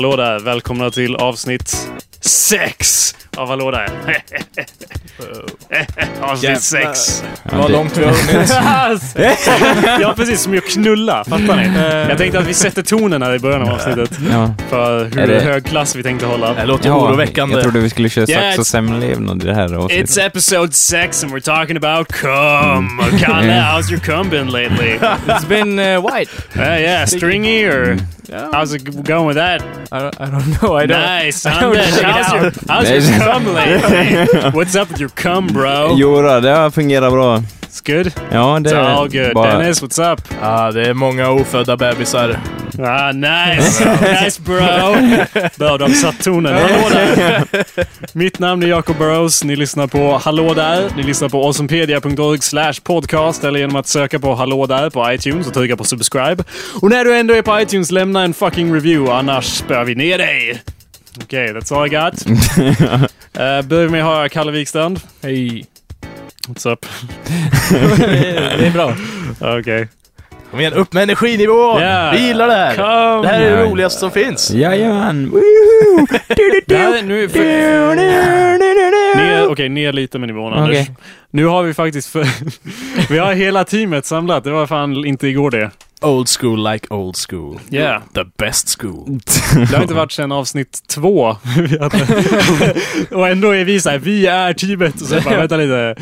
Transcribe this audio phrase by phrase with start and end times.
[0.00, 1.90] Hallå där, välkomna till avsnitt
[2.20, 3.88] 6 av Hallå där.
[6.22, 7.24] avsnitt 6.
[7.52, 8.52] Vad långt vi har hunnit.
[10.00, 11.24] ja, precis som att knulla.
[11.24, 11.78] Fattar ni?
[12.08, 14.10] Jag tänkte att vi sätter tonen här i början av avsnittet.
[14.30, 14.54] Ja.
[14.70, 16.54] För hur det- hög klass vi tänkte hålla.
[16.54, 17.54] Det låter Ja, oroväckande.
[17.54, 20.10] Jag trodde vi skulle köra Yeah, sax och it's- semlevnad i det här avsnittet.
[20.10, 23.00] It's episode 6 and we're talking about cum.
[23.20, 24.98] Kalle, how's your cum been lately?
[25.26, 26.30] It's been uh, white.
[26.56, 27.98] Uh, yeah, stringy or
[28.32, 28.50] Oh.
[28.52, 29.60] how's it going with that?
[29.92, 30.76] I don't, I don't know.
[30.76, 31.00] I don't.
[31.00, 31.98] Nice, I don't Anders.
[32.00, 32.54] check it How's your, out.
[32.68, 34.50] how's your cum lately?
[34.50, 35.96] What's up with your cum, bro?
[35.98, 37.42] Jo då, det har fungerat bra.
[37.62, 38.12] It's good?
[38.32, 39.34] Ja, det It's all good.
[39.34, 39.58] bara...
[39.58, 40.20] Dennis, what's up?
[40.42, 42.36] Ja, det är många ofödda bebisar.
[42.82, 43.84] Ah, nice!
[44.22, 44.96] nice bro!
[45.58, 46.54] Bra, de satt tonen.
[46.54, 47.44] Hallå där!
[48.18, 49.44] Mitt namn är Jacob Burrows.
[49.44, 50.90] Ni lyssnar på Hallå där.
[50.96, 55.46] Ni lyssnar på awesomepedia.org slash podcast eller genom att söka på Hallå där på iTunes
[55.46, 56.44] och trycka på subscribe.
[56.82, 60.18] Och när du ändå är på iTunes, lämna en fucking review, annars spöar vi ner
[60.18, 60.62] dig.
[61.22, 62.26] Okej, okay, that's all I got.
[62.26, 65.00] uh, börjar med att höra Kalle Wikstrand.
[65.22, 65.64] Hej.
[66.48, 66.86] What's up?
[68.58, 68.96] det är bra.
[69.58, 69.88] Okej.
[70.50, 71.80] Kom igen, upp med energinivån!
[71.80, 72.12] Yeah.
[72.12, 72.76] Vi gillar det här!
[72.76, 73.22] Kom!
[73.22, 74.50] Det här är det roligaste som finns.
[74.50, 75.24] Jajamän!
[79.16, 80.86] Ner, okej, ner lite med nivån Anders.
[81.30, 82.08] Nu har vi faktiskt...
[82.08, 82.26] För,
[83.12, 84.44] vi har hela teamet samlat.
[84.44, 85.70] Det var fan inte igår det.
[86.02, 87.58] Old school like old school.
[87.70, 88.02] Yeah.
[88.14, 89.20] The best school.
[89.70, 91.20] Det har inte varit sedan avsnitt två.
[93.10, 94.94] Och ändå är vi så här, vi är teamet.
[95.00, 95.94] Och så bara, vänta lite.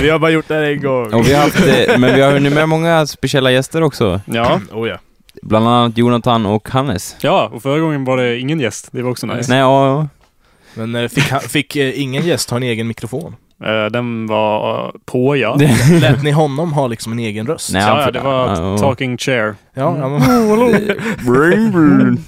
[0.00, 1.14] Vi har bara gjort det här en gång.
[1.14, 4.20] Och vi har haft, eh, men vi har hunnit med många speciella gäster också.
[4.24, 4.98] Ja, Oh ja.
[5.42, 7.16] Bland annat Jonathan och Hannes.
[7.20, 8.88] ja, och förra gången var det ingen gäst.
[8.92, 9.50] Det var också nice.
[9.50, 10.08] Nej, ja,
[10.74, 13.36] Men eh, fick, fick eh, ingen gäst ha en egen mikrofon?
[13.64, 15.58] Eh, den var eh, på, ja.
[16.00, 17.72] Lät ni honom ha liksom en egen röst?
[17.72, 18.78] Nej, ja, det var ja.
[18.78, 19.54] talking chair.
[19.74, 20.20] Ja, ja men,
[21.26, 22.18] Brain burn.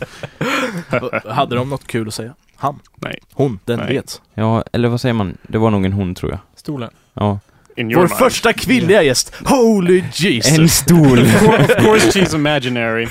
[1.35, 2.35] hade de något kul att säga?
[2.57, 2.79] Han?
[2.97, 3.19] Nej.
[3.33, 3.59] Hon?
[3.65, 3.89] Den Nej.
[3.89, 4.23] vet.
[4.35, 5.37] Ja, eller vad säger man?
[5.43, 6.41] Det var nog en hon, tror jag.
[6.57, 6.91] Stolen.
[7.15, 7.39] Ja.
[7.77, 8.19] In your Vår mind.
[8.19, 9.33] första kvinnliga gäst!
[9.45, 10.59] Holy Jesus!
[10.59, 11.19] En stol!
[11.19, 13.09] of course she's imaginary.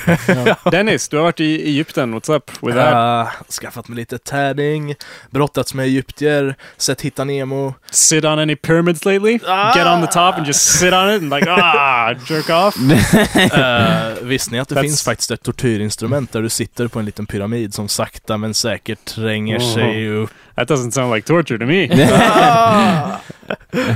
[0.72, 2.14] Dennis, du har varit i Egypten.
[2.14, 2.94] What's up with that?
[3.26, 4.96] Uh, skaffat mig lite tärning,
[5.30, 7.74] brottats med egyptier, sett Hitta Nemo.
[7.92, 9.40] sit on any pyramids lately?
[9.48, 9.74] Ah!
[9.76, 12.76] Get on the top and just sit on it and like ah jerk off.
[12.78, 17.06] Uh, visste ni att det That's- finns faktiskt ett tortyrinstrument där du sitter på en
[17.06, 19.74] liten pyramid som sakta men säkert tränger Oh.
[19.74, 20.30] sig upp?
[20.56, 21.90] That doesn't sound like torture to me.
[22.14, 23.20] Ah!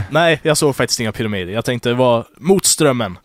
[0.10, 1.54] Nej, jag såg faktiskt inga pyramider.
[1.54, 3.18] Jag tänkte det var mot strömmen.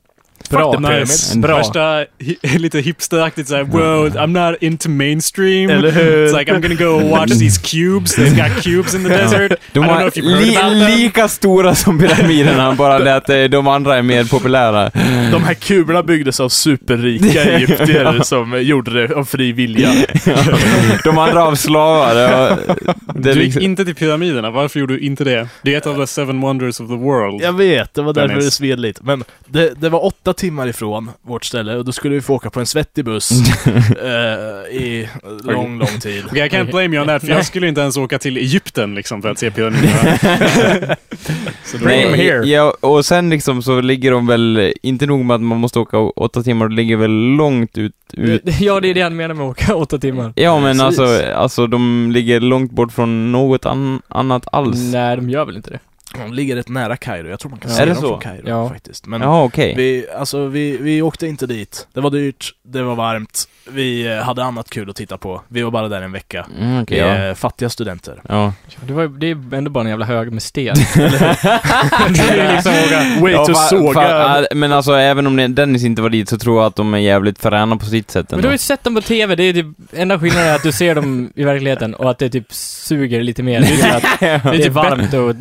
[0.50, 0.72] Bra.
[0.72, 1.34] Fuck the pyramids.
[1.34, 1.38] Nice.
[1.40, 1.56] Bra.
[1.56, 5.70] Värsta hi- lite hipsteraktigt såhär, wow, I'm not into mainstream.
[5.70, 6.26] Eller hur?
[6.26, 8.14] It's like I'm gonna go watch these cubes.
[8.16, 9.52] They've got cubes in the desert.
[9.72, 10.96] De I don't know var if you've heard li about them.
[11.00, 14.90] lika stora som pyramiderna, bara det att eh, de andra är mer populära.
[15.32, 19.92] De här kuberna byggdes av superrika egyptier som gjorde det av fri vilja.
[21.04, 22.14] De andra av slavar.
[22.14, 22.76] Det, var,
[23.14, 24.50] det är Du gick liksom, inte till pyramiderna.
[24.50, 25.48] Varför gjorde du inte det?
[25.62, 27.42] Det är ett av the seven wonders of the world.
[27.42, 28.44] Jag vet, det var därför Dennis.
[28.44, 29.00] det sved lite.
[29.04, 32.50] Men det, det var åtta timmar ifrån vårt ställe och då skulle vi få åka
[32.50, 33.30] på en svettig buss
[33.66, 35.08] eh, i
[35.42, 36.24] lång, lång tid.
[36.24, 38.94] Okay, I can't blame you on that, för jag skulle inte ens åka till Egypten
[38.94, 40.16] liksom för att se pyramiderna.
[41.64, 42.46] Så då- Nej, here.
[42.46, 45.98] Ja, och sen liksom så ligger de väl, inte nog med att man måste åka
[45.98, 49.46] åtta timmar, de ligger väl långt ut, ut Ja, det är det han menar med
[49.46, 50.32] att åka åtta timmar.
[50.36, 50.98] Ja men Precis.
[51.00, 54.78] alltså, alltså de ligger långt bort från något an, annat alls.
[54.92, 55.78] Nej, de gör väl inte det?
[56.14, 57.76] De ligger rätt nära Kairo, jag tror man kan Ja.
[57.76, 58.00] se dem så?
[58.00, 58.68] från Kairo Ja.
[58.68, 59.06] faktiskt.
[59.06, 59.74] Men Jaha okej.
[59.76, 61.88] vi, alltså, vi, vi åkte inte dit.
[61.92, 65.42] Det var dyrt, det var varmt, vi eh, hade annat kul att titta på.
[65.48, 66.46] Vi var bara där en vecka.
[66.60, 67.34] Mm, Vi okej, ja.
[67.34, 68.20] fattiga studenter.
[68.28, 68.52] ja.
[68.86, 70.76] Det, var, det är ändå bara en jävla hög med sten.
[70.96, 72.72] Det är liksom
[73.22, 74.46] Way ja, to såga!
[74.54, 77.38] men alltså även om Dennis inte var dit så tror jag att de är jävligt
[77.42, 78.42] fräna på sitt sätt Men ändå.
[78.42, 80.72] du har ju sett dem på TV, det är typ, enda skillnaden är att du
[80.72, 83.60] ser dem i verkligheten och att det typ suger lite mer.
[83.60, 84.26] Det är, att det
[84.58, 85.34] är typ varmt och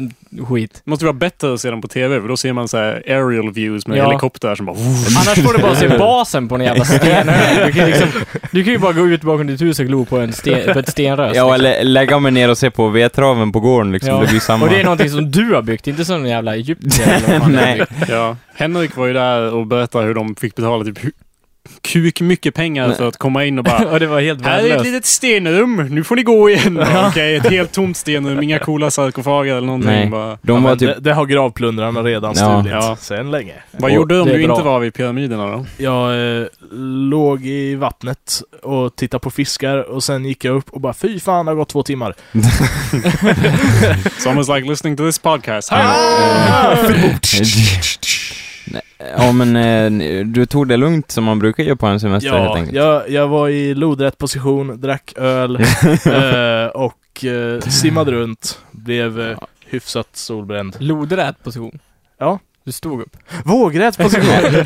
[0.49, 0.81] skit.
[0.85, 3.03] Det måste vara bättre att se dem på TV, för då ser man så här
[3.07, 4.05] aerial views med Ja.
[4.07, 4.77] helikoptrar som bara...
[5.19, 7.65] Annars får du bara se basen på en jävla stenhög.
[7.67, 8.07] Du kan, liksom,
[8.51, 10.79] du kan ju bara gå ut bakom ditt hus och glo på, en sten, på
[10.79, 11.35] ett stenrös.
[11.35, 11.65] Ja, liksom.
[11.65, 14.21] eller lägga mig ner och se på vedtraven på gården liksom, Ja.
[14.21, 14.65] det blir samma.
[14.65, 17.39] Och det är någonting som du har byggt, inte som en jävla egyptier eller vad
[17.39, 17.77] man har Nej.
[17.77, 18.09] byggt.
[18.09, 18.35] Ja.
[18.55, 20.99] Henrik var ju där och berättade hur de fick betala typ
[21.81, 24.77] kuk mycket pengar för att komma in och bara Och det var helt Här är
[24.77, 26.79] ett litet stenrum, nu får ni gå igen.
[26.93, 27.07] Ja.
[27.09, 29.89] Okej, ett helt tomt stenrum, inga coola sarkofager eller någonting.
[29.91, 30.07] Nej.
[30.07, 30.95] Bara, De ja, var men typ...
[30.95, 32.61] det, det har gravplundrarna redan Ja.
[32.61, 32.97] stulit Ja.
[32.99, 33.53] sen länge.
[33.71, 35.65] vad Och gjorde du om du inte var vid pyramiderna då?
[35.77, 36.45] Jag eh,
[37.09, 41.19] låg i vattnet och tittade på fiskar och sen gick jag upp och bara fy
[41.19, 42.13] fan det har gått två timmar.
[44.27, 45.69] Almost like listening to this podcast.
[49.17, 52.43] Ja men eh, du tog det lugnt som man brukar göra på en semester helt
[52.43, 52.75] Ja, enkelt.
[52.75, 55.55] jag, jag var i lodrätt position, drack öl
[56.05, 58.59] eh, och eh, simmade runt.
[58.71, 60.75] Blev eh, hyfsat solbränd.
[60.79, 61.79] Lodrät position.
[62.19, 62.39] Ja.
[62.65, 63.17] Du stod upp.
[63.45, 64.25] Vågrätt position.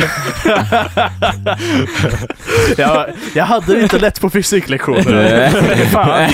[2.78, 3.06] jag,
[3.36, 5.50] jag hade det inte lätt på fysiklektioner.
[5.86, 6.30] Fan.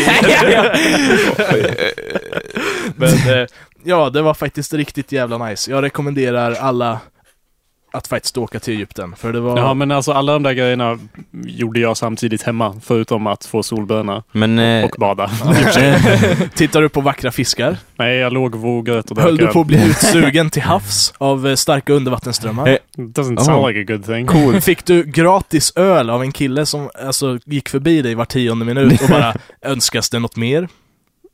[2.96, 3.48] Men
[3.84, 5.72] ja, det var faktiskt riktigt jävla nice.
[5.72, 7.00] Jag rekommenderar alla
[7.92, 9.16] att faktiskt åka till Egypten.
[9.16, 9.58] För det var...
[9.58, 11.00] Ja, men alltså alla de där grejerna
[11.32, 14.60] gjorde jag samtidigt hemma, förutom att få solbränna Men...
[14.60, 15.28] Eh, och bada.
[16.56, 17.78] Tittar du på vackra fiskar?
[17.98, 21.48] Nej, jag låg vågrätt och drack Höll du på att bli utsugen till havs av
[21.48, 22.68] eh, starka undervattensströmmar?
[22.68, 23.44] Eh, Doesn't Oh.
[23.44, 24.28] sound like a good thing.
[24.28, 24.62] Cool.
[24.62, 29.02] Fick du gratis öl av en kille som alltså, gick förbi dig var tionde minut
[29.02, 30.68] och bara önskas det något mer?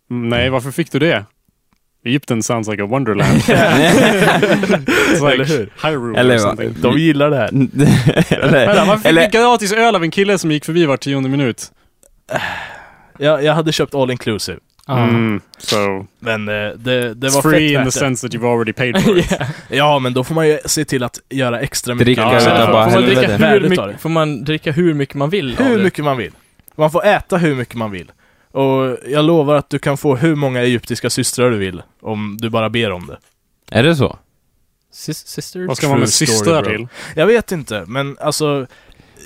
[0.10, 1.25] Nej, varför fick du det?
[2.06, 3.34] Egypten sounds like a wonderland.
[3.48, 5.69] Like Eller hur?
[5.84, 6.75] Hyrule Eller or something.
[6.81, 7.48] De gillar det här.
[7.48, 11.30] eller, Vänta, varför fick eller- gratis öl av en kille som gick förbi var tionde
[11.30, 11.72] minut?
[13.19, 14.57] Jag, jag hade köpt all inclusive.
[14.90, 15.78] Mm, so,
[16.19, 17.92] Men eh, det, det var free fett in the det.
[17.92, 19.31] sense that you've already paid for it.
[19.31, 19.48] Yeah.
[19.69, 22.06] Ja, men då får man ju se till att göra extra mycket.
[22.06, 25.30] Dricka Ja, får- bara får, man dricka hur mycket, får man dricka hur mycket man
[25.30, 26.31] vill Hur mycket man vill.
[26.75, 28.12] Man får äta hur mycket man vill.
[28.56, 32.50] Och jag lovar att du kan få hur många egyptiska systrar du vill, om du
[32.50, 33.18] bara ber om det.
[33.78, 34.18] Är det så?
[34.94, 35.68] Sis sisters?
[35.68, 36.88] Vad ska man med systrar till?
[37.16, 38.68] Jag vet inte, men alltså...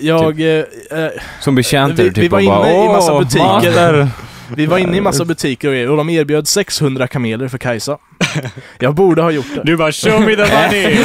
[0.01, 0.41] Jag...
[0.41, 1.09] Eh, eh,
[1.41, 4.09] Som betjänter Vi- vi typ var och bara, inne i massa "Åh, butiker." master."
[4.55, 7.97] Vi var inne i massa butiker och grejer, och de erbjöd 600 kameler för Kajsa.
[8.79, 9.61] Jag borde ha gjort det.
[9.63, 10.97] Du bara show me the money!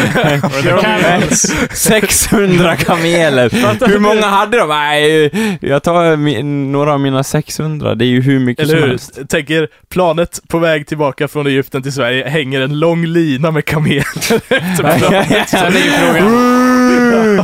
[0.43, 1.53] Or the camels!
[1.73, 3.51] 600 kameler!
[3.89, 4.69] hur många hade de?
[4.69, 8.83] Nej, jag tar mi- några av mina 600, det är ju hur mycket Eller som
[8.83, 8.89] hur?
[8.89, 9.15] helst.
[9.17, 13.65] Jag Tänker, planet på väg tillbaka från Egypten till Sverige hänger en lång lina med
[13.65, 14.05] kameler
[14.49, 15.49] efter planet.
[15.49, 16.25] Sen är ju frågan,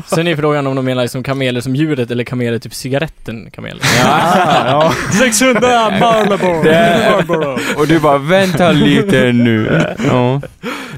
[0.07, 3.81] sen är frågan om de menar liksom kameler som djuret eller kameler typ cigaretten kameler.
[4.05, 4.93] Ja.
[5.19, 5.61] 600
[6.01, 6.65] Marlboro!
[6.65, 7.59] Marlboro!
[7.77, 9.85] Och du bara, vänta lite nu.
[10.09, 10.41] Ja.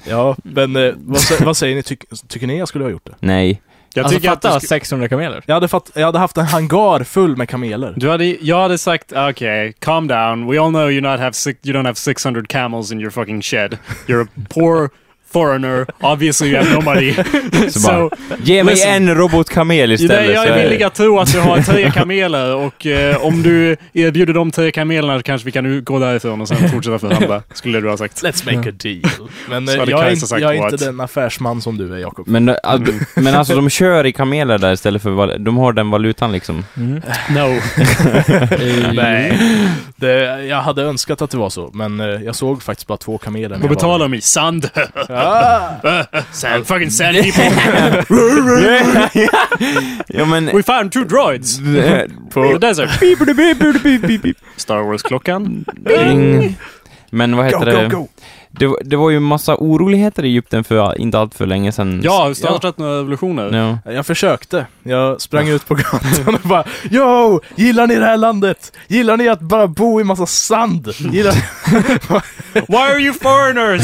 [0.09, 1.83] ja, men eh, vad, sä- vad säger ni?
[1.83, 3.15] Tyck, tycker ni jag skulle ha gjort det?
[3.21, 3.63] Nej.
[3.95, 5.43] Jag alltså tycker att du, fatta sk- 600 kameler.
[5.47, 7.95] Jag hade, fatt, jag hade haft en hangar full med kameler.
[7.97, 10.51] du hade, jag hade sagt okej, calm down.
[10.51, 13.43] We all know you not have six, you don't have 600 camels in your fucking
[13.43, 13.79] shed.
[14.07, 14.91] You're a poor
[15.33, 15.87] foreigner.
[16.01, 17.15] Obviously you have no money.
[17.69, 18.11] Så so, bara,
[18.43, 18.91] ge mig listen.
[18.91, 20.35] en robotkamel istället.
[20.35, 24.35] jag är villig att tro att du har tre kameler och eh, om du erbjuder
[24.35, 27.81] de tre kamelerna så kanske vi kan nu gå därifrån och sen fortsätta förhandla, skulle
[27.81, 28.23] du ha sagt.
[28.23, 29.01] Let's make a deal.
[29.49, 32.29] Men eh, jag inte, sagt jag är inte den affärsman som du är, Jakob.
[32.29, 32.55] Men, äh,
[33.15, 36.65] men alltså de kör i kameler där istället för, de har den valutan liksom.
[36.77, 37.03] Mm.
[37.31, 37.61] No.
[38.93, 39.39] Nej.
[39.97, 43.19] Det, jag hade önskat att det var så, men eh, jag såg faktiskt bara två
[43.19, 43.57] kameler.
[43.57, 44.21] Vad jag betalar de i?
[44.21, 44.71] Sand?
[45.23, 45.81] Ah!
[46.33, 46.67] sand?
[46.67, 47.45] Fucking sand people!
[50.19, 50.51] ja men...
[50.53, 51.61] We found two droids!
[52.31, 52.91] På, In the desert.
[54.57, 55.65] Star Wars-klockan.
[55.87, 56.57] Ding.
[57.15, 57.89] Men vad go, heter det?
[57.89, 58.09] go, go!
[58.51, 58.67] det?
[58.67, 62.01] var- Det var ju massa oroligheter i Egypten för inte allt för länge sedan.
[62.05, 63.79] Ja, startat några revolutioner.
[63.85, 63.93] Ja.
[63.93, 64.67] Jag försökte.
[64.83, 67.41] Jag sprang ut på gatan och bara Yo!
[67.57, 68.73] Gillar ni det här landet?
[68.89, 70.89] Gillar ni att bara bo i massa sand?
[70.99, 71.35] Gillar
[72.69, 73.83] Why are you foreigners?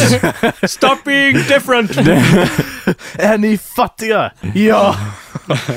[0.70, 1.90] Stop being different!
[3.18, 4.30] Är ni fattiga?
[4.54, 4.97] Ja!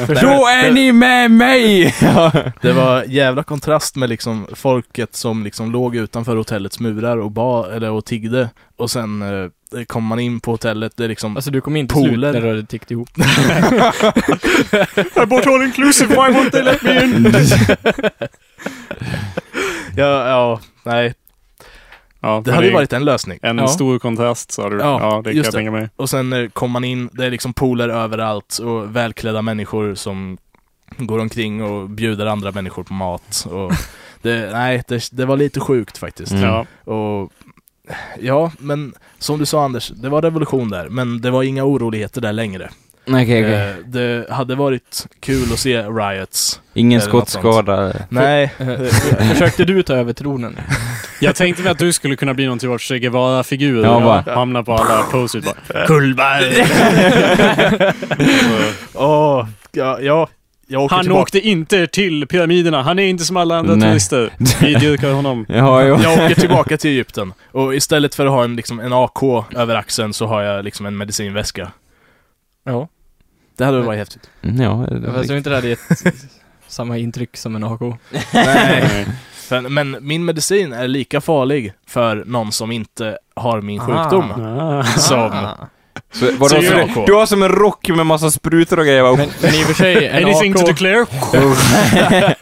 [0.08, 1.96] Då är ni med mig!
[2.62, 7.72] Det var jävla kontrast med liksom folket som liksom låg utanför hotellets murar och ba,
[7.72, 8.50] eller och tiggde.
[8.78, 11.88] Och sen eh, kom man in på hotellet, det är liksom Alltså du kom in
[11.88, 12.32] till Pooler.
[12.32, 13.10] slut när du hade tickt ihop.
[15.24, 17.34] I bought all inclusive, why won't they let me in?
[19.96, 21.14] Ja, ja, nej.
[22.24, 23.40] Ja, Det hade ju varit en lösning.
[23.42, 23.68] en Ja.
[23.68, 24.78] stor kontrast sa du.
[24.80, 25.90] Ja, Ja, det kan just jag tänka mig.
[25.96, 30.38] Och sen eh, kom man in, det är liksom pooler överallt och välklädda människor som
[30.98, 33.48] går omkring och bjuder andra människor på mat.
[33.52, 33.72] Och
[34.22, 36.32] det, nej, det, det var lite sjukt faktiskt.
[36.32, 36.44] Mm.
[36.44, 36.66] Ja.
[36.94, 37.32] Och
[38.20, 42.22] ja, men som du sa Anders, det var revolution där, men det var inga oroligheter
[42.22, 42.70] där längre.
[43.08, 43.54] Okej, okej.
[43.54, 46.62] Eh, Det hade varit kul att se riots.
[46.74, 47.94] Ingen skottskada.
[48.10, 48.52] Nej,
[49.32, 50.58] Försökte du ta över tronen?
[51.20, 53.84] Jag tänkte mig att du skulle kunna bli någon typ av Che Guevara-figur.
[53.84, 54.24] Ja, va?
[54.36, 55.86] Hamna på alla posters bara.
[55.88, 56.66] Kullberg!
[58.94, 60.28] åh, ja, ja,
[60.68, 61.22] jag åker Han tillbaka.
[61.22, 62.82] åkte inte till pyramiderna.
[62.82, 63.90] Han är inte som alla andra Nej.
[63.92, 64.30] turister.
[64.62, 65.46] Vi dyrkar honom.
[65.50, 66.00] Ja, jo.
[66.04, 67.34] Jag åker tillbaka till Egypten.
[67.52, 69.24] Och istället för att ha en, liksom, en AK
[69.56, 71.72] över axeln så har jag liksom en medicinväska.
[72.64, 72.88] Ja.
[73.58, 74.30] Det hade varit häftigt.
[74.42, 74.50] Ja,
[74.92, 75.80] det Fast jag tror inte det hade gett
[76.68, 77.82] samma intryck som en AK.
[78.34, 79.08] Nej.
[79.34, 84.32] För- Men min medicin är lika farlig för någon som inte har min sjukdom.
[84.32, 84.84] Ah.
[84.84, 85.68] Som Ah.
[86.14, 89.04] Så, Så så gör du, har som en rock med massa sprutor och grejer.
[89.04, 91.06] Men, Men, men i och för sig, en Anything to AK, declare?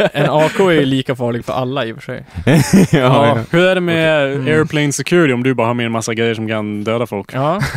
[0.13, 2.25] en AK är ju lika farlig för alla i och för sig.
[2.99, 3.37] ja, ja.
[3.51, 4.47] Hur är det med Mm.
[4.47, 7.33] airplane security om du bara har med en massa grejer som kan döda folk?
[7.33, 7.61] Ja.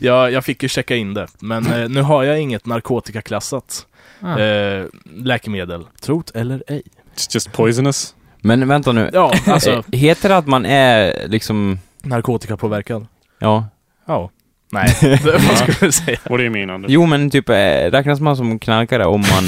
[0.00, 3.86] Ja, jag fick ju checka in det, men eh, nu har jag inget narkotikaklassat
[4.24, 4.38] Ah.
[4.38, 4.84] eh,
[5.16, 5.84] läkemedel.
[6.02, 6.82] Trot eller ej.
[7.16, 8.14] It's just poisonous.
[8.40, 9.10] Men vänta nu.
[9.12, 11.78] Ja, alltså Eh, Heter det att man är liksom...
[12.02, 13.06] narkotikapåverkad.
[13.38, 13.66] Ja.
[14.06, 14.30] Ja.
[14.72, 16.18] Nej, det, vad skulle jag säga?
[16.24, 16.90] What do you mean, Anders?
[16.90, 17.54] Jo men typ, eh,
[17.90, 19.44] räknas man som knarkare om man,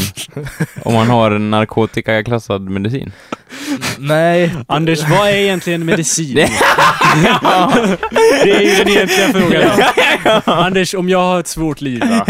[0.83, 3.13] om man har en narkotikaklassad medicin?
[3.99, 6.35] Nej, Anders, vad är egentligen medicin?
[6.35, 6.49] det
[8.51, 9.71] är ju den egentliga frågan.
[10.45, 12.27] Anders, om jag har ett svårt liv, va?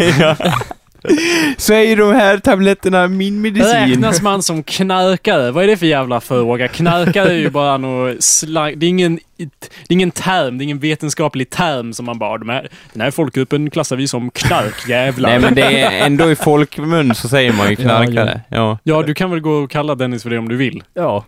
[1.58, 3.88] Säg de här tabletterna min medicin.
[3.88, 5.50] Räknas man som knarkare?
[5.50, 6.68] Vad är det för jävla fråga?
[6.68, 8.78] Knarkare är ju bara något slang.
[8.78, 9.44] Det är ingen, det
[9.88, 13.10] är ingen term, det är ingen vetenskaplig term som man bara, de här, den här
[13.10, 15.30] folkgruppen klassar vi som knarkjävlar.
[15.30, 18.40] Nej men det är ändå i folkmun så säger man ju knarkare.
[18.48, 18.78] Ja.
[18.82, 20.82] Ja, du kan väl gå och kalla Dennis för det om du vill.
[20.94, 21.24] ja.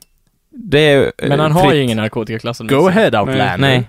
[0.59, 1.75] Det är Men han har fritt.
[1.75, 3.37] ju ingen narkotikaklassad Go ahead Outlander.
[3.37, 3.59] Nej.
[3.59, 3.89] Nej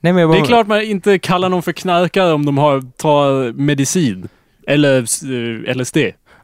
[0.00, 0.38] men jag bara...
[0.38, 4.28] Det är klart man inte kallar någon för knarkare om de har, tar medicin.
[4.66, 4.98] Eller
[5.68, 5.96] eh, LSD.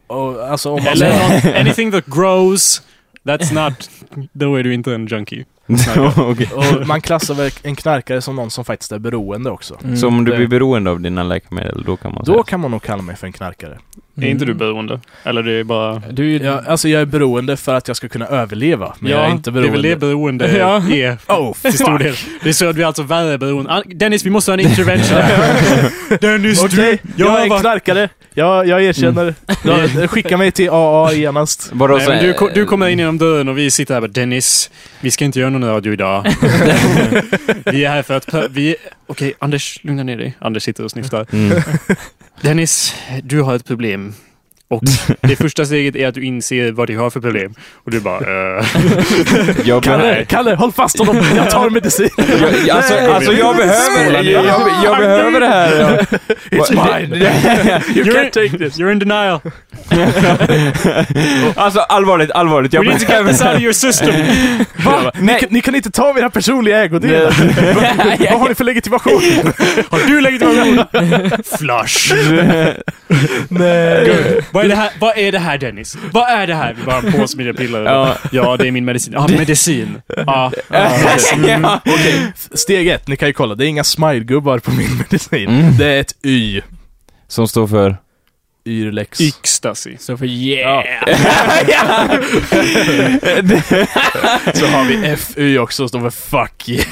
[0.07, 1.09] Och, alltså om man Eller
[1.45, 2.83] någon, anything that grows,
[3.25, 3.91] that's not...
[4.33, 5.45] Då är du inte en junkie.
[6.17, 6.49] Okej.
[6.55, 9.79] och man klassar väl en knarkare som någon som faktiskt är beroende också.
[9.85, 9.97] Mm.
[9.97, 12.43] Så om du det- blir beroende av dina läkemedel, då kan man Då säga.
[12.43, 13.79] kan man nog kalla mig för en knarkare.
[14.21, 15.01] Är inte du beroende?
[15.25, 16.03] Eller det är bara...
[16.11, 19.31] Du, Jag, alltså jag är beroende för att jag ska kunna överleva, men jag är
[19.31, 19.73] inte det är beroende.
[19.89, 20.77] väl det beroende Ja.
[20.95, 21.17] är.
[21.33, 22.15] Oh, Till stor del.
[22.43, 23.71] Det är så att vi är alltså värre beroende.
[23.73, 25.19] Ah, Dennis, vi måste ha en intervention.
[26.21, 27.13] Dennis, Okej, du...
[27.25, 28.09] jag är en var- knarkare.
[28.35, 29.35] Jag, jag erkänner.
[29.65, 31.71] Ja, skicka mig till AA genast.
[31.73, 34.71] Vadå, Nej, du, du kommer in genom dörren och vi sitter här och bara Dennis,
[35.01, 36.27] vi ska inte göra någon radio idag.
[37.65, 38.35] vi är här för att...
[38.51, 38.77] Vi...
[39.07, 40.37] Okej, Anders, lugna ner dig.
[40.39, 41.27] Anders sitter och snyftar.
[41.33, 41.63] Mm.
[42.43, 44.15] Dennis, du har ett problem.
[44.69, 44.83] Och
[45.21, 47.55] det första steget är att du inser vad du har för problem.
[47.85, 48.19] Och du bara...
[48.59, 48.65] eh,
[49.65, 51.23] Jag, Kalle, Kalle, håll fast honom!
[51.37, 52.09] Jag tar medicin!
[52.67, 56.07] jag, alltså, alltså jag behöver, jag, jag, jag behöver det här.
[56.51, 57.17] It's mine!
[57.95, 58.79] You can't take this!
[58.79, 59.41] You're in denial.
[61.57, 62.73] Alltså allvarligt, allvarligt.
[62.73, 64.15] Jag We need to get this out of your system.
[64.85, 65.13] Va?
[65.21, 67.35] Ni, kan- ni kan inte ta mina personliga ägodelar!
[68.31, 69.23] Vad har ni för legitimation?
[69.91, 70.85] Har du legitimation?
[71.59, 72.15] Flush.
[73.49, 74.43] Nej.
[74.57, 75.97] Vad är det här, vad är det här Dennis?
[76.13, 76.75] Vad är det här?
[76.75, 77.85] Vi bara har en påse med piller.
[77.85, 78.17] Ja.
[78.33, 78.57] Ja.
[78.57, 79.13] det är min medicin.
[79.13, 80.03] Ja, medicin.
[80.27, 80.53] Ja.
[80.71, 81.81] ja.
[81.85, 83.09] Okej, steg ett.
[83.09, 83.55] Ni kan ju kolla.
[83.55, 85.49] Det är inga smilegubbar på min medicin.
[85.49, 85.77] Mm.
[85.77, 86.63] Det är ett Y.
[87.29, 87.97] Som står för...
[88.67, 89.21] Yrlex.
[89.21, 89.97] Ecstasy.
[89.99, 90.85] Så för yeah!
[94.55, 96.85] Så har vi FY också, står för fuck yeah.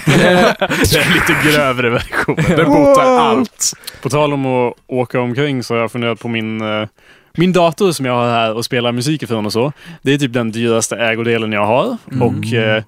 [0.59, 2.44] Det är lite grövre versionen.
[2.56, 3.73] Den botar allt.
[4.02, 6.88] På tal om att åka omkring så har jag funderat på min, eh,
[7.37, 9.73] min dator som jag har här och spelar musik ifrån och så.
[10.03, 11.97] Det är typ den dyraste ägodelen jag har.
[12.21, 12.83] Och eh,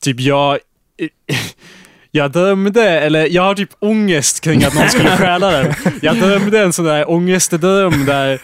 [0.00, 0.58] typ jag...
[2.12, 5.74] Jag drömde, eller jag har typ ångest kring att någon skulle stjäla den.
[6.02, 8.38] Jag drömde en sån där ångestdröm där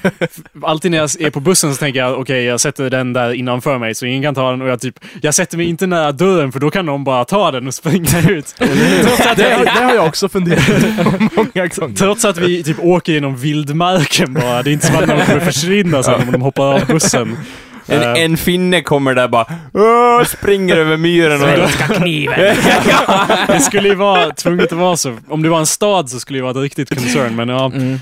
[0.62, 3.78] alltid när jag är på bussen så tänker jag okej, jag sätter den där innanför
[3.78, 6.52] mig så ingen kan ta den och jag typ, jag sätter mig inte nära dörren
[6.52, 8.54] för då kan någon bara ta den och springa ut.
[9.02, 10.66] Trots att Det, jag, har- det har jag också funderat
[11.04, 11.94] på många gånger.
[11.96, 14.62] Trots att vi typ åker genom vildmarken bara.
[14.62, 17.36] Det är inte som att någon kommer försvinna sen om de hoppar av bussen.
[17.86, 21.70] En, Eh, en finne kommer där bara Åh, springer över myren och...
[21.70, 22.56] kniven!
[23.46, 25.16] det skulle ju vara tvunget att vara så.
[25.28, 27.36] Om det var en stad så skulle det vara ett riktigt concern.
[27.36, 27.66] Men ja.
[27.66, 27.98] Mm.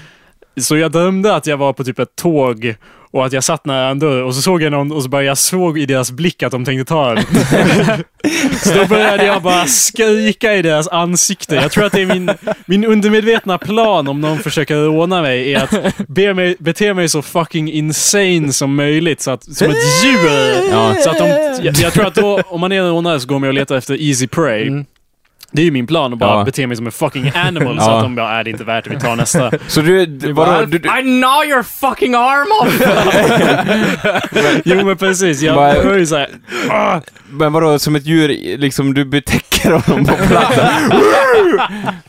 [0.56, 2.74] Så jag drömde att jag var på typ ett tåg
[3.14, 5.23] och att jag satt nära en dörr och så såg jag någon och så bara
[5.23, 7.25] jag såg i deras blick att de tänkte ta den.
[8.64, 11.54] så då började jag bara skrika i deras ansikte.
[11.54, 12.30] Jag tror att det är min,
[12.66, 17.23] min undermedvetna plan om någon försöker råna mig är att be mig, bete mig så
[17.23, 19.21] fucking insane som möjligt.
[19.21, 20.71] Så att, som ett djur.
[20.71, 20.94] Ja.
[21.00, 21.28] Så att de,
[21.62, 23.76] jag, jag tror att då, om man är en rånare så går man och letar
[23.76, 24.66] efter easy prey.
[24.66, 24.85] Mm.
[25.54, 26.44] Det är ju min plan att bara Ja.
[26.44, 28.90] bete mig som en fucking animal så att de bara, är det inte värt det,
[28.90, 29.50] vi tar nästa.
[29.66, 32.80] Så du, du vadå, du, du, I gnaw your fucking arm off!
[34.64, 36.28] Jo men precis, jag var ju såhär...
[37.30, 40.66] Men vadå, som ett djur, liksom du betäcker honom på platsen?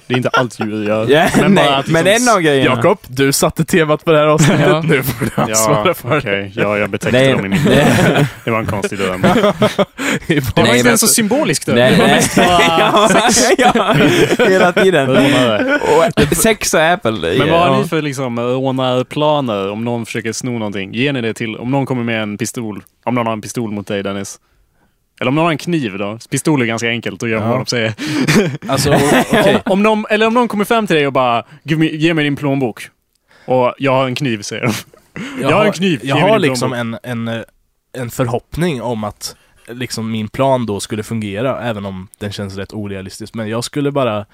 [0.07, 1.07] Det är inte allt djur gör.
[1.09, 2.75] Ja, Men nej, bara att men liksom- en av grejerna.
[2.75, 4.65] Jakob, du satte temat på det här avsnittet.
[4.69, 4.81] Ja.
[4.81, 6.51] Nu får du Ja, ansvara för okej.
[6.55, 8.25] Ja, jag betäckte Nej, dem i min nej.
[8.43, 9.21] Det var en konstig dröm.
[9.21, 9.29] det.
[10.27, 11.75] Det var Nej, inte men- ens så symbolisk dröm.
[11.77, 12.21] Nej, Det var nej.
[13.31, 13.55] sex.
[13.57, 13.95] ja,
[14.47, 15.09] hela tiden.
[16.29, 17.11] Och sex och Apple.
[17.37, 17.79] Men vad har ja.
[17.81, 20.93] ni för liksom rånarplaner om någon försöker sno någonting?
[20.93, 22.83] Ger ni det till, om någon kommer med en pistol?
[23.05, 24.39] Om någon har en pistol mot dig Dennis?
[25.19, 26.19] Eller om någon har en kniv då.
[26.29, 27.49] Pistol är ganska enkelt att göra Ja.
[27.49, 27.93] vad de säger.
[28.67, 28.93] Alltså,
[29.31, 29.61] okej.
[29.65, 32.35] Om någon, eller om någon kommer fram till dig och bara me, ge mig din
[32.35, 32.89] plånbok.
[33.45, 34.73] Och jag har en kniv säger de.
[35.41, 35.99] Jag har en kniv.
[36.03, 37.41] Jag har liksom en, en, eh,
[37.97, 39.35] en förhoppning om att
[39.67, 43.33] liksom min plan då skulle fungera, även om den känns rätt orealistisk.
[43.33, 44.25] Men jag skulle bara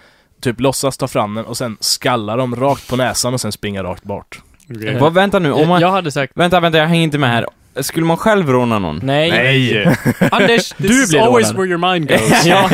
[0.41, 3.83] typ låtsas ta fram den och sen skalla dem rakt på näsan och sen springa
[3.83, 4.41] rakt bort.
[4.69, 4.97] Okej.
[4.99, 5.81] Vad, vänta nu, om man...
[5.81, 7.45] Jag hade sagt Vänta, vänta, jag hänger inte med här.
[7.79, 8.99] Skulle man själv råna någon?
[9.03, 9.29] nej.
[9.31, 9.85] Nej!
[10.31, 11.55] Anders, This du is always rånad.
[11.57, 12.45] where your mind goes.
[12.45, 12.69] Ja,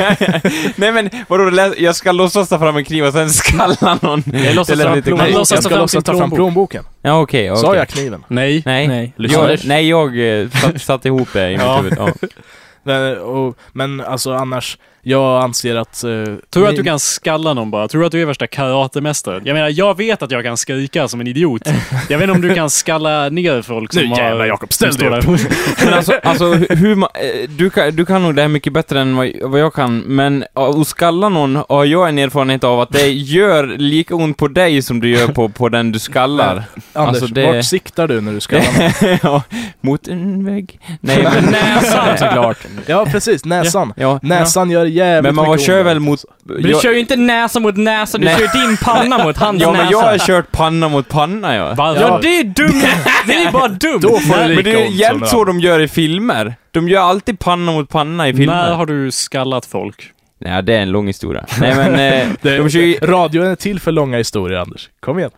[0.75, 4.23] Nej men vadå, jag ska låtsas ta fram en kniv och sen skalla någon?
[4.45, 6.37] jag låtsas ta lite låtsas Jag ta fram låtsas sin ta fram plånbok.
[6.37, 6.83] plånboken.
[7.01, 7.61] Ja okej, okej.
[7.61, 8.23] Sa jag kniven?
[8.27, 8.63] Nej.
[8.65, 8.87] Nej.
[8.87, 9.13] Nej.
[9.17, 11.93] Jag, nej, jag eh, satt, satt ihop det i mitt huvud.
[11.97, 12.09] Ja.
[12.83, 14.77] Nej, och, men alltså annars,
[15.07, 16.03] jag anser att...
[16.03, 17.87] eh, Tror du att ni- du kan skalla någon bara?
[17.87, 19.41] Tror du att du är värsta karatemästaren?
[19.45, 21.61] Jag menar, jag vet att jag kan skrika som en idiot.
[22.09, 25.07] Jag vet inte om du kan skalla ner folk som Nu jävlar, Jakob, ställ dig
[25.07, 25.13] upp.
[25.25, 25.39] där.
[25.85, 29.01] Men alltså, alltså hur- man, eh, du, kan, du kan nog det här mycket bättre
[29.01, 32.79] än vad, vad jag kan, men ja, att skalla någon har jag en erfarenhet av
[32.81, 36.63] att det gör lika ont på dig som du gör på, på den du skallar.
[36.93, 38.65] Anders, Alltså, det- vart siktar du när du skallar
[39.11, 39.17] någon?
[39.23, 39.43] ja,
[39.81, 40.79] mot en vägg.
[41.01, 41.43] Nej men...
[41.51, 42.57] Näsan såklart.
[42.85, 43.45] Ja, precis.
[43.45, 43.93] Näsan.
[43.97, 46.25] Ja, Näsan gör jävligt men man mycket kör väl mot...
[46.43, 48.35] Men du jag- kör ju inte näsa mot näsa, du Nej.
[48.39, 49.91] kör din panna mot hans Ja, men näsa.
[49.91, 51.73] jag har kört panna mot panna, ja.
[51.77, 52.01] Varför?
[52.01, 52.81] Ja, det är dumt!
[53.27, 53.99] Det är bara dumt!
[54.01, 56.55] Då får du Men lika det är ont som jämt så de gör i filmer.
[56.71, 58.55] De gör alltid panna mot panna i filmer.
[58.55, 60.11] När har du skallat folk?
[60.39, 61.45] Nej, det är en lång historia.
[61.59, 62.93] Nej men, eh, Det, de kör ju...
[63.01, 64.89] radion är till för långa historier, Anders.
[64.99, 65.31] Kom igen.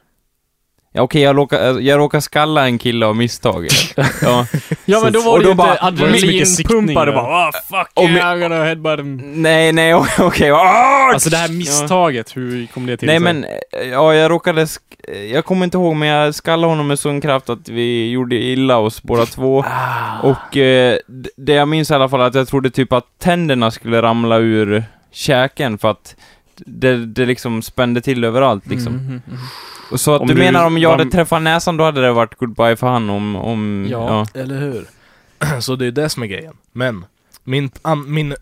[0.91, 3.67] Ja, okej, jag råkar, jag råkar skalla en kille av misstag.
[4.21, 4.45] Ja.
[4.85, 8.11] Ja men då var det då ju inte adrenalinpumpar siktning och bara ah fuck Om
[8.11, 9.41] yeah, jag- I'm gonna headbutt him.
[9.41, 10.51] Nej, nej, okej.
[10.51, 11.13] Ah!
[11.13, 13.07] Alltså det här misstaget, hur kom det till?
[13.07, 13.23] Nej sig?
[13.33, 14.61] men, eh, ja jag råkade,
[15.07, 18.35] eh, jag kommer inte ihåg men jag skallade honom med sån kraft att vi gjorde
[18.35, 19.65] illa oss båda två.
[20.23, 20.97] Och eh,
[21.37, 24.37] det jag minns i alla fall är att jag trodde typ att tänderna skulle ramla
[24.37, 26.15] ur käken för att
[26.65, 28.93] det, det liksom spände till överallt liksom.
[28.93, 29.39] Mm, mm, mm.
[29.91, 32.01] Och så att Om du, du menar om jag var- hade träffat näsan då hade
[32.01, 34.25] det varit goodbye för han om, om Ja.
[34.33, 34.85] Eller hur?
[35.61, 36.53] Så det är det som är grejen.
[36.71, 37.05] Men,
[37.43, 38.35] min, an, min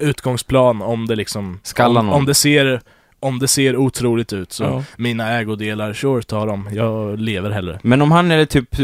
[0.00, 1.60] utgångsplan om det liksom...
[1.62, 2.14] Skalla om, någon.
[2.14, 2.80] om det ser
[3.20, 4.84] om det ser otroligt ut så Ja.
[4.96, 6.68] mina ägodelar, sure ta dem.
[6.72, 7.80] Jag lever hellre.
[7.82, 8.76] Men om han är typ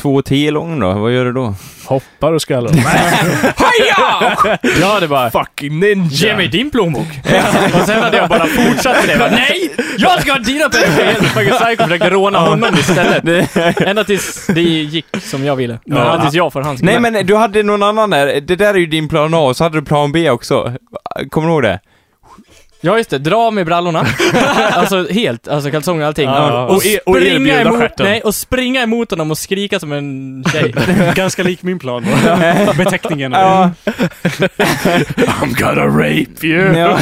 [0.00, 1.54] två tio lång då, vad gör du då?
[1.84, 2.70] Hoppar och skallar.
[4.80, 6.08] Jag hade bara Fucking ninja!
[6.10, 7.06] Ge mig din plånbok!
[7.80, 9.18] och sen hade jag bara fortsatt med det.
[9.18, 9.70] Bara, Nej!
[9.98, 11.14] Jag ska ha dina pengar!
[11.14, 13.56] Fucking psycho försökte råna honom istället.
[13.80, 15.78] Ända tills det gick som jag ville.
[15.84, 16.20] Ja.
[16.20, 18.86] tills jag får hans Nej men du hade någon annan där, det där är ju
[18.86, 20.72] din plan A, och så hade du plan B också.
[21.30, 21.80] Kommer du ihåg det?
[22.80, 24.06] Ja just det, dra med brallorna.
[24.72, 26.28] alltså helt, alltså kalsonger och allting.
[26.28, 26.64] Ja.
[26.66, 28.06] Och e- och springa erbjuda emot, stjärten.
[28.06, 30.74] nej, och springa emot honom och skrika som en tjej.
[31.14, 32.72] Ganska lik min plan då.
[32.84, 33.32] Beteckningen.
[33.32, 33.70] Ja.
[33.84, 36.76] I'm gonna rape you!
[36.78, 36.98] ja.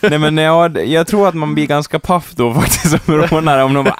[0.00, 3.74] Nej men ja, jag tror att man blir ganska paff då faktiskt som rånare om
[3.74, 3.96] de bara!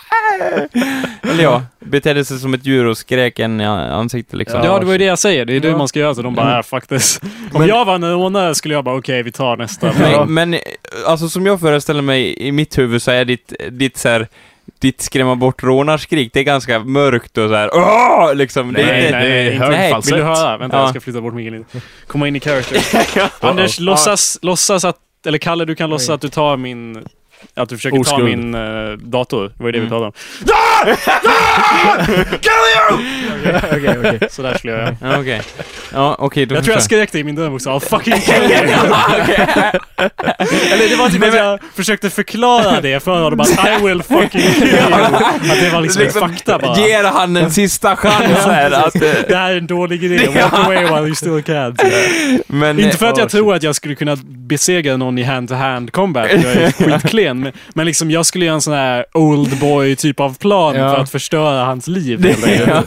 [1.23, 4.61] Eller ja, betedde sig som ett djur och skrek en i ansiktet liksom.
[4.65, 5.45] Ja, det var ju det jag säger.
[5.45, 6.15] Det är det man ska göra.
[6.15, 7.21] Så de bara, äh, fuck this.
[7.53, 9.93] Om Men- jag var en rånare skulle jag bara, okej, vi tar nästa.
[9.99, 10.61] Men, men
[11.07, 14.29] alltså som jag föreställer mig i mitt huvud så är ditt, ditt så här,
[14.79, 17.71] ditt skrämma bort rånarskrik, det är ganska mörkt och så här.
[17.73, 18.35] Åh!
[18.35, 18.73] Liksom.
[18.73, 20.13] det är Nej, inte, nej, nej, hög nej, falsett.
[20.13, 20.57] Vill du höra?
[20.57, 20.83] Vänta, Ja.
[20.83, 21.81] jag ska flytta bort micken lite.
[22.07, 22.81] Komma in i character.
[23.47, 24.97] Anders, låtsas, låtsas att...
[25.27, 27.05] Eller Kalle, du kan låtsas att du tar min...
[27.55, 28.25] Att du försöker ta Oskuld.
[28.25, 29.53] min eh, dator.
[29.57, 29.91] Det var ju det vi Mm.
[29.91, 30.13] talade om.
[33.73, 34.19] Okej, okej.
[34.31, 34.97] Så där skulle jag göra.
[35.03, 35.43] Ja, okej.
[35.93, 37.71] Ja, okej, då Jag tror jag skrek det i min dröm också.
[37.71, 38.53] I'll fucking kill you.
[40.73, 43.41] Eller det var typ att jag försökte förklara det för honom.
[43.41, 44.79] Att I will fucking kill you.
[44.93, 46.79] Att det var liksom, Liksom, fakta bara.
[46.79, 48.95] Ger han en sista chans här att...
[48.95, 50.27] eh, Det här är en dålig idé.
[50.27, 51.77] Walk away while you still can.
[52.47, 56.27] Men, Inte för att jag tror att jag skulle kunna besegra någon i hand-to-hand combat.
[56.33, 57.30] Jag är skitklen.
[57.39, 60.95] Men, men liksom jag skulle göra en sån här old boy typ av plan Ja.
[60.95, 62.37] för att förstöra hans liv.
[62.69, 62.83] ja.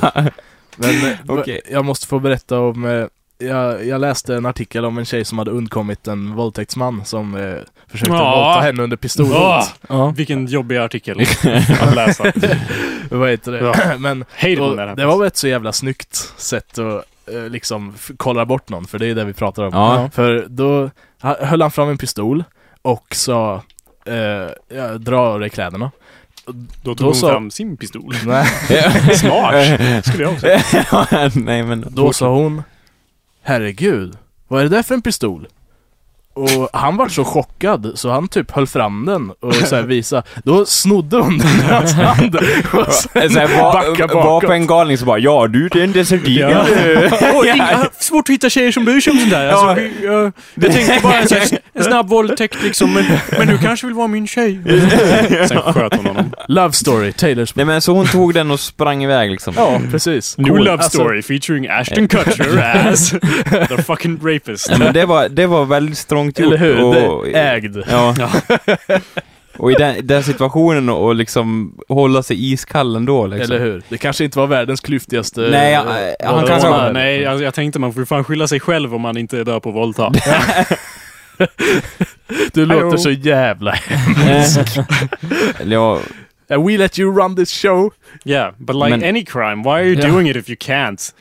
[0.78, 1.62] Men eh, Okej.
[1.72, 2.86] jag måste få berätta om...
[2.86, 3.06] eh,
[3.48, 7.56] Jag, jag läste en artikel om en tjej som hade undkommit en våldtäktsman som eh,
[7.92, 8.36] försökte Ja.
[8.46, 9.36] våldta henne under pistolhot.
[9.36, 10.14] Åh, Ja.
[10.18, 11.20] vilken jobbig artikel
[11.82, 12.24] att läsa.
[13.10, 13.60] Vad heter det?
[13.60, 13.74] Ja.
[13.98, 14.26] Men
[14.58, 18.86] då, det var väl ett så jävla snyggt sätt att eh, liksom kolla bort någon,
[18.88, 19.74] för det är det vi pratar om.
[19.74, 20.10] Ja.
[20.14, 20.90] För då
[21.22, 22.44] höll han fram en pistol
[22.82, 23.62] och sa
[24.06, 25.92] eh, ja, dra av dig kläderna.
[26.46, 28.16] Då tog Då hon sa- fram sin pistol.
[28.26, 28.46] Nej.
[29.16, 30.48] Smart, skulle jag också.
[31.40, 31.86] Nej men...
[31.90, 32.64] Då sa hon
[33.42, 35.48] Herregud, vad är det där för en pistol?
[36.36, 40.24] Och han var så chockad så han typ höll fram den och så här visa.
[40.44, 42.36] Då snodde hon den ur hans hand.
[42.74, 44.48] Och sen Så här, backa var, var bakåt.
[44.48, 46.50] på en galning så bara ja du det är en desertiga.
[46.50, 46.66] Ja.
[47.34, 49.48] Åh, inga, svårt att hitta tjejer som bryr sig om sånt där.
[49.48, 53.06] Alltså, vi, jag, jag tänkte bara en, här- en snabb våldtäkt liksom, men,
[53.38, 54.60] men du kanske vill vara min tjej.
[55.48, 56.32] Sen sköt hon honom.
[56.48, 57.56] Love story, Taylor Swift.
[57.56, 59.54] Nej men så hon tog den och sprang iväg liksom.
[59.58, 60.38] Ja, precis.
[60.38, 60.58] New Cool.
[60.60, 63.10] love Alltså, story featuring Ashton Kutcher as
[63.70, 64.70] the fucking rapist.
[64.70, 65.98] Nej, men det var, det var väldigt
[66.32, 66.48] strångt gjort.
[66.48, 67.08] Eller hur?
[67.10, 67.78] Och, ägd.
[67.90, 68.16] Ja.
[69.58, 73.56] och i den, den situationen och och liksom hålla sig iskall ändå liksom.
[73.56, 73.82] Eller hur?
[73.90, 75.42] Det kanske inte var världens klyftigaste...
[75.42, 75.88] Nej, eh, han-
[76.24, 76.50] han våldtäkt.
[76.62, 79.38] kanske- Råna, nej, alltså, jag tänkte man får fan skylla sig själv om man inte
[79.40, 80.12] är bra på att våldta.
[82.54, 83.72] Du låter så jävla...
[85.60, 86.00] Eller ja,
[86.68, 87.94] we let you run this show.
[88.26, 90.08] Yeah, but like Men- any crime, why are you Ja.
[90.08, 91.14] doing it if you can't?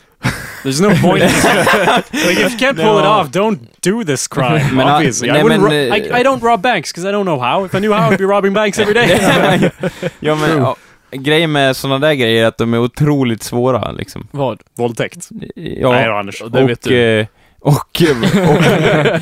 [0.63, 1.23] There's no point.
[2.27, 4.77] like if you can't pull it off, don't do this crime.
[4.77, 7.09] Men, ah, obviously, I, nej, wouldn't men, ro- I, eh, I don't rob banks because
[7.09, 7.65] I don't know how.
[7.67, 9.09] If I knew how, I'd be robbing banks every day.
[10.21, 10.77] ja men ja,
[11.11, 14.29] grejen med sådana där grejer är att de är otroligt svåra liksom.
[14.31, 14.61] Vad?
[14.77, 15.29] Våldtäkt.
[15.55, 16.43] Ja, Nej då, Anders.
[16.43, 16.99] Och det vet och, du.
[17.21, 17.27] eh,
[17.61, 17.89] och, och,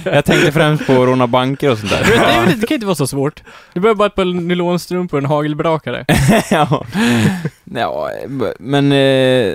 [0.05, 2.05] jag tänkte främst på råna banker och sånt Du där.
[2.05, 3.43] vet, det, är väl- det kan inte vara så svårt.
[3.73, 6.05] Du behöver bara ett par nylonstrumpor och en hagelbrakare.
[6.51, 6.85] ja.
[7.65, 8.11] ja,
[8.59, 9.55] men eh,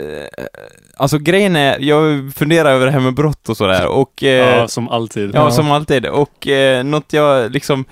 [0.98, 4.68] alltså grejen är, jag funderar över det här med brott och sådär och eh, Ja,
[4.68, 5.32] som alltid.
[5.34, 6.06] Ja, som alltid.
[6.06, 7.86] Och eh, något jag liksom...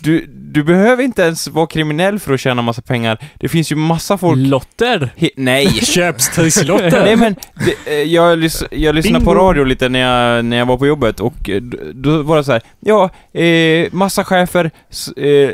[0.00, 3.18] Du, du behöver inte ens vara kriminell för att tjäna massa pengar.
[3.40, 4.38] Det finns ju massa folk...
[4.38, 5.12] Lotter?
[5.16, 5.66] He, nej!
[5.84, 7.04] Köpstridslotter.
[7.04, 9.44] nej men, det, eh, jag, lys, jag lyssnade på Bingo.
[9.44, 11.50] radio lite när jag, när jag var på jobbet och
[11.94, 14.70] då var det så här, ja, eh, massa chefer
[15.16, 15.50] eh,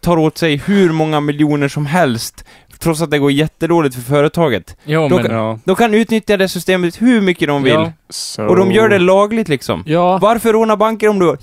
[0.00, 2.44] tar åt sig hur många miljoner som helst
[2.84, 4.76] trots att det går jättedåligt för företaget.
[4.84, 5.24] Ja, Då men...
[5.26, 5.58] kan- Ja.
[5.64, 7.72] De kan utnyttja det systemet hur mycket de vill.
[7.72, 7.92] Ja.
[8.08, 8.42] So...
[8.46, 9.82] Och de gör det lagligt liksom.
[9.86, 11.36] Ja, Varför råna banker om du...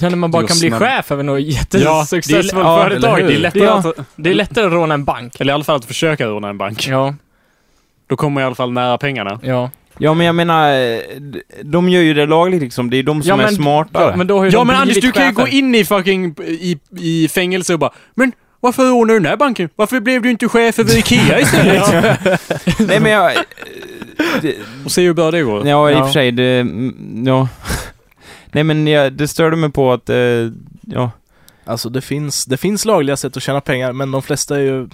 [0.00, 3.18] ja, när man bara kan bli chef över något är, jättesuccessfullt ja, företag.
[3.26, 3.78] det är lättare Ja.
[3.78, 4.06] att...
[4.16, 5.40] Det är lättare att råna en bank.
[5.40, 6.86] Eller i alla fall att försöka råna en bank.
[6.88, 7.14] Ja,
[8.06, 9.40] Då kommer man i alla fall nära pengarna.
[9.42, 9.70] ja.
[9.98, 10.72] Ja men jag menar,
[11.64, 12.90] de gör ju det lagligt liksom.
[12.90, 14.10] Det är de som Ja, är men- smartare.
[14.10, 15.84] Ja, men då har ju Ja de men Anders, du kan ju gå in i
[15.84, 18.32] fucking i, i fängelse och bara Men
[18.64, 19.68] varför rånade du den här banken?
[19.76, 21.82] Varför blev du inte chef över IKEA istället?
[22.88, 23.36] Nej men jag...
[23.36, 23.40] eh,
[24.42, 25.66] det, och se hur bra det går.
[25.66, 26.04] ja, i och Ja.
[26.06, 26.66] för sig, det...
[27.24, 27.48] Ja.
[28.52, 30.16] Nej men jag, det störde mig på att, eh,
[30.80, 31.10] ja.
[31.64, 34.88] Alltså det finns, det finns lagliga sätt att tjäna pengar, men de flesta är ju...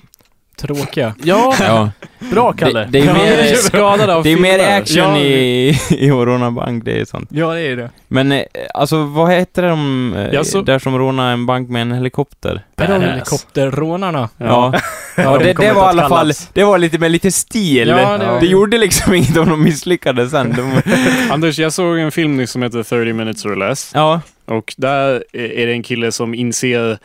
[0.61, 1.15] Tråkiga.
[1.23, 1.91] Ja, ja.
[2.31, 2.81] bra Kalle!
[2.81, 3.39] Det, det är Ja, mer...
[3.39, 7.05] är skadad av Det är mer action Ja, i, i att råna bank, det är
[7.05, 7.29] sånt.
[7.33, 7.91] Ja, det är det.
[8.09, 8.43] Men eh,
[8.75, 12.63] alltså, vad heter de eh, Ja, så- där som rånar en bank med en helikopter?
[12.79, 14.29] Helikopterrånarna?
[14.39, 14.73] Ja.
[15.17, 17.89] Ja, de det, det var i alla fall, det var lite med lite stil.
[17.89, 20.55] Ja, det det gjorde liksom inget om de misslyckades sen.
[20.57, 20.83] De,
[21.31, 23.91] Anders, jag såg en film som heter 30 minutes or less.
[23.95, 26.99] ja, Och där är det en kille som inser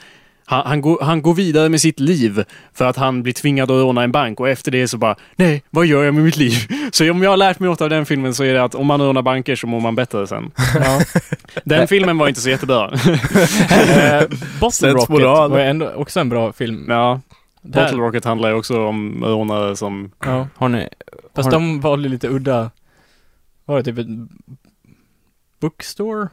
[0.45, 3.81] han, han, går, han går vidare med sitt liv för att han blir tvingad att
[3.81, 6.53] råna en bank och efter det så bara Nej, vad gör jag med mitt liv?
[6.91, 8.87] Så om jag har lärt mig något av den filmen så är det att om
[8.87, 10.51] man rånar banker så mår man bättre sen.
[10.75, 10.99] Ja.
[11.63, 12.91] Den filmen var inte så jättebra.
[13.69, 14.23] Eh,
[14.59, 15.09] Bottle Rocket
[15.51, 16.85] var ändå också en bra film.
[16.89, 17.21] Ja,
[17.61, 20.11] Där- Bottle Rocket handlar ju också om rånare som...
[20.25, 20.47] Ja.
[20.55, 20.89] har ni...
[21.35, 22.71] Fast har, de valde lite udda...
[23.65, 24.07] Var det typ ett
[25.59, 26.27] bookstore?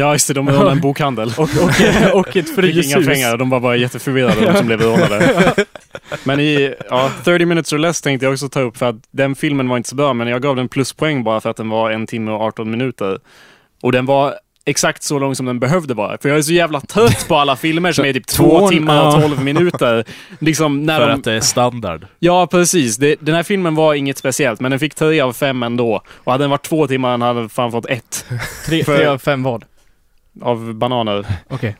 [0.00, 1.32] Ja, just det, de rånade en bokhandel.
[1.36, 3.06] Och, och, och ett Fick inga fryshus.
[3.06, 5.54] pengar de var bara jätteförvirrade de som blev rånade.
[6.24, 9.34] Men i ja, 30 minutes or less tänkte jag också ta upp för att den
[9.34, 11.90] filmen var inte så bra men jag gav den pluspoäng bara för att den var
[11.90, 13.18] en timme och 18 minuter.
[13.82, 14.34] Och den var
[14.64, 16.18] exakt så lång som den behövde vara.
[16.22, 19.06] För jag är så jävla trött på alla filmer som är typ två Två- timmar
[19.16, 19.22] och.
[19.22, 20.04] 12 minuter.
[20.38, 21.14] Liksom när För de...
[21.18, 22.06] att det är standard.
[22.18, 22.96] Ja, precis.
[22.96, 26.02] Det, den här filmen var inget speciellt, men den fick 3 av 5 ändå.
[26.24, 28.26] Och hade den varit två timmar den hade den fan fått ett
[28.66, 29.64] Tre, För- tre av fem vad?
[30.42, 31.26] Av bananer.
[31.48, 31.76] Okej.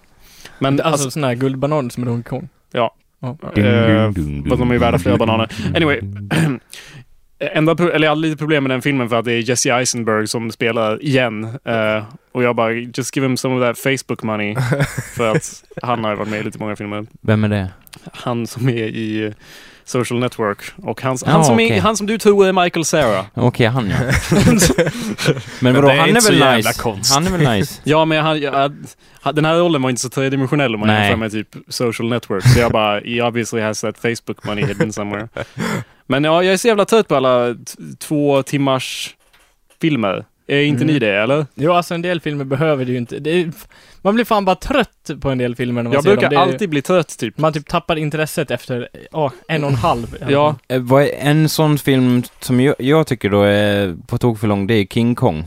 [0.59, 2.49] Men Alltså, alltså, sån här guldbanan som är Donkey Kong.
[2.73, 2.95] Ja.
[3.21, 3.29] Ja.
[3.63, 4.05] eh,
[4.49, 5.51] fast de är ju värda flera bananer.
[5.77, 6.01] Anyway.
[7.41, 9.71] Enda, pro- eller jag hade lite problem med den filmen för att det är Jesse
[9.73, 11.45] Eisenberg som spelar igen.
[11.65, 14.57] Eh, och jag bara, just give him some of that Facebook money.
[15.17, 17.07] för att han har varit med i lite många filmer.
[17.21, 17.69] Vem är det?
[18.13, 19.33] Han som är i eh,
[19.89, 20.59] Social Network.
[20.83, 21.71] Och han, Ja, han, som, okej.
[21.71, 23.27] är, han som du tror är Michael Cera.
[23.35, 23.97] Okej, han ja.
[25.61, 26.83] Men vadå, han är väl nice?
[26.83, 27.15] konstigt.
[27.15, 27.81] Han är väl nice?
[27.85, 28.73] Ja, men han, jag,
[29.35, 32.45] den här rollen var inte så tredimensionell om man jämför med typ social network.
[32.45, 35.29] Så jag bara, he obviously has that Facebook money hidden somewhere.
[36.07, 37.55] Men ja, jag är så jävla trött på alla
[37.99, 39.15] två timmars
[39.81, 40.25] filmer.
[40.51, 40.93] Är inte Mm.
[40.95, 41.47] ni det, eller?
[41.55, 43.19] Jo, alltså en del filmer behöver det ju inte.
[43.19, 43.53] Det är,
[44.03, 46.31] man blir fan bara trött på en del filmer när man Jag ser brukar dem.
[46.31, 47.39] Det är- alltid bli trött, typ.
[47.39, 50.17] Man typ tappar intresset efter ja, en och en halv.
[50.29, 50.57] Ja.
[50.69, 54.47] Eh, vad är en sån film som jag, jag tycker då är på tok för
[54.47, 55.45] lång, det är King Kong.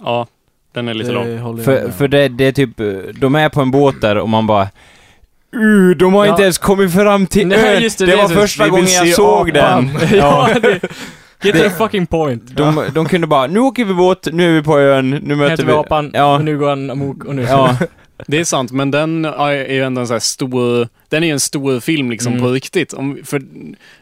[0.00, 0.26] Ja.
[0.72, 1.26] Den är lite lång.
[1.26, 2.70] Det jag För, för det, det är typ,
[3.20, 4.68] de är på en båt där och man bara
[5.56, 6.30] Uh, de har Ja.
[6.30, 7.82] inte ens kommit fram till Nej, ön.
[7.82, 9.90] just det, det, var så- första vi vill gången jag se såg den.
[10.12, 10.80] ja, det,
[11.42, 12.56] get to the fucking point.
[12.56, 15.50] De, de kunde bara, nu åker vi båt, nu är vi på ön, nu möter
[15.50, 15.72] Heter vi...
[15.72, 16.34] vi apan, Ja.
[16.34, 17.42] och nu går han amok och nu...
[17.42, 17.76] Ja,
[18.26, 20.88] Det är sant, men den är ju ändå en sån här stor...
[21.08, 22.44] Den är en stor film liksom Mm.
[22.44, 22.92] på riktigt.
[22.92, 23.42] Om, för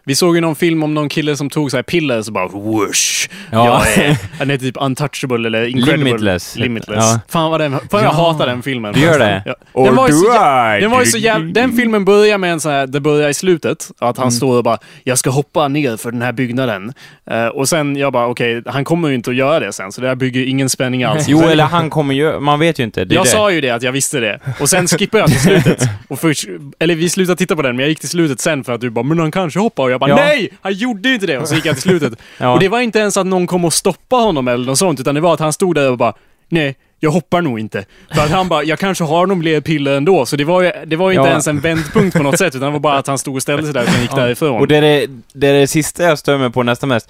[0.05, 2.49] vi såg ju någon film om någon kille som tog så här piller så bara
[2.49, 3.29] whoosh.
[3.51, 3.67] ja.
[3.97, 6.05] Jag är, han är typ untouchable eller incredible.
[6.05, 6.57] Limitless.
[6.57, 6.97] Limitless.
[7.05, 7.21] Ja.
[7.29, 7.71] Fan vad den...
[7.73, 8.09] Fan jag Ja.
[8.11, 8.93] hatar den filmen.
[8.95, 9.43] Du gör det?
[9.47, 9.55] Ja.
[9.73, 10.33] Or Den var ju så?
[10.81, 11.53] Den var ju så jävla...
[11.53, 12.87] Den filmen börjar med en sån här...
[12.87, 13.91] Det börjar i slutet.
[13.99, 14.31] Att han Mm.
[14.31, 16.93] står och bara Jag ska hoppa ner för den här byggnaden.
[17.31, 19.93] Eh, och sen jag bara okej, han kommer ju inte att göra det sen.
[19.93, 21.25] Så det här bygger ingen spänning alls.
[21.29, 22.41] Jo, eller han kommer ju...
[22.41, 23.01] Man vet ju inte.
[23.01, 23.29] Jag det.
[23.29, 24.41] sa ju det, att jag visste det.
[24.61, 25.89] Och sen skippade jag till slutet.
[26.09, 26.45] Och först,
[26.79, 28.91] eller vi slutade titta på den, men jag gick till slutet sen för att du
[28.91, 30.17] bara “men han kanske hoppar” och jag bara Ja.
[30.17, 30.51] “nej!
[30.63, 32.13] Han gjorde ju inte det!” och så gick jag till slutet.
[32.39, 32.53] Ja.
[32.53, 35.15] Och det var inte ens att någon kom och stoppade honom eller något sånt, utan
[35.15, 36.15] det var att han stod där och bara
[36.49, 37.85] “nej, jag hoppar nog inte”.
[38.15, 40.27] För att han bara “jag kanske har någon piller ändå”.
[40.27, 41.31] Så det var ju, det var ju inte Ja.
[41.31, 43.65] ens en vändpunkt på något sätt, utan det var bara att han stod och ställde
[43.65, 44.61] sig där och gick därifrån.
[44.61, 47.09] Och det är det, det är det sista jag stör mig på nästan mest.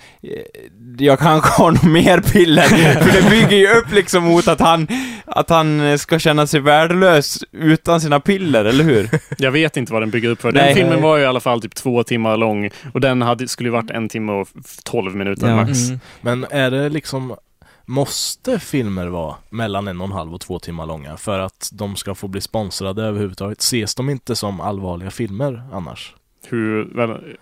[0.99, 2.63] Jag kanske har nog mer piller,
[3.03, 4.87] för det bygger ju upp liksom mot att han,
[5.27, 9.09] att han ska känna sig värdelös utan sina piller, eller hur?
[9.39, 10.53] Jag vet inte vad den bygger upp för.
[10.53, 10.75] Den Nej.
[10.75, 13.73] filmen var ju i alla fall typ två timmar lång och den hade, skulle ju
[13.73, 14.49] varit en timme och
[14.85, 15.57] tolv minuter Ja.
[15.57, 15.79] max.
[15.89, 16.01] Mm.
[16.21, 17.35] Men är det liksom
[17.85, 21.97] Måste filmer vara mellan en och en halv och två timmar långa för att de
[21.97, 23.61] ska få bli sponsrade överhuvudtaget?
[23.61, 26.14] Ses de inte som allvarliga filmer annars?
[26.47, 27.37] Hur, väl,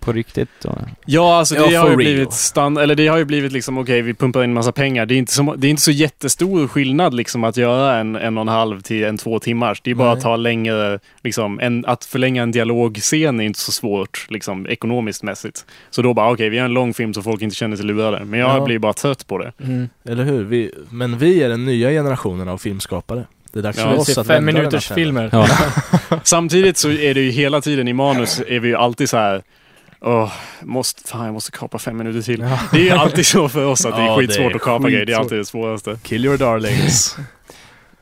[0.00, 0.78] på riktigt då.
[1.06, 1.96] Ja, alltså det Ja, har ju real.
[1.96, 5.06] blivit stand, eller det har ju blivit liksom okej, vi pumpar in massa pengar.
[5.06, 8.38] Det är inte så, det är inte så jättestor skillnad liksom att göra en en
[8.38, 9.80] och en halv till en två timmars.
[9.84, 10.16] Det är bara Nej.
[10.16, 15.22] att ta längre, liksom, en, att förlänga en dialogscen är inte så svårt, liksom ekonomiskt
[15.22, 15.66] mässigt.
[15.90, 18.24] Så då bara okej, vi gör en lång film så folk inte känner sig lurade.
[18.24, 18.64] Men jag Ja.
[18.64, 19.52] blir bara trött på det.
[19.64, 19.88] Mm.
[20.04, 20.44] Eller hur?
[20.44, 23.24] Vi, men vi är den nya generationen av filmskapare.
[23.52, 25.28] Det är dags Ja, för oss att fem minuters filmer.
[25.32, 25.48] Ja.
[26.22, 29.42] Samtidigt så är det ju hela tiden i manus är vi ju alltid så här
[30.02, 30.32] Åh,
[30.62, 32.40] måste, fan jag måste kapa fem minuter till.
[32.72, 34.62] Det är ju alltid så för oss att det är Ja, det skitsvårt är att
[34.62, 35.06] kapa grejer.
[35.06, 35.22] Det är skitsvårt.
[35.24, 35.98] alltid det svåraste.
[36.02, 37.16] Kill your darlings.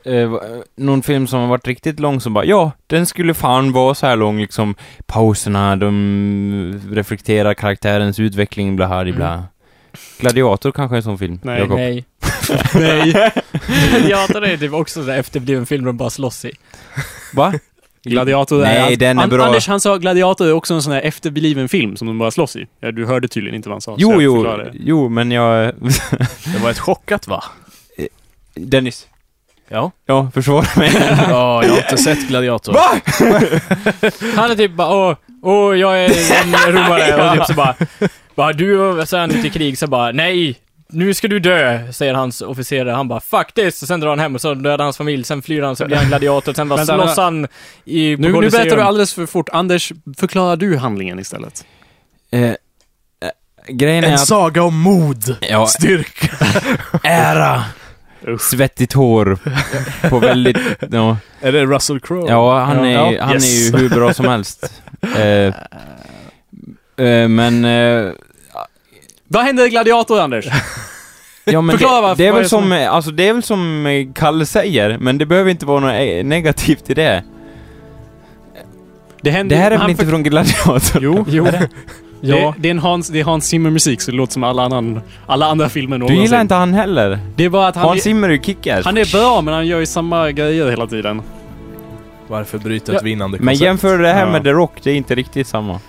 [0.05, 0.39] Eh, va-
[0.77, 4.05] någon film som har varit riktigt lång som bara, ja, den skulle fan vara så
[4.07, 4.75] här lång liksom.
[5.05, 9.43] Pauserna, de reflekterar karaktärens utveckling, bla här, bla.
[10.19, 11.59] Gladiator kanske är en sån film, Nej.
[11.59, 11.75] Jakob.
[11.77, 12.05] Nej.
[12.73, 13.13] Nej.
[13.91, 16.51] Gladiator är typ också en efterbliven film de bara slåss i.
[17.33, 17.53] Va?
[18.03, 18.79] Gladiator är...
[18.81, 19.45] Nej, den är An- bra.
[19.45, 22.55] Anders han sa Gladiator är också en sån här efterbliven film som de bara slåss
[22.55, 22.67] i.
[22.79, 23.91] Ja, du hörde tydligen inte vad han sa.
[23.91, 25.73] så Jo, jag jo, jo, men jag...
[26.53, 27.43] Det var ett chockat va?
[28.55, 29.07] Dennis.
[29.69, 29.91] Ja.
[30.05, 30.91] Ja, försvara mig.
[31.29, 32.73] Ja, jag har inte sett Gladiator.
[32.73, 33.01] Va?
[34.35, 36.09] Han är typ bara åh, åh jag är
[36.43, 37.75] en romare och typ så bara,
[38.35, 40.59] bara du och så är han ute i krig så bara nej,
[40.91, 42.91] nu ska du dö, säger hans officerare.
[42.91, 45.41] Han bara fuck this, och sen drar han hem och så dödar hans familj, sen
[45.41, 47.47] flyr han, så blir han gladiator, sen bara slåss han
[47.85, 49.49] i på Nu, nu berättar du alldeles för fort.
[49.49, 51.65] Anders, förklarar du handlingen istället?
[52.31, 52.55] Eh, eh,
[53.67, 54.27] grejen är En att...
[54.27, 56.35] saga om mod, Ja, styrka.
[57.03, 57.63] ära!
[58.27, 58.41] Usch.
[58.41, 59.37] Svettigt hår.
[60.09, 60.57] På väldigt...
[60.91, 62.29] Ja, Är det Russell Crowe?
[62.31, 63.71] ja han, är, Ja, ju- han yes.
[63.73, 64.81] är ju hur bra som helst.
[65.01, 65.53] Eh,
[67.05, 67.65] eh, men...
[67.65, 68.11] Eh,
[69.27, 70.47] Vad händer i Gladiator, Anders?
[71.45, 73.43] Ja men Förklara det, varför- det är vad är väl som, alltså det är väl
[73.43, 77.23] som eh, Kalle säger, men det behöver inte vara något eh, negativt i det.
[79.21, 81.01] Det, händer, Det här är han väl inte för- från Gladiator?
[81.03, 81.25] Jo.
[81.27, 81.47] Jo.
[82.21, 82.35] Ja.
[82.35, 85.01] Det, det, är en Hans, det är Hans Zimmer-musik, så det låter som alla, annan,
[85.27, 86.21] alla andra filmer Du någonsin.
[86.23, 87.19] gillar inte han heller?
[87.35, 88.85] Det är bara att han, Hans är, Zimmer är ju kick-ass.
[88.85, 91.21] han är bra, men han gör ju samma grejer hela tiden.
[92.29, 93.63] Varför bryta ett vinnande Men koncept?
[93.65, 95.79] jämför det här med The Rock, det är inte riktigt samma.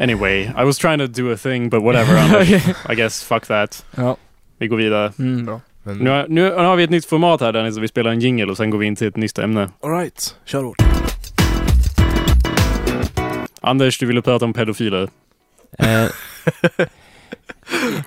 [0.00, 2.50] Anyway, I was trying to do a thing, but whatever, Anders.
[2.90, 3.84] I guess, fuck that.
[3.96, 4.16] Ja.
[4.58, 5.12] Vi går vidare.
[5.18, 5.60] Mm, bra.
[5.82, 8.46] Men, Nu, har- nu har vi ett nytt format här, Dennis, vi spelar en jingle
[8.46, 9.68] och sen går vi in till ett nytt ämne.
[9.82, 10.82] Alright, kör hårt.
[13.60, 15.08] Anders, du ville prata om pedofiler.
[15.78, 16.04] Eh,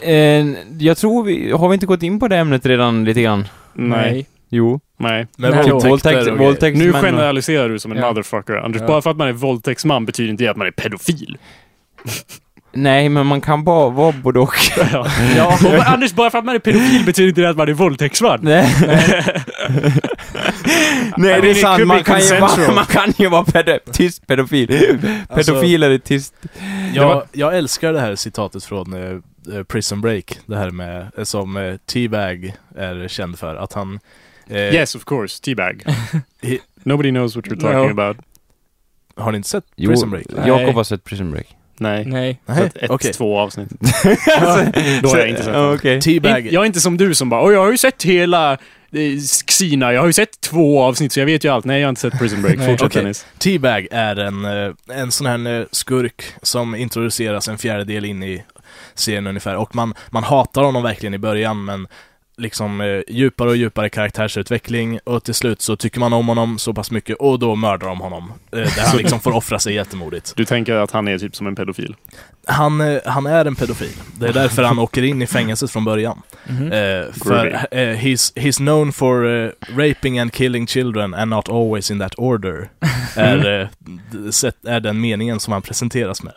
[0.09, 0.45] eh,
[0.79, 3.47] jag tror vi, har vi inte gått in på det ämnet redan lite grann?
[3.73, 4.27] Nej.
[4.49, 4.79] Jo.
[4.97, 5.27] Nej.
[5.37, 5.69] Men Nej.
[5.69, 8.07] våldtäkter Våldtäkt, och våldtäktsmän Nu generaliserar du som en Ja.
[8.07, 8.53] motherfucker.
[8.55, 8.87] Anders, Ja.
[8.87, 11.37] bara för att man är våldtäktsman betyder inte det att man är pedofil.
[12.73, 14.55] Nej, men man kan bara vara både och.
[14.93, 15.07] ja.
[15.37, 15.57] ja.
[15.77, 18.39] Och Anders, bara för att man är pedofil betyder inte det att man är våldtäktsman.
[18.41, 18.75] Nej.
[21.17, 21.87] Nej, det är sant.
[21.87, 24.99] Man kan, ju vara, man kan ju vara pedo tyst pedofil.
[25.29, 26.33] Alltså- Pedofiler är tyst.
[26.93, 30.39] Jag, jag älskar det här citatet från eh, eh, Prison Break.
[30.45, 33.55] Det här med, eh, som eh, T-Bag är känd för.
[33.55, 33.99] Att han...
[34.49, 35.41] eh, Yes, of course.
[35.43, 35.83] Teabag.
[36.83, 38.01] Nobody knows what you're talking No.
[38.01, 38.17] about.
[39.15, 40.25] Har ni inte sett Jo, Prison Break?
[40.29, 40.47] Nej.
[40.47, 41.47] Jakob har sett Prison Break.
[41.77, 42.05] Nej.
[42.05, 42.39] Nej.
[42.45, 43.13] Så Nej, att ett, okej.
[43.13, 43.69] två avsnitt.
[45.01, 45.73] Då har jag inte sett den.
[45.73, 46.01] Okej.
[46.01, 46.47] Teabag.
[46.51, 48.51] Jag är inte som du som bara "Åh, jag har ju sett hela
[48.91, 51.65] eh, Xena, jag har ju sett två avsnitt så jag vet ju allt.
[51.65, 52.57] Nej, jag har inte sett Prison Break.
[52.57, 53.01] Fortsätt Okej.
[53.01, 53.25] Dennis.
[53.37, 58.43] Teabag är en, eh, en sån här eh, skurk som introduceras en fjärdedel in i
[58.93, 59.55] serien ungefär.
[59.55, 61.87] Och man, man hatar honom verkligen i början, men
[62.39, 66.73] liksom eh, djupare och djupare karaktärsutveckling och till slut så tycker man om honom så
[66.73, 68.33] pass mycket och då mördar de honom.
[68.51, 70.33] Eh, där han liksom får offra sig jättemodigt.
[70.35, 71.95] Du tänker att han är typ som en pedofil?
[72.47, 73.93] Han, eh, han är en pedofil.
[74.19, 76.21] Det är därför han åker in i fängelset från början.
[76.47, 76.71] Mhm.
[76.71, 81.91] Eh, för eh, he's, he's known for eh, raping and killing children and not always
[81.91, 82.69] in that order.
[83.15, 86.33] är, eh, är den meningen som han presenteras med.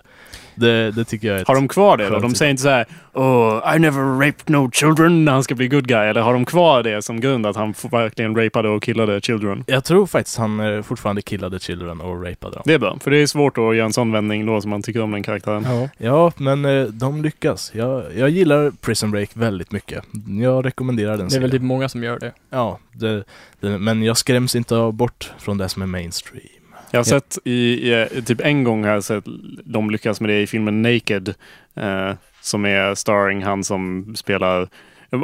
[0.55, 1.45] Det, det tycker jag är.
[1.45, 2.19] Har de kvar det då?
[2.19, 5.69] De säger inte så här Oh, I never raped no children när han ska bli
[5.69, 6.09] good guy.
[6.09, 9.65] Eller har de kvar det som grund att han verkligen rapade och killade children?
[9.67, 12.63] Jag tror faktiskt han eh, fortfarande killade children och rapade dem.
[12.65, 14.83] Det är bra, för det är svårt att göra en sån vändning då som man
[14.83, 15.67] tycker om den karaktären.
[15.69, 15.89] Ja.
[15.99, 17.73] Ja, men eh, de lyckas.
[17.75, 20.05] Jag, jag gillar Prison Break väldigt mycket.
[20.41, 22.33] Jag rekommenderar den Det är väl typ många som gör det.
[22.51, 23.25] Ja, det,
[23.61, 26.62] det, men jag skräms inte bort från det som är mainstream.
[26.93, 29.25] Jag har sett i, i, typ en gång har jag sett
[29.65, 31.29] de lyckas med det i filmen Naked.
[31.77, 34.69] Eh, som är starring han som spelar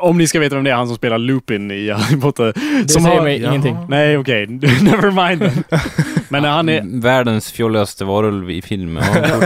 [0.00, 2.52] om ni ska veta vem det är, han som spelar Lupin i Harry Potter.
[2.82, 3.48] Det som säger har, mig Ja.
[3.48, 3.76] ingenting.
[3.88, 4.46] Nej, okej.
[4.82, 5.64] Never mind.
[6.28, 8.96] Men han är, Världens fjolligaste varulv i film.
[8.96, 9.40] Ja,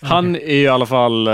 [0.00, 1.28] han är i alla fall...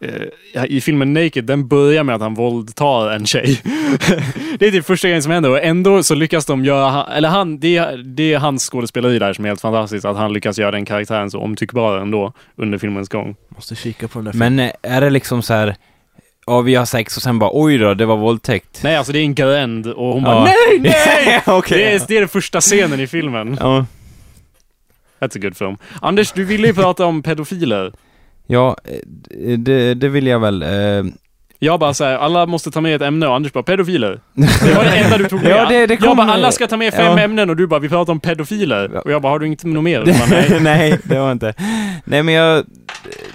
[0.00, 3.60] eh, I filmen Naked, den börjar med att han våldtar en tjej.
[4.58, 7.06] det är typ första grejen som händer och ändå så lyckas de göra...
[7.06, 10.04] Eller han, det, är- det är hans skådespeleri där som är helt fantastiskt.
[10.04, 13.36] Att han lyckas göra den karaktären så omtyckbar ändå under filmens gång.
[13.48, 14.56] Måste kika på den där filmen.
[14.56, 15.76] Men eh, är det liksom så här...
[16.48, 18.80] Ja, vi har sex och sen bara oj då, det var våldtäkt.
[18.82, 20.28] Nej, alltså det är en gränd och hon Ja.
[20.30, 21.42] bara nej, nej!
[21.46, 21.78] Okej.
[21.78, 23.56] Det är, det är den första scenen i filmen.
[23.60, 23.86] Ja.
[25.20, 25.76] That's a good film.
[26.02, 27.92] Anders, du ville ju prata om pedofiler.
[28.46, 30.62] Ja, eh, det, det vill jag väl.
[30.62, 31.12] eh,
[31.58, 34.20] Jag bara säger alla måste ta med ett ämne och Anders bara pedofiler.
[34.34, 35.50] Det var det enda du tog med.
[35.52, 37.24] Ja, det- det jag bara alla ska ta med fem Ja.
[37.24, 38.96] ämnen och du bara vi pratar om pedofiler.
[39.04, 40.04] Och jag bara har du inte något mer?
[40.04, 40.60] Bara, nej.
[40.60, 41.54] Nej, det var inte.
[42.04, 42.64] Nej, men jag,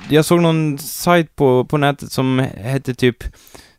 [0.10, 3.18] jag såg någon sajt på, på nätet som hette typ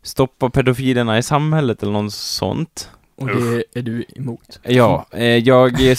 [0.05, 2.89] Stoppa pedofilerna i samhället eller något sånt.
[3.15, 4.59] Och det är du emot.
[4.63, 5.97] Ja, eh, jag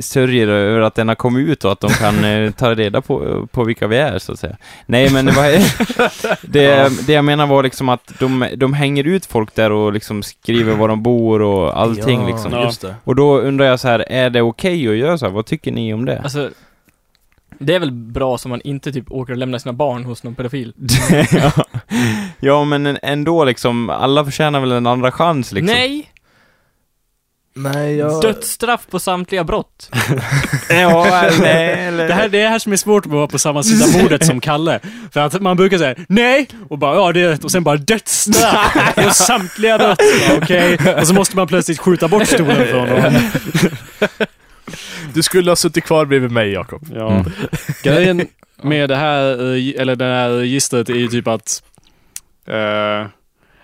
[0.00, 3.46] sörjer över att den har kommit ut och att de kan eh, ta reda på,
[3.52, 4.56] på vilka vi är, så att säga.
[4.86, 5.44] Nej, men det, var,
[6.52, 10.22] det, det jag menar var liksom att de, de hänger ut folk där och liksom
[10.22, 12.62] skriver var de bor och allting ja, liksom.
[12.62, 12.94] Just det.
[13.04, 15.32] Och då undrar jag så här, är det okej att göra så här?
[15.32, 16.20] Vad tycker ni om det?
[16.22, 16.50] Alltså,
[17.58, 20.34] det är väl bra så man inte typ åker och lämnar sina barn hos någon
[20.34, 20.74] pedofil.
[21.32, 21.52] ja.
[22.40, 25.76] ja, men ändå liksom, alla förtjänar väl en andra chans liksom.
[25.76, 26.10] Nej!
[27.58, 28.22] Nej, jag...
[28.22, 29.90] Dödsstraff på samtliga brott.
[30.70, 32.08] Ja, nej, eller...
[32.08, 34.40] Det här, det är här som är svårt att vara på samma sida bordet som
[34.40, 34.80] Kalle.
[35.12, 37.76] För att man brukar säga nej och bara ja det är rätt och sen bara
[37.76, 40.00] dödsstraff och samtliga brott.
[40.42, 40.78] Okej.
[41.00, 43.30] Och så måste man plötsligt skjuta bort stolen från honom.
[45.14, 46.86] Du skulle ha suttit kvar bredvid mig, Jakob.
[46.94, 47.10] Ja.
[47.10, 47.32] Mm.
[47.82, 48.26] Grejen
[48.62, 51.62] med det här, eh, eller det här registret är ju typ att
[52.46, 53.06] eh,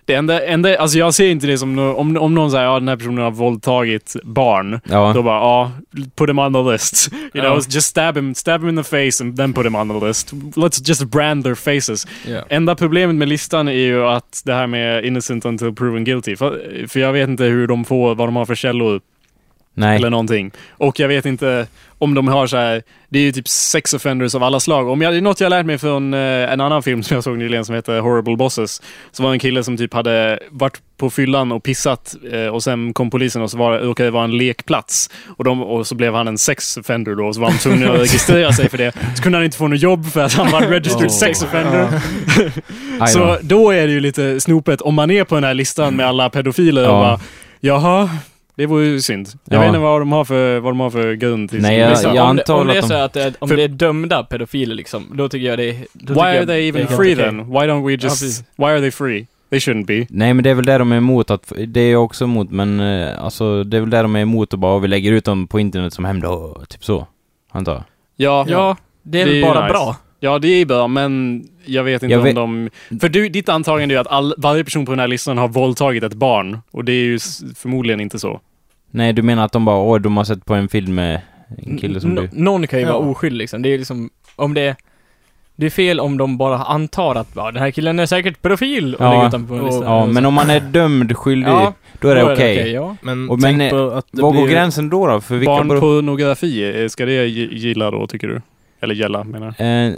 [0.07, 2.89] det enda, enda, alltså jag ser inte det som, om, om någon säger ja den
[2.89, 5.13] här personen har våldtagit barn, Ja.
[5.15, 5.73] då bara ja,
[6.17, 7.13] put him on the list.
[7.13, 7.55] You know, Ja.
[7.69, 10.33] just stab him, stab him in the face and then put him on the list.
[10.33, 12.07] Let's just brand their faces.
[12.29, 12.43] Ja.
[12.49, 16.37] Enda problemet med listan är ju att det här med innocent until proven guilty.
[16.37, 19.01] För, för jag vet inte hur de får, vad de har för källor
[19.75, 19.97] Nej.
[19.97, 20.51] eller någonting.
[20.71, 21.67] Och jag vet inte
[21.99, 24.89] om de har så här, det är ju typ sex offenders av alla slag.
[24.89, 26.21] Om jag, det är något jag lärt mig från eh,
[26.53, 28.83] en annan film som jag såg nyligen som heter Horrible Bosses.
[29.13, 32.63] Så var det en kille som typ hade varit på fyllan och pissat eh, och
[32.63, 35.11] sen kom polisen och så var råkade det vara en lekplats.
[35.37, 37.91] Och, de, och så blev han en sex offender då och så var han tvungen
[37.91, 38.93] att registrera sig för det.
[39.17, 41.15] Så kunde han inte få något jobb för att han var registered Oh.
[41.17, 42.01] sex offender.
[43.01, 43.71] Aj Så då.
[43.71, 46.83] är det ju lite snopet om man är på den här listan med alla pedofiler
[46.83, 47.01] och Ja.
[47.01, 47.21] bara
[47.61, 48.11] Jaha,
[48.57, 49.29] det var ju synd.
[49.45, 49.61] Jag Ja.
[49.61, 52.07] vet inte vad de har för, vad de har för grund till Nej, jag- jag
[52.07, 53.63] om, det, antar om det är att de- så att det är, om För- det
[53.63, 55.75] är dömda pedofiler liksom, då tycker jag det är...
[56.15, 57.17] Why are jag they even free okej.
[57.17, 57.39] then?
[57.51, 58.03] Why don't we just...
[58.05, 58.45] precis.
[58.57, 59.27] why are they free?
[59.51, 60.07] They shouldn't be.
[60.11, 62.51] Nej, men det är väl det de är emot att, det är jag också emot,
[62.51, 65.25] men eh, alltså det är väl det de är emot och bara, vi lägger ut
[65.25, 66.25] dem på internet som hämnd,
[66.69, 67.07] typ så.
[67.53, 67.83] Antar jag.
[68.17, 69.73] Ja, Ja, det är Det väl bara nice.
[69.73, 69.97] bra.
[70.25, 72.71] Ja, det är bra, men jag vet inte Jag om vet- de...
[73.01, 75.49] För du, ditt antagande är ju att all, varje person på den här listan har
[75.49, 76.59] våldtagit ett barn.
[76.71, 77.19] Och det är ju
[77.57, 78.41] förmodligen inte så.
[78.91, 81.21] Nej, du menar att de bara, åh, de har sett på en film med
[81.59, 82.43] en kille som N- du...
[82.43, 82.93] Någon kan ju Ja.
[82.99, 83.63] vara oskyldig liksom.
[83.63, 84.77] Det är liksom, om det
[85.57, 88.95] det är fel om de bara antar att ja, den här killen är säkert pedofil
[88.95, 89.85] och Ja, lägger ut på en lista.
[89.85, 92.71] Ja, men om man är dömd skyldig, Ja, då är det okej.
[92.73, 92.97] ja.
[93.03, 95.21] Men Och tänk men, på att det Var går gränsen då då?
[95.21, 95.51] För vilka...
[95.53, 98.41] Barnpornografi, eh, ska det gi- gilla då, tycker du?
[98.85, 99.87] Eller gälla, menar jag.
[99.89, 99.95] Eh,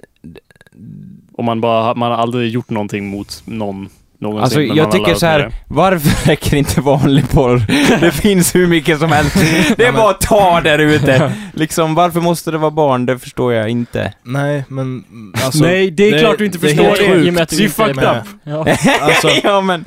[1.33, 4.43] Om man bara, man har aldrig gjort någonting mot någon någonsin.
[4.43, 5.53] Alltså men jag har tycker lärt så med här, det.
[5.69, 7.63] varför räcker inte vanlig porr?
[8.01, 9.37] Det finns hur mycket som helst.
[9.77, 11.33] Det är bara att ta där ute.
[11.55, 13.07] Liksom, varför måste det vara barn?
[13.07, 14.13] Det förstår jag inte.
[14.23, 15.05] Nej, men
[15.45, 15.63] alltså...
[15.65, 16.97] Nej, det är klart du inte det förstår det.
[17.13, 17.27] sjukt.
[17.27, 18.17] I och med att du Det är inte är fucked med.
[18.19, 18.27] up.
[18.45, 18.77] Ja.
[19.01, 19.85] Alltså, ja men,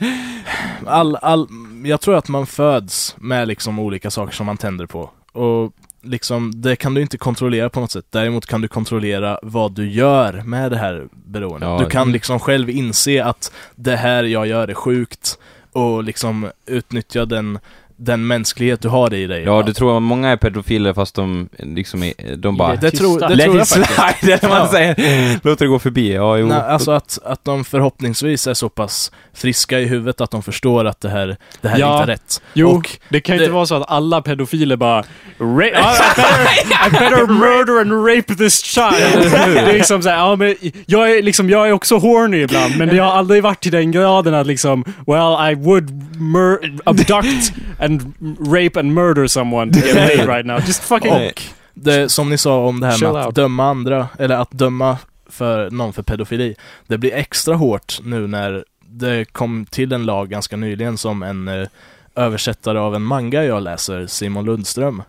[0.87, 1.47] all, all,
[1.85, 5.09] jag tror att man föds med liksom olika saker som man tänder på.
[5.33, 5.71] Och
[6.01, 8.05] liksom, det kan du inte kontrollera på något sätt.
[8.09, 11.69] Däremot kan du kontrollera vad du gör med det här beroendet.
[11.69, 11.79] Ja.
[11.79, 15.39] Du kan liksom själv inse att det här jag gör är sjukt
[15.71, 17.59] och liksom utnyttja den,
[18.01, 19.43] den mänsklighet du har i dig.
[19.43, 22.75] ja du tror att många är pedofiler fast de liksom är, de bara...
[22.75, 23.29] det, tror, Tysta.
[23.29, 24.19] det tror jag faktiskt.
[24.19, 24.67] slide, man Ja.
[24.71, 25.39] säger.
[25.43, 26.13] Låt det gå förbi.
[26.13, 26.47] Ja, jo.
[26.47, 30.85] Nej, alltså att, att de förhoppningsvis är så pass friska i huvudet att de förstår
[30.85, 31.95] att det här, det här Ja.
[31.97, 32.41] är inte rätt.
[32.53, 35.03] Jo, Och det kan ju inte det- vara så att alla pedofiler bara
[35.39, 39.31] Ra- I, better, I better murder and rape this child.
[39.31, 42.95] Det är liksom såhär, ja men jag är liksom, jag är också horny ibland, men
[42.95, 45.89] jag har aldrig varit till den graden att liksom, well I would
[46.21, 47.53] mur- abduct
[47.89, 48.13] and
[48.47, 50.59] rape and murder someone to get laid right now.
[50.59, 51.11] Just fucking...
[51.11, 51.41] Och
[51.73, 53.35] det som ni sa om det här Chill med att out.
[53.35, 54.97] döma andra, eller att döma
[55.29, 56.55] för någon för pedofili.
[56.87, 61.47] Det blir extra hårt nu när det kom till en lag ganska nyligen som en
[61.47, 61.67] eh,
[62.15, 65.03] översättare av en manga jag läser, Simon Lundström.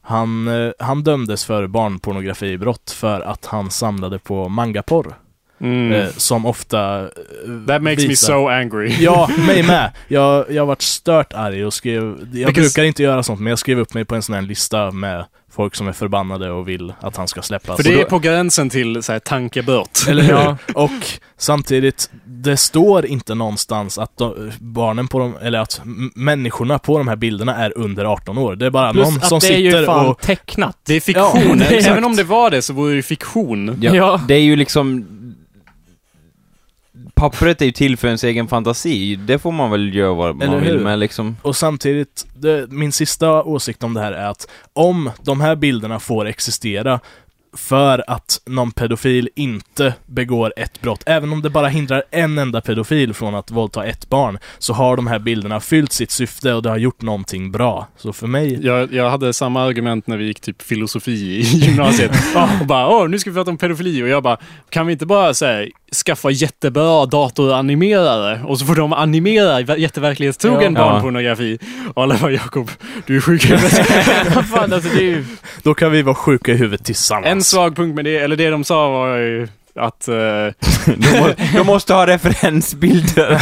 [0.00, 5.14] Han, eh, han dömdes för barnpornografibrott för att han samlade på mangaporr.
[5.62, 5.92] Mm.
[5.92, 7.06] Eh, som ofta eh,
[7.66, 8.96] That makes me visar- so angry.
[9.00, 9.90] Ja, mig med.
[10.08, 12.02] Jag, jag har varit stört arg och skrev...
[12.32, 14.42] Jag Because- brukar inte göra sånt, men jag skrev upp mig på en sån här
[14.42, 17.76] lista med folk som är förbannade och vill att han ska släppas.
[17.76, 19.98] För det Och är på gränsen till såhär tankebört.
[20.08, 20.56] Eller hur?
[20.74, 20.90] Och
[21.38, 25.80] samtidigt, det står inte någonstans att de, barnen på de, eller att
[26.14, 28.56] människorna på de här bilderna är under 18 år.
[28.56, 30.20] Det är bara Plus någon att som det är ju sitter fan och...
[30.20, 30.76] tecknat.
[30.86, 31.30] Det är fiktion.
[31.34, 32.04] Ja, Även exakt.
[32.04, 33.78] om det var det så vore det fiktion.
[33.82, 34.20] Ja, Ja.
[34.28, 35.06] Det är ju liksom...
[37.22, 39.16] Pappret är ju till för ens egen fantasi.
[39.16, 40.84] Det får man väl göra vad man Eller vill hur?
[40.84, 41.36] med liksom.
[41.42, 46.00] Och samtidigt, det, min sista åsikt om det här är att om de här bilderna
[46.00, 47.00] får existera
[47.56, 52.60] för att någon pedofil inte begår ett brott, även om det bara hindrar en enda
[52.60, 56.62] pedofil från att våldta ett barn, så har de här bilderna fyllt sitt syfte och
[56.62, 57.88] det har gjort någonting bra.
[57.96, 62.12] Så för mig, Jag, jag hade samma argument när vi gick typ filosofi i gymnasiet.
[62.60, 64.02] och bara, åh, nu ska vi prata om pedofili.
[64.02, 64.36] Och jag bara,
[64.70, 65.68] kan vi inte bara säga
[66.06, 70.80] skaffa jättebra datoranimerare och så får de animera jätteverklighetstrogen Ja.
[70.80, 71.58] barnpornografi.
[71.94, 72.70] Och alla bara, Jakob,
[73.06, 73.86] du är sjuk i huvudet."
[74.50, 75.24] fan, alltså ju...
[75.62, 77.26] då kan vi vara sjuka i huvudet tillsammans.
[77.26, 80.08] En svag punkt med det, eller det de sa var ju att...
[80.08, 80.14] eh,
[80.96, 83.30] De, må, de måste ha referensbilder.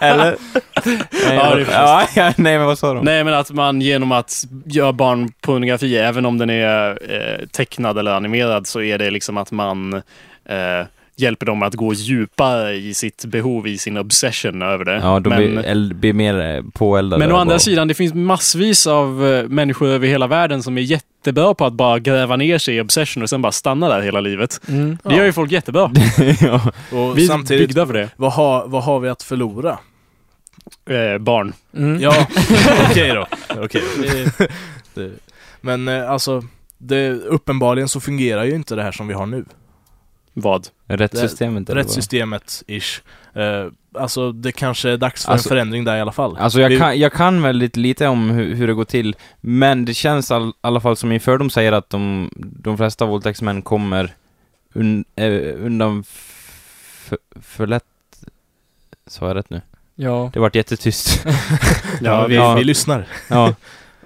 [0.00, 0.36] Eller?
[1.28, 3.04] Nej, Ja, det ja, ja, nej men vad sa de?
[3.04, 8.10] nej, men att man genom att göra barnpornografi, även om den är eh, tecknad eller
[8.12, 9.94] animerad, så är det liksom att man
[10.48, 10.86] eh,
[11.16, 15.00] hjälper dem att gå djupare i sitt behov, i sin obsession över det.
[15.02, 17.18] Ja, de men, blir, blir mer påeldade.
[17.26, 20.82] men å andra sidan, det finns massvis av eh, människor över hela världen som är
[21.20, 24.20] jättebra på att bara gräva ner sig i obsession och sen bara stanna där hela
[24.20, 24.60] livet.
[24.68, 24.98] Mm.
[25.04, 25.90] Det gör ju folk jättebra.
[26.40, 26.60] ja.
[26.92, 28.08] Och Vi är samtidigt, byggda för det.
[28.16, 29.78] vad har, vad har vi att förlora?
[30.90, 31.52] Eh, barn.
[31.76, 32.00] Mm.
[32.00, 32.26] Ja,
[32.90, 33.26] okej då.
[34.94, 35.10] Det-
[35.60, 36.42] Men eh, alltså,
[36.78, 39.44] det, uppenbarligen så fungerar ju inte det här som vi har nu.
[40.40, 40.68] Vad?
[40.86, 41.86] Rättssystemet eller vad?
[41.86, 43.00] Rättssystemet, ish.
[43.34, 46.36] Eh, alltså, det kanske är dags för Alltså- en förändring där i alla fall.
[46.36, 49.84] Alltså jag Vi- kan, jag kan väldigt lite om hur, hur det går till, men
[49.84, 53.62] det känns i all, alla fall som min fördom säger att de, de flesta våldtäktsmän
[53.62, 54.14] kommer
[54.72, 55.32] un, eh,
[55.64, 57.84] undan för, för lätt...
[59.06, 59.60] Sa jag rätt nu?
[59.94, 60.30] Ja.
[60.34, 61.24] Det vart jättetyst.
[62.00, 62.54] Ja, vi, ja.
[62.54, 63.06] vi lyssnar.
[63.28, 63.54] ja.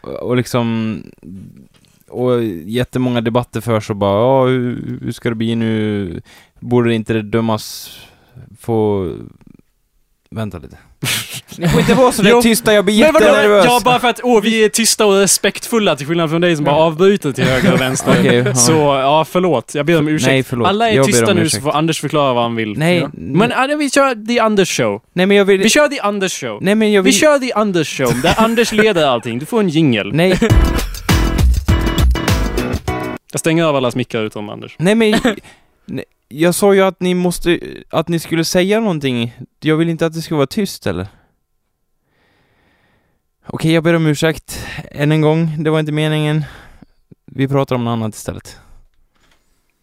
[0.00, 1.02] Och liksom...
[2.14, 6.20] Och jättemånga debatter förs och bara ja, hur, hur ska det bli nu?
[6.60, 7.96] Borde inte det dömas
[8.60, 9.10] få...
[10.30, 10.76] Vänta lite.
[11.58, 13.64] Ni får inte vara så där tysta, jag blir jättenervös.
[13.64, 16.64] Ja, bara för att åh, vi är tysta och respektfulla till skillnad från dig som
[16.64, 18.44] bara avbryter till höger och vänster.
[18.46, 18.54] Ja.
[18.54, 19.74] Så, ja, förlåt.
[19.74, 20.28] Jag ber om ursäkt.
[20.28, 20.68] Nej, förlåt.
[20.68, 21.54] Alla är Jag tysta nu ursäkt.
[21.54, 22.78] så får Anders förklara vad han vill.
[22.78, 23.08] Nej, Ja.
[23.14, 25.00] Men äh, vi kör The Anders Show.
[25.12, 25.60] nej men jag vill...
[25.60, 26.58] Vi kör The Anders Show.
[26.62, 27.20] Nej men jag Vi vill...
[27.20, 29.38] kör The Anders Show, där Anders leder allting.
[29.38, 30.10] Du får en jingle.
[30.12, 30.38] Nej,
[33.34, 34.76] Jag stänger av alla mickar utom Anders.
[34.78, 35.14] nej men...
[35.84, 37.60] nej, jag sa ju att ni måste...
[37.90, 39.36] Att ni skulle säga någonting.
[39.60, 41.06] Jag vill inte att det ska vara tyst eller?
[43.46, 44.66] Okej, jag ber om ursäkt.
[44.90, 45.62] Än en gång.
[45.64, 46.44] Det var inte meningen.
[47.24, 48.58] Vi pratar om något annat istället.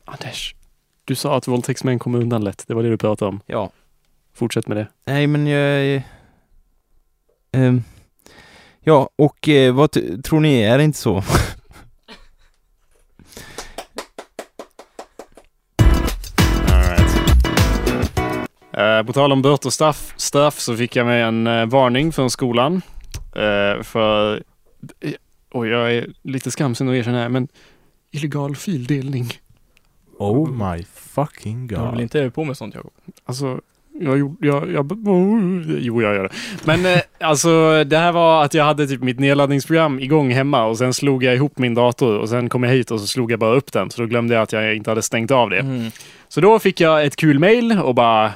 [0.05, 0.55] Anders,
[1.05, 2.63] du sa att våldtäktsmän kommer undan lätt.
[2.67, 3.41] Det var det du pratade om.
[3.45, 3.71] Ja.
[4.33, 4.87] Fortsätt med det.
[5.05, 6.03] Nej men jag...
[7.51, 7.83] ehm,
[8.79, 9.91] ja, och eh, vad
[10.23, 10.61] tror ni?
[10.61, 11.23] Är det inte så?
[18.73, 22.11] Eh, på tal om böter och straff, straff så fick jag med en eh, varning
[22.11, 22.81] från skolan.
[23.35, 24.43] Eh, för,
[25.51, 27.47] och jag är lite skamsen att erkänna det här, men
[28.11, 29.33] illegal fildelning.
[30.17, 32.01] Oh my fucking Du håller väl god.
[32.03, 32.91] inte på med sånt Jakob?
[33.25, 33.59] Alltså,
[33.99, 34.91] jag gjorde, jag, jag,
[35.79, 36.29] jo jag gör det.
[36.65, 40.77] Men eh, alltså det här var att jag hade typ mitt nedladdningsprogram igång hemma och
[40.77, 43.39] sen slog jag ihop min dator och sen kom jag hit och så slog jag
[43.39, 43.91] bara upp den.
[43.91, 45.59] Så då glömde jag att jag inte hade stängt av det.
[45.59, 45.91] Mm.
[46.27, 48.31] Så då fick jag ett kul mail och bara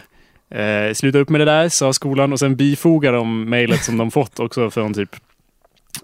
[0.55, 4.11] eh, sluta upp med det där, sa skolan och sen bifogar de mejlet som de
[4.11, 5.15] fått också från typ,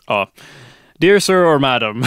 [0.07, 0.29] ja,
[1.01, 2.01] Dear Sir or Madam.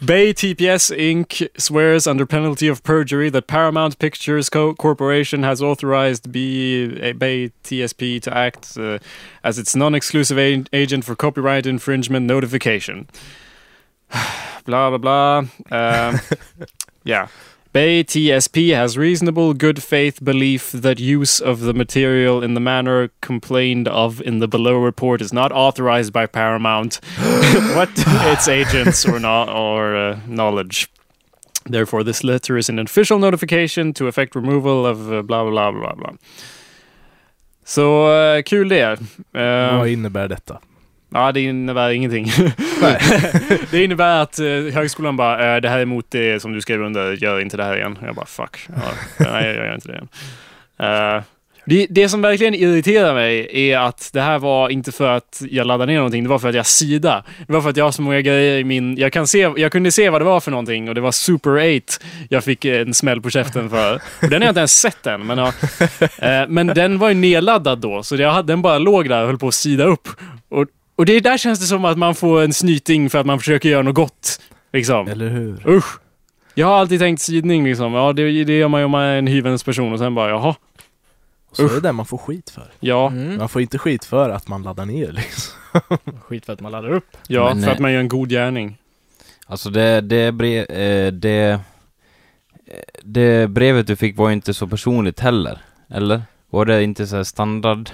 [0.00, 1.42] Bay TPS Inc.
[1.56, 8.20] swears under penalty of perjury that Paramount Pictures Co- Corporation has authorized B- Bay TSP
[8.22, 8.98] to act uh,
[9.42, 10.38] as its non-exclusive
[10.72, 13.08] agent for copyright infringement notification.
[14.66, 15.44] blah blah blah.
[15.70, 16.18] Uh,
[17.04, 17.28] yeah.
[17.72, 23.08] Bay TSP has reasonable good faith belief that use of the material in the manner
[23.22, 27.00] complained of in the below report is not authorized by Paramount,
[27.74, 30.90] what its agents or not or uh, knowledge.
[31.64, 35.94] Therefore, this letter is an official notification to effect removal of uh, blah blah blah
[35.94, 36.16] blah.
[37.64, 39.00] Så uh, kul det.
[39.34, 40.58] Uh, Vad innebär detta?
[41.14, 42.26] Ja, det innebär ingenting.
[43.70, 46.82] Det innebär att uh, högskolan bara, uh, det här är emot det som du skrev
[46.82, 47.98] under, gör inte det här igen.
[48.06, 48.68] Jag bara, fuck.
[48.68, 48.82] Ja,
[49.18, 50.08] nej, jag gör inte det igen.
[50.80, 51.22] Uh,
[51.64, 55.66] det, det som verkligen irriterar mig är att det här var inte för att jag
[55.66, 57.24] laddade ner någonting, det var för att jag sida.
[57.46, 58.96] Det var för att jag har så många grejer i min...
[58.96, 61.76] Jag, kan se, jag kunde se vad det var för någonting och det var Super
[61.76, 63.94] 8 jag fick en smäll på käften för.
[63.94, 65.52] Och den har jag inte ens sett än, men, ja,
[66.18, 69.26] eh, men den var ju nedladdad då, så jag hade, den bara låg där och
[69.26, 70.08] höll på att sida upp.
[70.48, 73.38] Och, och det där känns det som att man får en snyting för att man
[73.38, 74.40] försöker göra något gott.
[74.72, 75.08] Liksom.
[75.08, 75.68] Eller hur?
[75.68, 75.98] Usch!
[76.54, 77.94] Jag har alltid tänkt sidning liksom.
[77.94, 80.28] Ja, det, det gör man ju om man är en hyvens person och sen bara,
[80.30, 80.54] jaha.
[81.52, 81.74] Så är Usch.
[81.74, 82.70] det det man får skit för.
[82.80, 83.36] Ja, Mm.
[83.38, 85.54] Man får inte skit för att man laddar ner liksom.
[86.22, 87.16] Skit för att man laddar upp.
[87.28, 88.76] ja Men, för eh, att man gör en god gärning.
[89.46, 91.60] Alltså det, det, bre, eh, det,
[92.66, 95.58] eh, det brevet du fick var ju inte så personligt heller,
[95.90, 96.22] eller?
[96.50, 97.90] Var det inte så här standard?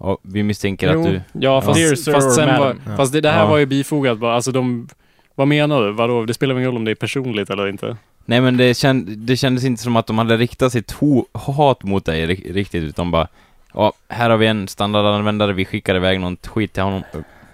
[0.00, 1.20] Ja, vi misstänker Jo, att du...
[1.32, 2.76] ja, fast, Dear sir fast, sen var.
[2.86, 2.96] Ja.
[2.96, 3.46] fast det, det här Ja.
[3.50, 4.34] var ju bifogat bara.
[4.34, 4.88] Alltså de...
[5.34, 5.92] Vad menar du?
[5.92, 6.24] Vadå?
[6.24, 7.96] Det spelar ingen roll om det är personligt eller inte.
[8.24, 11.82] Nej men det, känd, det kändes inte som att de hade riktat sitt ho, hat
[11.82, 13.28] mot dig ri- riktigt, utan bara
[13.74, 17.02] Ja, här har vi en standardanvändare, vi skickar iväg någon skit till honom.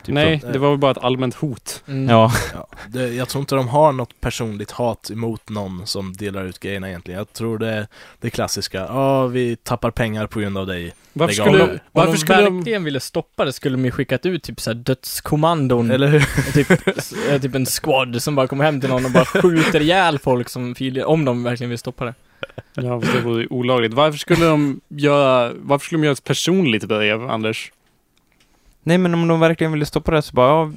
[0.06, 0.46] Typ Nej, så.
[0.46, 1.82] det var väl bara ett allmänt hot.
[1.88, 2.08] Mm.
[2.08, 6.44] Ja, Ja, det, jag tror inte de har något personligt hat emot någon som delar
[6.44, 7.18] ut grejerna egentligen.
[7.18, 7.86] Jag tror det är
[8.20, 10.94] det klassiska, ja vi tappar pengar på grund av dig.
[11.12, 12.56] Varför Lägg skulle, Om varför de skulle de...
[12.56, 15.90] verkligen ville stoppa det skulle de ju skickat ut typ såhär dödskommandon.
[15.90, 16.52] Eller hur?
[16.52, 16.70] typ,
[17.30, 20.48] eh, typ en squad som bara kommer hem till någon och bara skjuter ihjäl folk
[20.48, 22.14] som filer, om de verkligen vill stoppa det.
[22.74, 23.94] Ja, fast det vore olagligt.
[23.94, 25.52] Varför skulle de göra...
[25.56, 27.72] Varför skulle de göra ett personligt brev, Anders?
[28.86, 30.72] Nej men om de verkligen ville stoppa det så bara, ja,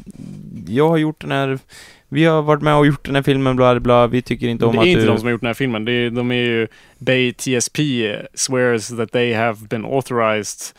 [0.68, 1.60] jag har gjort den här,
[2.08, 4.72] vi har varit med och gjort den här filmen, bla bla, vi tycker inte om
[4.72, 5.08] det är att inte du...
[5.08, 5.86] de som har gjort den här filmen.
[5.86, 6.68] Det är, de är ju...
[6.98, 7.80] Bay TSP
[8.34, 10.76] swears that they have been authorized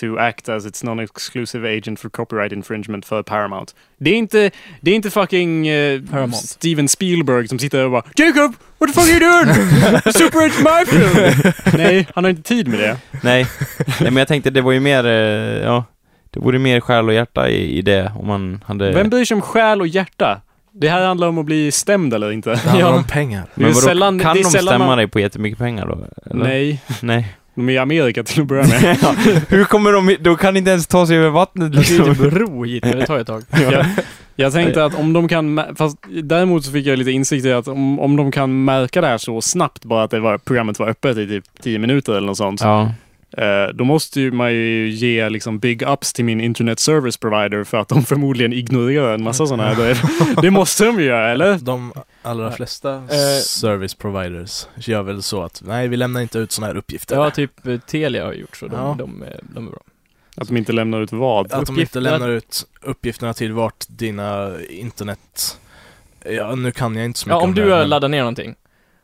[0.00, 3.74] to act as its non-exclusive agent for copyright infringement för Paramount.
[3.98, 6.46] Det är inte, det är inte fucking eh, Paramount.
[6.46, 9.54] Steven Spielberg som sitter och bara Jacob, what the fuck are you doing?
[10.12, 11.52] Super it's my film!
[11.78, 12.98] Nej, han har inte tid med det.
[13.22, 13.46] Nej.
[13.86, 15.84] Nej men jag tänkte det var ju mer, eh, ja,
[16.32, 18.92] det vore mer själ och hjärta i, i det om man hade...
[18.92, 20.40] Vem bryr sig om själ och hjärta?
[20.74, 22.50] Det här handlar om att bli stämd eller inte.
[22.50, 23.42] Det handlar om pengar.
[23.54, 25.86] Det är men vadå, sällan- kan det är de stämma man- dig på jättemycket pengar
[25.86, 25.98] då?
[26.30, 26.44] Eller?
[26.44, 27.36] Nej, Nej.
[27.54, 28.98] de är i Amerika till att börja med.
[29.02, 29.14] Ja,
[29.48, 32.24] Hur kommer de, de kan inte ens ta sig över vattnet Det är ju liksom.
[32.30, 33.42] typ ro hit, men det tar ett tag.
[33.72, 33.84] jag,
[34.36, 37.68] jag tänkte att om de kan, fast däremot så fick jag lite insikt i att
[37.68, 40.88] om, om de kan märka det här så snabbt, bara att det var, programmet var
[40.88, 42.60] öppet i typ 10 minuter eller något sånt.
[42.60, 42.92] Ja.
[43.36, 47.64] Eh, då måste ju man ju ge liksom big ups till min internet service provider
[47.64, 50.00] för att de förmodligen ignorerar en massa sådana här brev.
[50.42, 51.58] Det måste de ju göra, eller?
[51.58, 56.52] De allra flesta Eh, service providers gör väl så att, nej vi lämnar inte ut
[56.52, 57.16] sådana här uppgifter.
[57.16, 58.66] Ja, typ eh, Telia har gjort så.
[58.66, 58.94] De, Ja.
[58.98, 59.80] de, är- de är bra.
[60.36, 61.52] Att de inte lämnar ut vad.
[61.52, 65.58] Att de inte lämnar ut uppgifterna till vart dina internet...
[66.30, 68.18] Ja, nu kan jag inte så mycket Ja, om det, du har men- laddat ner
[68.18, 68.54] någonting.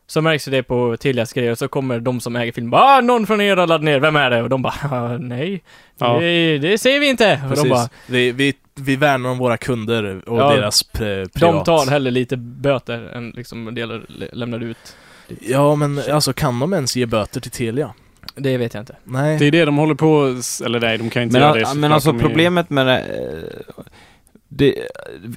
[0.09, 3.01] Så märks ju det på Telias grejer, så kommer de som äger filmen bara ah,
[3.01, 4.41] någon från er har laddat ner, vem är det?
[4.43, 5.63] Och de bara ah, nej,
[5.97, 6.19] Ja.
[6.19, 7.33] det, det ser vi inte.
[7.43, 7.63] Och Precis.
[7.63, 11.65] de bara, vi, vi, vi värnar om våra kunder och Ja, deras pri- de privat.
[11.65, 14.95] tar hellre lite böter än liksom delar, lä- lämnar ut.
[15.41, 17.93] Ja, men alltså kan de ens ge böter till Telia?
[18.35, 18.95] Det vet jag inte.
[19.03, 19.37] Nej.
[19.39, 20.25] Det är det de håller på,
[20.65, 21.79] eller nej, de kan inte Men, göra det.
[21.79, 23.83] men alltså De är- problemet med det, eh,
[24.49, 24.75] det,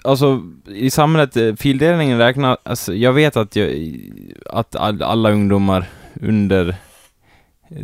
[0.04, 3.70] alltså i samhället, eh, fildelningen räknar, alltså jag vet att jag,
[4.46, 5.84] att all, alla ungdomar
[6.20, 6.74] under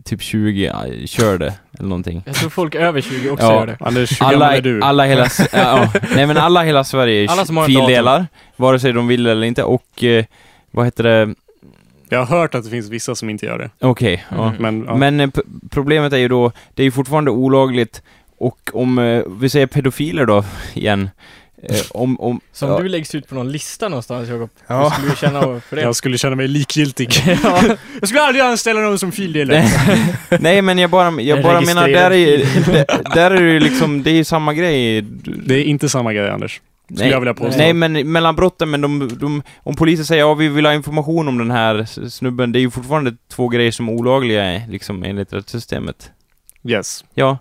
[0.04, 2.22] typ 20 ja, kör det, eller någonting.
[2.26, 3.54] Jag tror folk över 20 också Ja.
[3.54, 3.76] gör det.
[3.80, 4.82] Anders, hur Alla, är du?
[4.82, 6.00] alla hela, ja, ja.
[6.16, 8.26] nej men alla hela Sverige Alla som har en fildelar,
[8.56, 10.24] vare sig de vill eller inte, och eh,
[10.70, 11.34] vad heter det,
[12.08, 13.70] Jag har hört att det finns vissa som inte gör det.
[13.80, 14.48] okej, ja.
[14.48, 14.62] Mm.
[14.62, 14.96] Men, ja.
[14.96, 15.28] Men eh,
[15.70, 18.02] problemet är ju då, det är ju fortfarande olagligt
[18.38, 21.10] och om, eh, vi säger pedofiler då, igen,
[21.62, 24.50] eh, om, om, Som ja, du läggs ut på någon lista någonstans Jakob.
[24.66, 24.82] Ja.
[24.82, 25.82] Hur skulle du känna för det?
[25.82, 27.10] jag skulle känna mig likgiltig.
[27.42, 27.62] ja.
[28.00, 29.64] jag skulle aldrig anställa någon som fildelare.
[30.40, 32.36] nej men jag bara, jag bara menar, där är ju,
[32.66, 35.02] där, där är det ju liksom, det är ju samma grej.
[35.46, 36.60] Det är inte samma grej, Anders.
[36.90, 37.58] Nej, jag vilja påstå.
[37.58, 41.28] nej men mellan brotten, men de, de, om polisen säger ja vi vill ha information
[41.28, 45.32] om den här snubben, det är ju fortfarande två grejer som är olagliga liksom enligt
[45.32, 46.10] rättssystemet.
[46.64, 47.04] Yes.
[47.14, 47.38] Ja,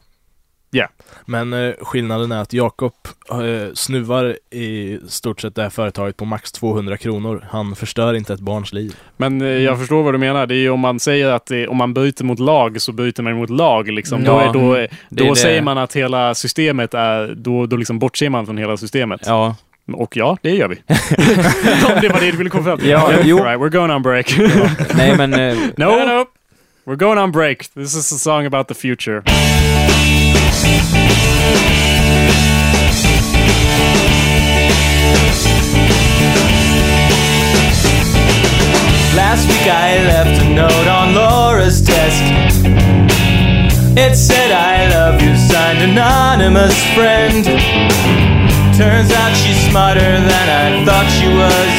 [1.25, 2.93] Men eh, skillnaden är att Jakob
[3.31, 3.37] eh,
[3.73, 7.45] snuvar i stort sett det här företaget på max 200 kronor.
[7.51, 8.95] Han förstör inte ett barns liv.
[9.17, 10.45] Men eh, jag förstår vad du menar.
[10.47, 13.23] Det är ju om man säger att det, om man bryter mot lag så bryter
[13.23, 13.87] man mot lag.
[13.91, 14.23] Liksom.
[14.23, 15.35] Då, Ja, är, då, det då är det.
[15.35, 17.33] säger man att hela systemet är...
[17.35, 19.21] Då, då liksom bortser man från hela systemet.
[19.25, 19.55] ja.
[19.93, 20.75] Och ja, det gör vi.
[21.95, 22.89] om det var det du ville komma fram till.
[22.89, 23.37] Ja, jo.
[23.39, 24.37] All right, we're going on break.
[24.95, 26.25] Nej men, eh, no, no.
[26.85, 27.57] we're going on break.
[27.73, 29.21] This is a song about the future.
[39.15, 42.23] Last week I left a note on Laura's desk.
[43.97, 47.43] It said, I love you, signed anonymous friend.
[48.77, 51.73] Turns out she's smarter than I thought she was.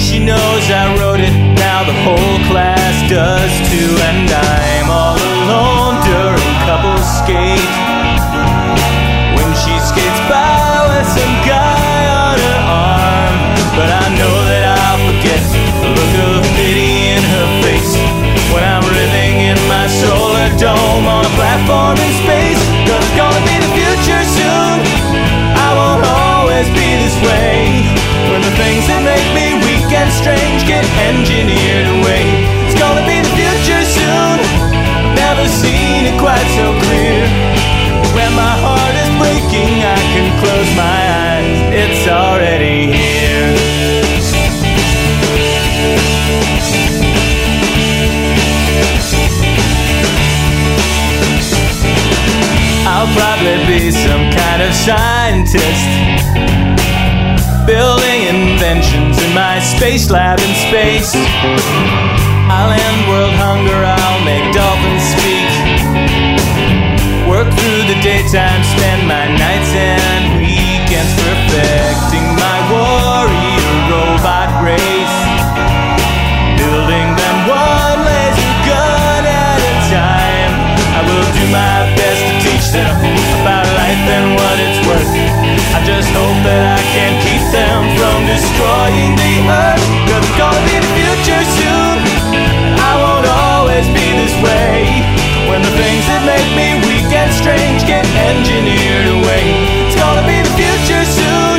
[0.00, 3.96] She knows I wrote it, now the whole class does too.
[4.08, 5.83] And I'm all alone
[26.54, 27.82] always be this way.
[28.30, 32.22] When the things that make me weak and strange get engineered away.
[32.70, 34.38] It's gonna be the future soon.
[34.38, 37.26] I've never seen it quite so clear.
[38.14, 41.58] When my heart is breaking, I can close my eyes.
[41.74, 43.50] It's already here.
[52.86, 56.23] I'll probably be some kind of scientist.
[57.66, 61.16] Building inventions in my space lab in space.
[62.52, 65.48] I'll end world hunger, I'll make dolphins speak.
[67.24, 75.18] Work through the daytime, spend my nights and weekends perfecting my warrior robot race.
[76.60, 80.52] Building them one laser gun at a time.
[80.94, 82.92] I will do my best to teach them
[83.40, 85.13] about life and what it's worth.
[85.74, 89.82] I just hope that I can keep them from destroying the earth.
[90.06, 91.98] Cause it's gonna be the future soon.
[92.78, 95.02] I won't always be this way.
[95.50, 99.44] When the things that make me weak and strange get engineered away.
[99.90, 101.58] It's gonna be the future soon.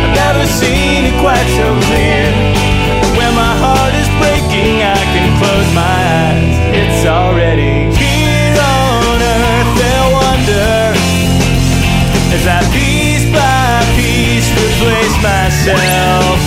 [0.00, 2.41] I've never seen it quite so clear.
[15.66, 16.40] Myself.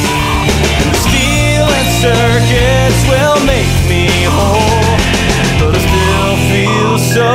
[1.08, 4.98] Steel and circuits will make me whole.
[5.60, 7.32] But I still feel so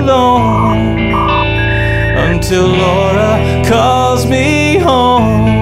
[0.00, 1.14] alone
[2.18, 5.52] until Laura calls me home.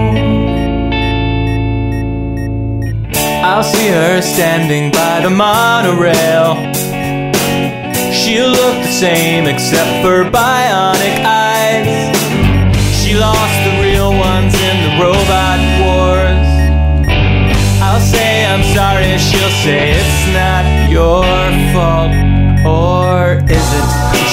[3.42, 6.54] I'll see her standing by the monorail.
[8.12, 11.39] She'll look the same except for bionic eyes.
[19.50, 21.24] She'll say it's not your
[21.74, 22.14] fault.
[22.62, 23.88] Or is it?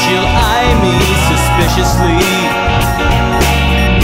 [0.05, 0.95] She'll eye me
[1.28, 2.22] suspiciously.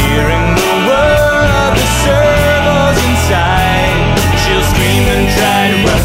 [0.03, 3.93] Hearing the whir of the servos inside.
[4.41, 6.03] She'll scream and try to run,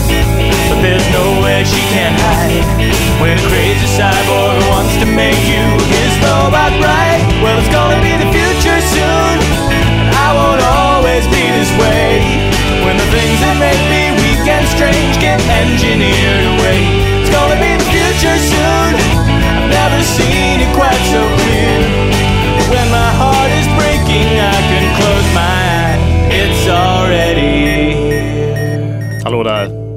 [0.70, 2.66] but there's nowhere she can hide.
[3.20, 8.14] When a crazy cyborg wants to make you his robot right, well, it's gonna be
[8.14, 9.36] the future soon.
[9.72, 12.22] And I won't always be this way.
[12.84, 14.07] When the things that make me
[14.78, 16.78] strange get engineered away,
[17.20, 18.90] it's gonna be the future soon.
[18.94, 21.78] I've never seen it quite so clear.
[22.72, 26.02] When my heart is breaking, I can close my eyes.
[26.40, 27.50] It's already
[28.00, 29.20] here.
[29.24, 29.88] Hallå där.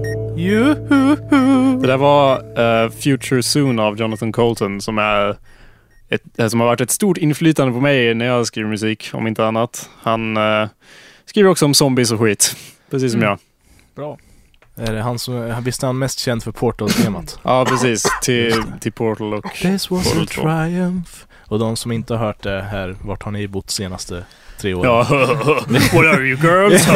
[1.82, 2.36] Det där var
[2.84, 5.36] eh, Future Soon av Jonathan Colton som är
[6.09, 9.27] ett, eh, som har varit ett stort inflytande på mig när jag skriver musik, om
[9.27, 9.89] inte annat.
[10.01, 10.67] Han eh,
[11.25, 12.55] skriver också om zombies och skit,
[12.91, 13.29] precis som Mm.
[13.29, 13.39] jag.
[13.95, 14.17] Bra.
[14.76, 17.39] Är det han som, visst är han mest känd för Portal-temat?
[17.43, 18.03] Ja, precis.
[18.22, 19.53] Till, till Portal och...
[19.53, 20.41] This was Portal a 2.
[20.41, 21.11] triumph.
[21.47, 24.26] Och de som inte har hört det här, vart har ni bott senaste
[24.57, 24.91] tre åren?
[24.91, 25.03] Ja,
[25.93, 26.88] what are you girls?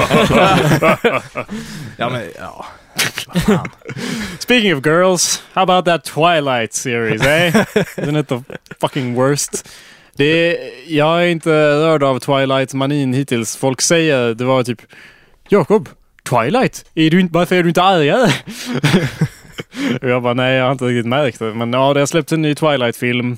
[1.97, 2.65] ja men ja.
[4.39, 7.55] Speaking of girls, how about that Twilight series, eh?
[7.97, 8.43] Isn't it the
[8.82, 9.69] fucking worst?
[10.15, 10.57] Det är,
[10.88, 13.55] jag är inte rörd av Twilight-manin hittills.
[13.55, 14.82] Folk säger, det var typ
[15.49, 15.89] Jakob,
[16.30, 16.86] Twilight?
[16.95, 18.32] Är du inte, varför är du inte argare?
[20.01, 21.53] jag bara, nej jag har inte riktigt märkt det.
[21.53, 23.38] Men ja, det har släppts en ny Twilight-film.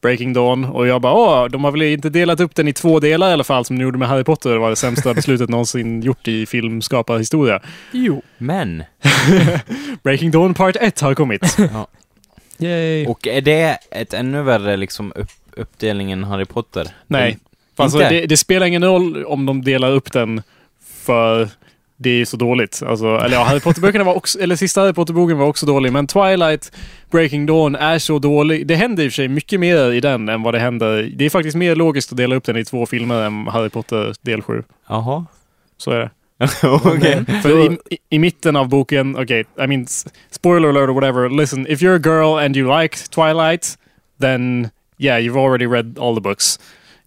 [0.00, 0.64] Breaking Dawn.
[0.64, 3.32] Och jag bara, åh, de har väl inte delat upp den i två delar i
[3.32, 4.50] alla fall som de gjorde med Harry Potter.
[4.50, 7.60] Det var det sämsta beslutet någonsin gjort i filmskaparhistoria.
[7.92, 8.22] Jo.
[8.38, 8.82] Men,
[10.02, 11.56] Breaking Dawn Part 1 har kommit.
[12.60, 13.06] Yay.
[13.06, 16.88] och är det ett ännu värre liksom upp, uppdelning än Harry Potter?
[17.06, 17.38] Nej.
[17.76, 18.14] Alltså, Inte?
[18.14, 20.42] det, det spelar ingen roll om de delar upp den
[21.04, 21.48] för
[22.00, 22.82] det är så dåligt.
[22.86, 26.06] Alltså, eller ja, Harry Potter-böckerna var också, eller sista Harry Potter-boken var också dålig, men
[26.06, 26.72] Twilight
[27.10, 28.66] Breaking Dawn är så dålig.
[28.66, 31.12] Det händer i och för sig mycket mer i den än vad det händer.
[31.16, 34.14] Det är faktiskt mer logiskt att dela upp den i två filmer än Harry Potter
[34.22, 34.62] del 7.
[34.88, 35.26] Jaha.
[35.76, 36.10] Så är det.
[36.84, 37.24] Okej.
[37.42, 39.86] För i, i, i mitten av boken, okej, I mean,
[40.30, 43.78] spoiler alert or whatever, listen, if you're a girl and you like Twilight,
[44.20, 46.58] then yeah, you've already read all the books.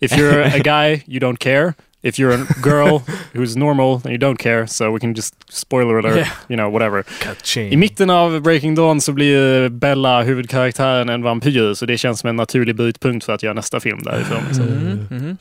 [0.02, 1.76] If you're a guy, you don't care.
[2.04, 3.02] If you're a girl
[3.34, 4.68] who's normal, then you don't care.
[4.68, 6.28] So we can just spoiler alert, Yeah.
[6.50, 7.04] you know, whatever.
[7.04, 7.72] Ka-ching.
[7.74, 11.74] I mitten av Breaking Dawn så blir Bella, huvudkaraktären, en vampyr.
[11.74, 14.44] Så det känns som en naturlig brytpunkt för att göra nästa film därifrån.
[14.48, 14.68] liksom.
[14.68, 15.08] Mm.
[15.10, 15.38] Mhm.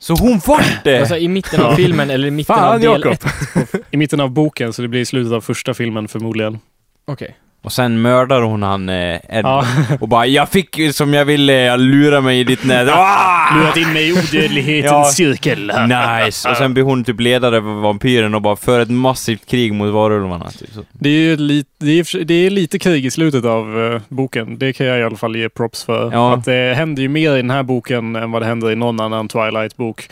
[0.00, 0.98] Så hon vart det?
[1.00, 3.12] Alltså i mitten av filmen eller i mitten Fan, av del Jakob.
[3.12, 3.74] ett?
[3.90, 6.58] I mitten av boken, så det blir i slutet av första filmen förmodligen.
[7.04, 7.36] Okej.
[7.66, 9.64] Och sen mördar hon han eh, Ed Ja.
[10.00, 13.56] och bara 'Jag fick som jag ville, jag lurade mig i ditt nät' ah!
[13.56, 15.04] Lurat in mig i odödlighetens Ja.
[15.04, 15.72] cirkel.
[15.88, 16.50] Nice!
[16.50, 19.92] Och sen blir hon typ ledare för vampyren och bara för ett massivt krig mot
[19.92, 20.50] varulvarna.
[20.50, 20.68] Typ.
[20.74, 20.80] Så.
[20.92, 24.58] Det är ju lite, det är, det är lite krig i slutet av eh, boken.
[24.58, 26.12] Det kan jag i alla fall ge props för.
[26.12, 26.34] Ja.
[26.34, 29.00] Att det händer ju mer i den här boken än vad det händer i någon
[29.00, 30.08] annan Twilight-bok.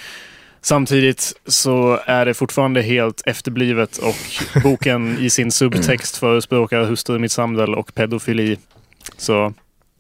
[0.65, 4.17] Samtidigt så är det fortfarande helt efterblivet och
[4.63, 8.59] boken i sin subtext förespråkar hustrumisshandel och pedofili.
[9.17, 9.53] Så, it's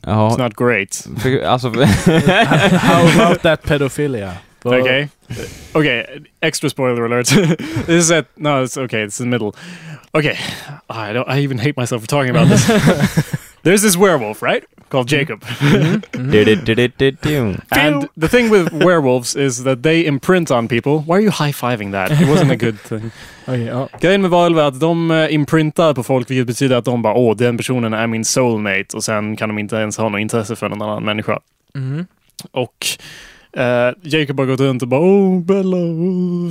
[0.06, 0.36] Jaha.
[0.36, 1.06] not great.
[1.46, 1.68] Alltså,
[2.78, 4.32] How about that pedophilia?
[4.62, 5.08] Vad- Okay.
[5.72, 6.04] Okay.
[6.40, 7.26] Extra spoiler alert.
[7.86, 8.48] this is at no.
[8.64, 9.04] It's okay.
[9.06, 9.52] It's in the middle.
[10.12, 10.36] Okay.
[10.88, 11.28] I don't.
[11.28, 12.66] I even hate myself for talking about this.
[13.64, 14.64] There's this werewolf, right?
[14.88, 15.42] Called Jacob.
[17.70, 20.92] And the thing with werewolves is that they imprint on people.
[21.06, 22.10] Why are you high fiving that?
[22.10, 23.10] It wasn't a good thing.
[23.46, 23.88] Ja.
[24.00, 27.14] Grejen med varulvar är att de eh, imprintar på folk, vilket betyder att de bara
[27.14, 30.56] åh, den personen är min soulmate och sen kan de inte ens ha något intresse
[30.56, 31.40] för någon annan människa.
[31.74, 32.06] Mhm.
[32.50, 32.86] Och
[33.60, 35.76] eh, Jacob har gått runt och bara åh, Bella,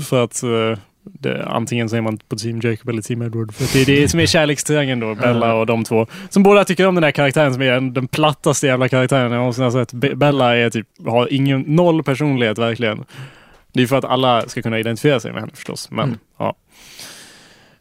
[0.10, 3.54] för att eh, det, antingen säger man på Team Jacob eller Team Edward.
[3.54, 6.08] För det är det som är kärlekstriangeln då, Bella och de två.
[6.30, 9.64] Som båda tycker om den här karaktären som är den, plattaste jävla karaktären jag någonsin
[9.64, 9.94] har sett.
[9.94, 13.04] Be- Bella är typ, har ingen, noll personlighet verkligen.
[13.74, 15.92] Det är för att alla ska kunna identifiera sig med henne förstås.
[15.92, 16.18] Men Mm.
[16.40, 16.56] ja.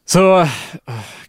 [0.06, 0.48] Så, uh,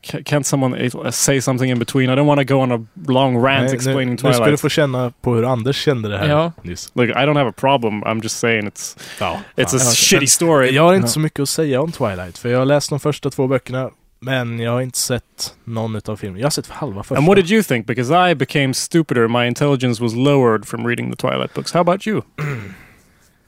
[0.02, 2.10] can't someone say something in between?
[2.10, 4.34] I don't want to go on a long rant Nej, explaining nu, nu ska du
[4.44, 4.60] Twilight.
[4.62, 6.52] få känna på hur Anders kände det här Ja.
[6.62, 6.92] nyss.
[6.96, 8.04] Look, I don't have a problem.
[8.04, 9.80] I'm just saying it's Ja, it's a fan.
[9.80, 10.72] shitty story.
[10.76, 11.10] Jag har inte Ja.
[11.10, 14.60] så mycket att säga om Twilight, för jag har läst de första två böckerna, men
[14.60, 16.40] jag har inte sett någon utav filmerna.
[16.40, 17.16] Jag har sett halva första.
[17.18, 17.88] And what did you think?
[17.88, 19.28] Because I became stupider.
[19.28, 21.74] My intelligence was lowered from reading the Twilight books.
[21.74, 22.22] How about you?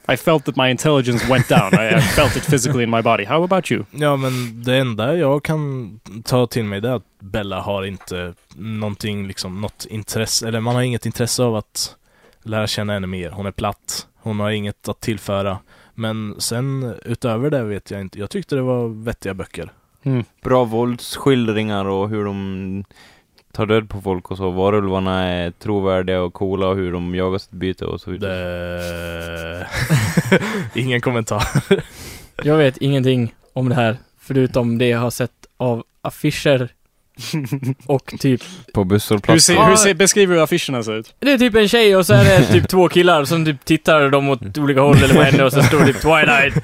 [0.07, 1.73] I felt that my intelligence went down.
[1.73, 3.25] I, I felt it physically in my body.
[3.25, 3.85] How about you?
[3.91, 8.33] Ja, men det enda jag kan ta till mig det är att Bella har inte
[8.55, 11.95] någonting, liksom, något intresse, eller man har inget intresse av att
[12.43, 13.29] lära känna henne mer.
[13.31, 15.57] Hon är platt, hon har inget att tillföra.
[15.93, 18.19] Men sen utöver det vet jag inte.
[18.19, 19.69] Jag tyckte det var vettiga böcker.
[20.43, 22.83] Bra våldsskildringar och hur de
[23.55, 24.51] tar död på folk och så.
[24.51, 28.33] Varulvarna är trovärdiga och coola och hur de jagar sitt byte och så vidare.
[28.35, 29.67] Det...
[30.79, 31.43] Ingen kommentar.
[32.43, 36.69] Jag vet ingenting om det här, förutom det jag har sett av affischer
[37.85, 38.41] och typ...
[38.73, 39.55] På Hur busshållplatsen.
[39.55, 41.15] ser, hur ser, beskriver hur affischerna ser ut?
[41.19, 44.09] Det är typ en tjej och så är det typ två killar som typ tittar
[44.09, 46.55] de åt olika håll eller henne och så står det typ Twilight.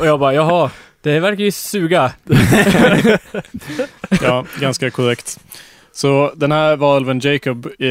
[0.00, 0.70] Och jag bara, jaha,
[1.02, 2.12] det verkar ju suga.
[4.22, 5.40] Ja, ganska korrekt.
[5.94, 7.88] Så den här varulven Jacob, eh,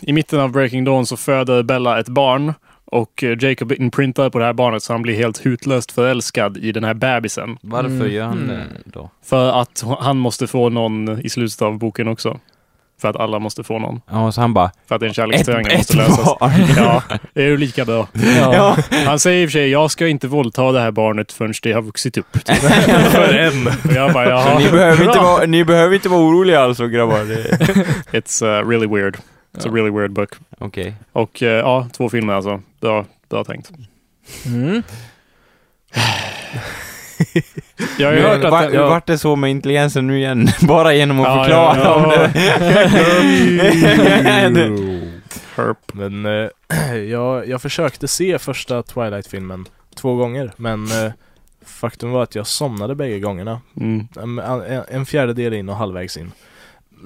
[0.00, 2.52] i mitten av Breaking Dawn så föder Bella ett barn
[2.86, 6.72] Och eh, Jacob inprintar på det här barnet så han blir helt hutlöst förälskad i
[6.72, 7.58] den här bebisen.
[7.62, 8.12] Varför Mm.
[8.12, 8.66] gör han det Mm.
[8.84, 9.10] då?
[9.24, 12.40] För att han måste få någon i slutet av boken också.
[13.04, 14.00] För att alla måste få någon.
[14.10, 14.70] Ja, så han bara...
[14.86, 16.24] För att det är en Ett, kärlekstriangel ett måste lösas.
[16.24, 16.52] barn!
[16.76, 17.02] Ja,
[17.34, 18.08] är ju lika bra.
[18.36, 18.76] Ja.
[19.06, 21.72] Han säger i och för sig, jag ska inte våldta det här barnet förrän det
[21.72, 22.36] har vuxit upp.
[23.12, 23.66] För en.
[23.66, 24.58] Och jag bara, jaha.
[24.58, 27.16] Ni, behöver inte vara, ni behöver inte vara oroliga alltså grabbar.
[28.12, 29.16] It's uh, really weird.
[29.56, 30.30] It's a really weird book.
[30.58, 30.94] Okej.
[31.12, 32.60] Och eh, ja, två filmer alltså.
[32.80, 33.70] Bra, bra tänkt.
[34.46, 34.82] Mm.
[37.98, 38.52] Jag har ju hört Men att...
[38.52, 38.88] var, ja.
[38.88, 40.48] Vart det så med intelligensen nu igen?
[40.68, 42.28] Bara genom att Ja, förklara ja, om ja.
[44.50, 45.10] det.
[45.56, 45.78] Herp.
[45.92, 46.48] Men eh,
[47.10, 51.12] jag, jag försökte se första Twilight-filmen två gånger, men eh,
[51.66, 53.60] faktum var att jag somnade bägge gångerna.
[53.80, 54.08] Mm.
[54.16, 56.32] En, en, en fjärdedel in och halvvägs in.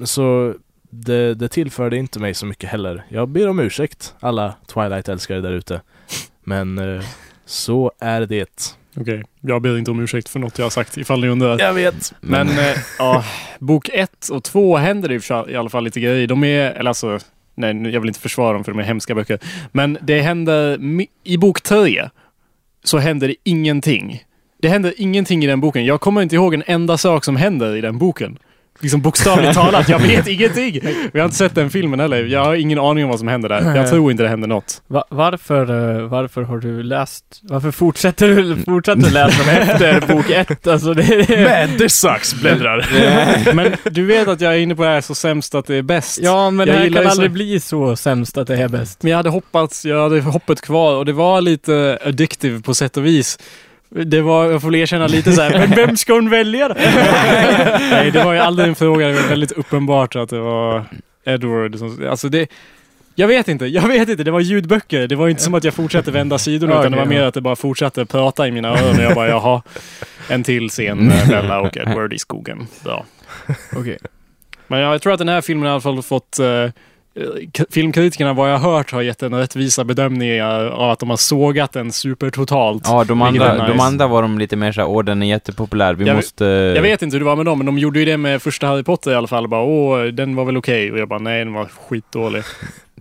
[0.05, 0.55] Så
[0.91, 3.05] det, det tillförde inte mig så mycket heller.
[3.09, 5.81] Jag ber om ursäkt, alla Twilight-älskare där ute.
[6.45, 7.05] Men eh,
[7.45, 8.75] så är det.
[9.01, 11.59] Okej, jag ber inte om ursäkt för något jag har sagt ifall ni undrar.
[11.59, 12.15] Jag vet.
[12.21, 13.25] Men eh, ja,
[13.59, 16.27] bok ett och två händer det i alla fall lite grejer.
[16.27, 17.19] De är, eller alltså,
[17.55, 19.39] nej jag vill inte försvara dem för de är hemska böcker.
[19.73, 20.79] Men det händer,
[21.25, 22.09] i bok tre
[22.85, 24.23] så händer det ingenting.
[24.63, 25.85] Det händer ingenting i den boken.
[25.85, 28.39] Jag kommer inte ihåg en enda sak som händer i den boken.
[28.81, 30.81] Liksom bokstavligt talat, jag vet ingenting.
[31.13, 32.25] Vi har inte sett den filmen heller.
[32.25, 33.77] Jag har ingen aning om vad som händer där.
[33.77, 34.83] Jag tror inte det händer något.
[34.87, 35.63] Va- varför,
[36.01, 40.67] eh, varför har du läst, varför fortsätter du, fortsätter du läsa dem efter bok ett?
[40.67, 41.45] Alltså det är...
[41.45, 42.87] Men det sucks, bläddrar.
[43.55, 45.83] Men du vet att jag är inne på det här så sämst att det är
[45.83, 46.19] bäst.
[46.23, 49.03] Ja, men Jag det här kan aldrig så- bli så sämst att det är bäst.
[49.03, 52.97] Men jag hade hoppats, jag hade hoppet kvar och det var lite addictive på sätt
[52.97, 53.39] och vis.
[53.91, 56.75] Det var, jag får väl erkänna lite så här, men vem ska hon välja då?
[57.91, 59.09] Nej, det var ju aldrig en fråga.
[59.09, 60.85] Det var väldigt uppenbart att det var
[61.25, 62.51] Edward som, alltså det,
[63.15, 64.25] jag vet inte, jag vet inte.
[64.25, 65.07] Det var ljudböcker.
[65.09, 67.41] Det var inte som att jag fortsatte vända sidorna utan det var mer att det
[67.41, 69.63] bara fortsatte prata i mina öron och jag bara, jaha.
[70.29, 72.67] En till scen, eh, Bella och Edward i skogen.
[72.85, 73.05] Bra.
[73.77, 73.99] Okej.
[74.67, 76.73] Men jag tror att den här filmen i alla fall fått k-
[77.71, 81.73] Filmkritikerna, vad jag har hört, har gett en rättvisa bedömningar av att de har sågat
[81.73, 82.83] den supertotalt.
[82.87, 83.85] Ja, de andra, är de nice.
[83.85, 86.45] andra var de lite mer såhär, åh den är jättepopulär, vi Jag- måste...
[86.45, 88.67] Jag vet inte hur det var med dem, men de gjorde ju det med första
[88.67, 89.49] Harry Potter i alla fall.
[89.49, 90.93] Bara, åh, den var väl okej?
[90.93, 92.43] Och jag bara, nej, den var skitdålig.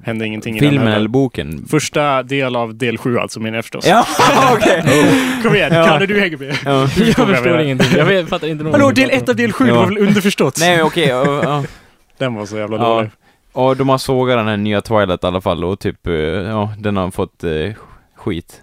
[0.03, 1.65] Hände ingenting i den eller boken?
[1.69, 3.87] Första del av del sju alltså, menar jag förstås.
[3.87, 4.05] Ja,
[4.53, 4.83] okej!
[5.43, 5.85] Kom igen, Ja.
[5.85, 6.55] kan du hänga med?
[6.65, 6.81] Ja.
[6.81, 7.97] Jag förstår ingenting.
[7.97, 8.81] Jag vet, fattar inte någonting.
[8.81, 9.75] Hallå, del ett av del sju, det Ja.
[9.79, 10.57] var väl underförstått?
[10.59, 11.63] Nej, okej, ja, ja.
[12.17, 13.05] Den var så jävla Ja.
[13.51, 16.73] Och de har sågat den här nya Twilight i alla fall och typ, eh, ja,
[16.77, 17.73] den har fått eh,
[18.15, 18.61] skit.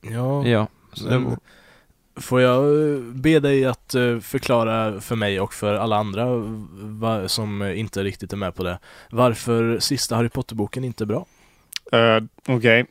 [0.00, 0.66] Ja, Ja.
[1.08, 1.36] men
[2.20, 2.64] får jag
[2.94, 6.26] eh, be dig att eh, förklara för mig och för alla andra
[6.80, 8.78] va, som inte riktigt är med på det.
[9.10, 11.26] Varför sista Harry Potter-boken inte är bra?
[11.94, 12.86] Uh, okej.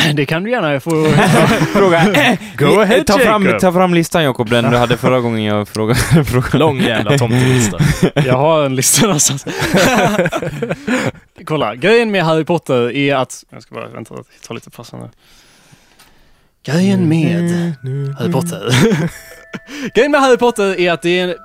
[0.14, 0.90] Det kan du gärna få...
[1.78, 2.04] Fråga.
[2.56, 3.60] Go ahead, ta, fram, Jacob.
[3.60, 6.00] ta fram listan Jakob, den du hade förra gången jag frågade.
[6.24, 6.58] frågade.
[6.58, 7.78] Lång jävla tomtelista.
[8.14, 9.44] Jag har en lista någonstans.
[11.44, 13.44] Kolla, grejen med Harry Potter är att...
[13.50, 14.14] Jag ska bara vänta,
[14.46, 15.10] ta lite passande.
[16.66, 17.74] Grejen med
[18.18, 18.74] Harry Potter.
[19.94, 21.36] Grejen med Harry Potter är att det är,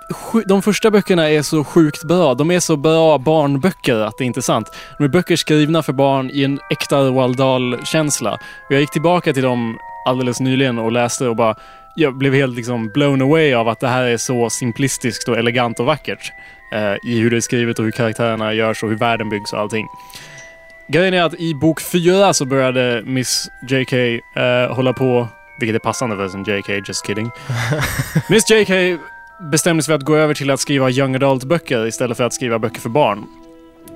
[0.45, 2.33] de första böckerna är så sjukt bra.
[2.33, 4.71] De är så bra barnböcker att det är sant.
[4.97, 8.39] De är böcker skrivna för barn i en äkta Roald Dahl-känsla.
[8.69, 11.55] Jag gick tillbaka till dem alldeles nyligen och läste och bara
[11.95, 15.79] jag blev helt liksom blown away av att det här är så simplistiskt och elegant
[15.79, 16.31] och vackert.
[16.73, 19.59] Eh, I hur det är skrivet och hur karaktärerna görs och hur världen byggs och
[19.59, 19.87] allting.
[20.87, 25.27] Grejen är att i bok fyra så började Miss JK eh, hålla på,
[25.59, 27.31] vilket är passande för sin JK, just kidding.
[28.29, 28.99] Miss JK
[29.51, 32.59] bestämde sig för att gå över till att skriva young adult-böcker istället för att skriva
[32.59, 33.25] böcker för barn.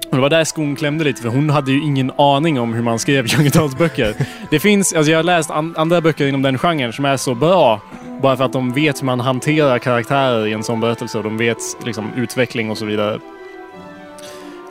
[0.10, 2.84] Och det var där skon klämde lite, för hon hade ju ingen aning om hur
[2.84, 4.16] man skrev young adult-böcker.
[4.50, 7.36] Det finns, alltså jag har läst an- andra böcker inom den genren som är så
[7.36, 7.82] bra,
[8.22, 11.38] bara för att de vet hur man hanterar karaktärer i en sån berättelse och de
[11.38, 13.20] vet liksom utveckling och så vidare.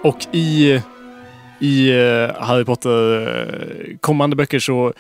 [0.02, 0.80] Och i,
[1.58, 4.92] i eh, Harry Potter eh, kommande böcker så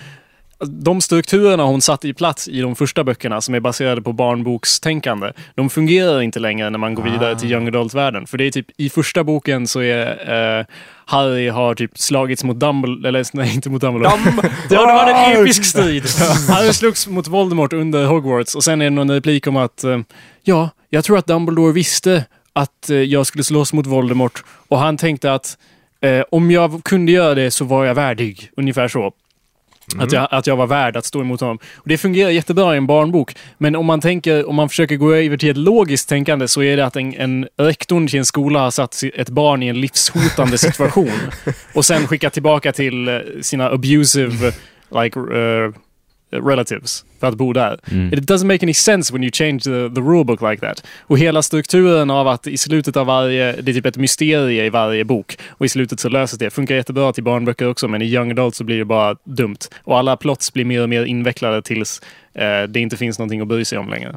[0.66, 5.32] de strukturerna hon satte i plats i de första böckerna som är baserade på barnbokstänkande,
[5.54, 8.26] de fungerar inte längre när man går vidare till young adult-världen.
[8.26, 10.66] För det är typ, i första boken så är eh,
[11.04, 14.12] Harry har typ slagits mot Dumbledore, eller nej inte mot Dumbledore.
[14.70, 16.04] Ja, det var en episk strid.
[16.48, 19.98] Harry slogs mot Voldemort under Hogwarts och sen är det någon replik om att eh,
[20.42, 24.96] ja, jag tror att Dumbledore visste att eh, jag skulle slåss mot Voldemort och han
[24.96, 25.58] tänkte att
[26.00, 28.50] eh, om jag kunde göra det så var jag värdig.
[28.56, 29.12] Ungefär så.
[29.94, 30.04] Mm.
[30.04, 31.58] Att, jag, att jag var värd att stå emot honom.
[31.76, 33.34] Och det fungerar jättebra i en barnbok.
[33.58, 36.76] Men om man, tänker, om man försöker gå över till ett logiskt tänkande så är
[36.76, 40.58] det att en, en rektorn till en skola har satt ett barn i en livshotande
[40.68, 41.10] situation.
[41.74, 44.52] och sen skickat tillbaka till eh, sina abusive
[45.02, 45.72] like, uh,
[46.30, 47.78] relatives för att bo där.
[47.90, 48.12] Mm.
[48.12, 50.84] It doesn't make any sense when you change the, the rulebook like that.
[51.00, 54.70] Och hela strukturen av att i slutet av varje, det är typ ett mysterie i
[54.70, 56.50] varje bok och i slutet så löses det.
[56.50, 59.58] Funkar jättebra till barnböcker också men i young adult så blir det bara dumt.
[59.84, 62.27] Och alla plots blir mer och mer invecklade tills eh,
[62.68, 64.16] det inte finns någonting att bry sig om längre.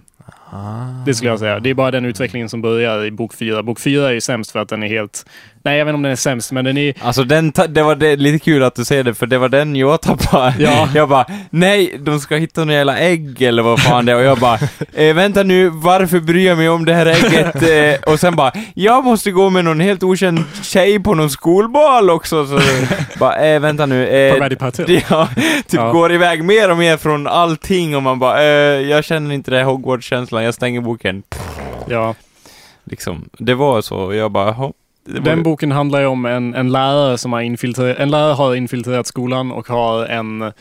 [1.06, 1.60] Det skulle jag säga.
[1.60, 3.64] Det är bara den utvecklingen som börjar i bok fyra.
[3.64, 5.26] Bok fyra är ju sämst för att den är helt...
[5.64, 6.94] Nej, jag vet inte om den är sämst, men den är...
[7.02, 9.76] Alltså den, det var det, lite kul att du säger det, för det var den
[9.76, 10.54] jag tappade.
[10.60, 10.90] Ja.
[10.96, 14.16] Jag bara, nej, de ska hitta några jävla ägg eller vad fan det är.
[14.16, 14.60] Och jag bara,
[14.94, 17.56] eh, vänta nu, varför bryr jag mig om det här ägget?
[17.72, 22.10] Eh, och sen bara, jag måste gå med någon helt okänd tjej på någon skolbal
[22.10, 22.46] också.
[22.46, 22.60] Så
[23.20, 24.08] bara, eh, vänta nu.
[24.08, 25.02] Eh, På Patel.
[25.10, 25.92] ja, typ Ja.
[25.92, 29.64] går iväg mer och mer från allting och man bara, eh, jag känner inte det
[29.64, 31.24] Hogwarts-känslan, jag stänger boken.
[31.88, 32.16] Ja.
[32.84, 34.72] Liksom, det var så, jag bara, jaha.
[35.04, 39.08] Den boken handlar ju om en, en lärare som har infiltrerat, en lärare har infiltrerat
[39.08, 40.54] skolan och har en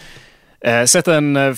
[0.64, 1.54] eh, sätter en eh,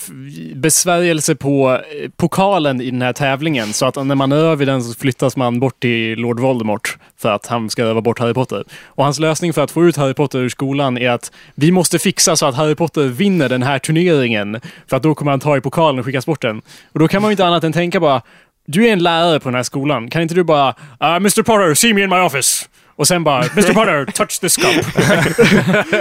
[0.55, 4.83] besvärjelse på eh, pokalen i den här tävlingen så att när man är över den
[4.83, 8.65] så flyttas man bort till Lord Voldemort för att han ska öva bort Harry Potter.
[8.87, 11.99] Och hans lösning för att få ut Harry Potter ur skolan är att vi måste
[11.99, 15.57] fixa så att Harry Potter vinner den här turneringen för att då kommer han ta
[15.57, 16.63] i pokalen och skickas bort den.
[16.93, 18.23] Och då kan man ju inte annat än tänka bara
[18.67, 20.11] du är en lärare på den här skolan.
[20.11, 22.69] Kan inte du bara ah, uh, Mr Potter, see me in my office?
[22.97, 24.87] Och sen bara Mr Potter, touch this cup.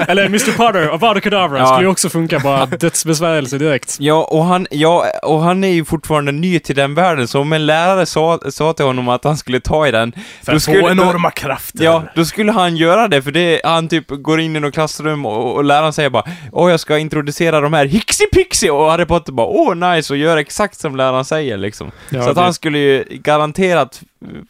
[0.10, 1.66] Eller Mr Potter, Avada Kedavra Ja.
[1.66, 2.40] skulle ju också funka.
[2.40, 3.98] Bara dödsbesvärjelse direkt.
[4.00, 7.54] Ja, och han, ja, och han är ju fortfarande ny till den världen, så om
[7.54, 10.12] en lärare sa, sa till honom att han skulle ta i den,
[10.44, 11.84] För då att skulle- få enorma krafter.
[11.84, 15.26] ja, då skulle han göra det, för det, han typ går in i något klassrum
[15.26, 19.06] och, och läraren säger bara Åh, jag ska introducera de här Hixie Pixie, och Harry
[19.06, 21.92] Potter bara Åh, nice, och gör exakt som läraren säger liksom.
[22.10, 24.02] Ja, så att det, han skulle ju garanterat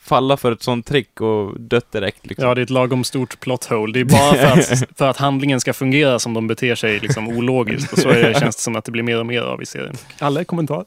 [0.01, 2.47] falla för ett sånt trick och dött direkt liksom.
[2.47, 3.93] ja, det är ett lagom stort plot hole.
[3.93, 7.28] Det är bara för att, för att handlingen ska fungera som de beter sig liksom
[7.28, 7.93] ologiskt.
[7.93, 9.65] Och så är det, känns det som att det blir mer och mer av i
[9.65, 9.95] serien.
[10.19, 10.86] Alla kommentar.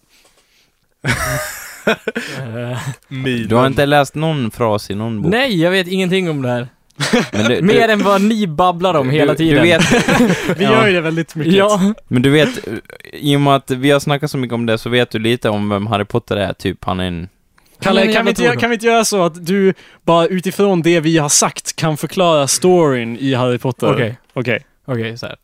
[3.49, 5.33] Du har inte läst någon fras i någon bok?
[5.33, 6.69] nej, jag vet ingenting om det här.
[7.33, 9.63] Men du, Mer du, än vad ni babblar om hela du, tiden.
[9.63, 11.55] Du vet, Vi gör ju det väldigt mycket.
[11.55, 11.95] Ja.
[12.09, 12.69] Men du vet,
[13.13, 15.49] i och med att vi har snackat så mycket om det så vet du lite
[15.49, 16.85] om vem Harry Potter är, typ.
[16.85, 17.29] Han är en...
[17.81, 21.19] Kalle, kan vi, inte, kan vi inte göra så att du bara utifrån det vi
[21.19, 23.93] har sagt kan förklara storyn i Harry Potter?
[23.93, 24.65] Okej, Okej.
[24.85, 25.37] okej, så här.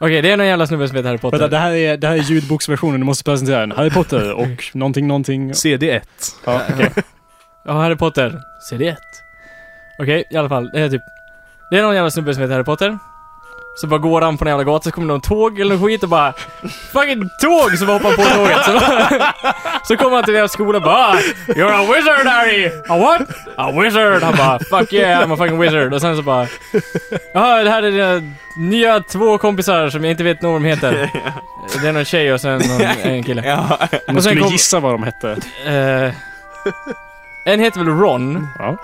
[0.00, 1.38] Okej, det är någon jävla snubbe som heter Harry Potter.
[1.38, 3.72] Vänta, det här är, det här är ljudboksversionen, du måste presentera den.
[3.72, 5.52] Harry Potter och någonting, någonting.
[5.52, 6.00] CD1.
[6.44, 6.90] Ja, okej.
[7.64, 8.40] Ja, Harry Potter.
[8.72, 8.96] CD1.
[9.98, 10.70] Okej, i alla fall.
[10.72, 11.02] Det är typ...
[11.70, 12.98] Det är någon jävla snubbe som heter Harry Potter.
[13.80, 16.02] Så bara går han på en jävla gata, så kommer någon tåg eller något skit
[16.02, 16.32] och bara...
[16.92, 17.78] Fucking tåg!
[17.78, 18.64] Så bara hoppar han på tåget.
[18.64, 18.72] Så,
[19.94, 21.16] så kommer han till deras skola och bara ah,
[21.46, 22.70] You're a wizard Harry!
[22.88, 23.28] A what?
[23.56, 24.22] A wizard!
[24.22, 25.94] Han bara Fuck yeah, I'm a fucking wizard.
[25.94, 26.46] Och sen så bara...
[27.34, 31.10] Jaha, det här är dina nya två kompisar som jag inte vet vad de heter.
[31.82, 33.42] Det är någon tjej och sen någon, en kille.
[33.46, 33.78] Ja.
[34.06, 35.30] Man Och sen skulle kom- gissa vad de hette.
[35.66, 36.12] Eh,
[37.52, 38.48] en heter väl Ron?
[38.58, 38.76] Ja.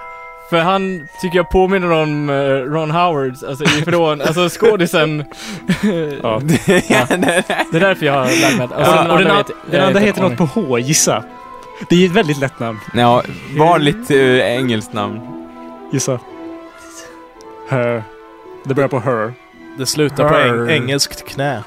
[0.55, 2.35] För han tycker jag påminner om eh,
[2.73, 5.19] Ron Howard, alltså ifrån, alltså skådisen.
[6.23, 6.41] Ja.
[6.45, 8.71] Det är därför jag har att...
[8.73, 11.25] Och, Ja, och den, andra an- vet- den andra vet heter något på H, gissa.
[11.89, 12.79] Det är ett väldigt lätt namn.
[12.95, 13.23] ja,
[13.59, 15.21] vanligt uh, engelskt namn.
[15.93, 16.19] Gissa.
[17.69, 18.03] Her.
[18.65, 19.33] Det börjar på her.
[19.79, 20.69] Det slutar på Her.
[20.69, 21.63] eng engelskt knä.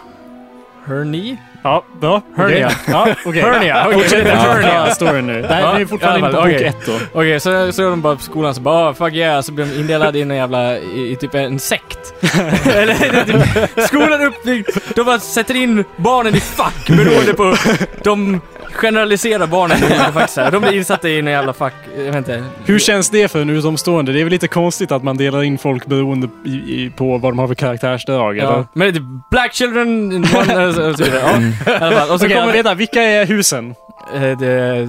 [0.85, 1.38] Hernie?
[1.64, 2.22] Ja, bra.
[2.38, 2.68] Hernia.
[2.68, 2.78] Okej.
[2.88, 3.41] Ja, okej.
[3.41, 4.22] Hernia, okej.
[4.26, 4.34] Ja.
[4.34, 5.41] Hernia storyn nu.
[5.41, 7.20] Det här Ja, är fortfarande i alla inte på bok ett då.
[7.20, 9.66] Okej, så, så är de bara på skolan så bara oh, fuck yeah, så blir
[9.66, 12.14] de indelade i en jävla, i, i typ en sekt.
[12.66, 17.55] Eller det typ, skolan uppbyggd, de bara sätter in barnen i fack beroende på,
[18.03, 18.41] de
[18.78, 20.51] generaliserar barnen i så här.
[20.51, 22.43] De blir insatta i en jävla fack, jag vet inte.
[22.65, 24.13] Hur känns det för en utomstående?
[24.13, 27.32] Det är väl lite konstigt att man delar in folk beroende i, i, på vad
[27.32, 28.51] de har för karaktärsdrag, eller?
[28.51, 28.65] Ja.
[28.73, 31.21] Men det är black children, one, och så och så vidare.
[31.65, 32.09] Ja, i alla fall.
[32.11, 33.75] Och så Okej, kommer vänta, vilka är husen?
[34.15, 34.86] eh, det,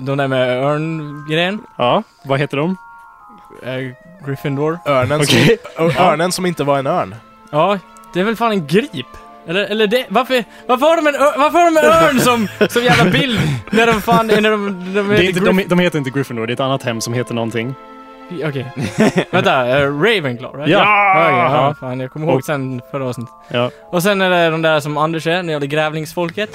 [0.00, 1.60] de där med örngrejen.
[1.76, 2.76] Ja, vad heter de?
[3.64, 4.78] Eh, Gryffindor.
[4.86, 5.58] Örnen, Okej.
[5.76, 7.14] som, örnen som inte var en örn.
[7.50, 7.78] Ja,
[8.12, 9.06] det är väl fan en grip?
[9.48, 12.48] Eller, eller det, varför, varför har de en, ö- varför har de en örn som,
[12.68, 13.40] som jävla bild?
[13.70, 16.50] När de fan, när de, de, Det är inte, de, de heter inte Gryffindor, det
[16.50, 17.74] är ett annat hem som heter någonting.
[18.44, 18.72] Okej.
[19.30, 20.70] Vänta, uh, Ravenclaw, right?
[20.70, 20.78] Ja!
[21.14, 21.74] Ja, okej, Ja.
[21.80, 23.34] fan jag kommer ihåg sen förra avsnittet.
[23.48, 26.50] Ja, Och sen är det de där som Anders är, när det gäller grävlingsfolket.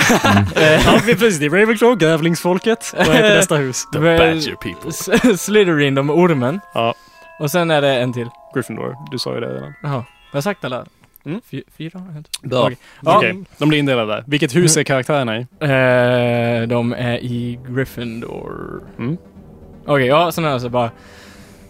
[0.56, 1.40] Eh, ja precis.
[1.40, 2.94] Det är Ravenclaw, Grävlingsfolket.
[2.98, 3.86] Vad heter nästa hus?
[3.94, 5.38] The Badger people.
[5.38, 6.60] Slytherin, de ormen.
[6.74, 6.94] Ja.
[7.40, 8.30] Och sen är det en till.
[8.54, 9.74] Gryffindor, du sa ju det redan.
[9.84, 10.86] Jaha, har jag sagt alla?
[11.26, 11.42] Mm.
[11.52, 12.02] Fy, fyra?
[12.42, 12.60] Bra.
[12.66, 12.78] Okej.
[13.02, 13.18] Ja.
[13.18, 14.24] Okej, de blir indelade.
[14.28, 15.40] Vilket hus är karaktärerna i?
[15.60, 18.82] Eh, de är i Gryffindor.
[19.00, 19.18] Mm.
[19.86, 20.92] Okej, ja, sen är det så bara...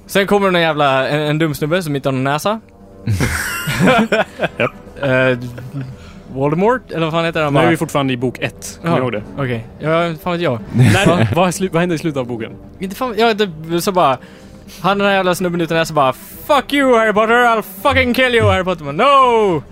[0.08, 2.60] Sen kommer en jävla, en, en dum snubbe som inte har någon näsa.
[4.58, 4.72] Japp.
[5.01, 5.38] Eh,
[6.34, 7.53] Voldemort, eller vad fan heter han?
[7.53, 8.80] Nu är vi fortfarande i bok ett.
[8.82, 9.01] Kommer Ja.
[9.03, 9.24] ihåg det?
[9.38, 10.60] Okej, ja, fan vet jag.
[10.74, 12.51] Nej, vad, är slu- vad händer i slutet av boken?
[12.80, 14.18] Inte fan, ja, det, så bara...
[14.82, 16.13] Han den här jävla snubben utan näsa bara
[16.47, 18.91] Fuck you Harry Potter, I'll fucking kill you Harry Potter.
[18.91, 19.63] No!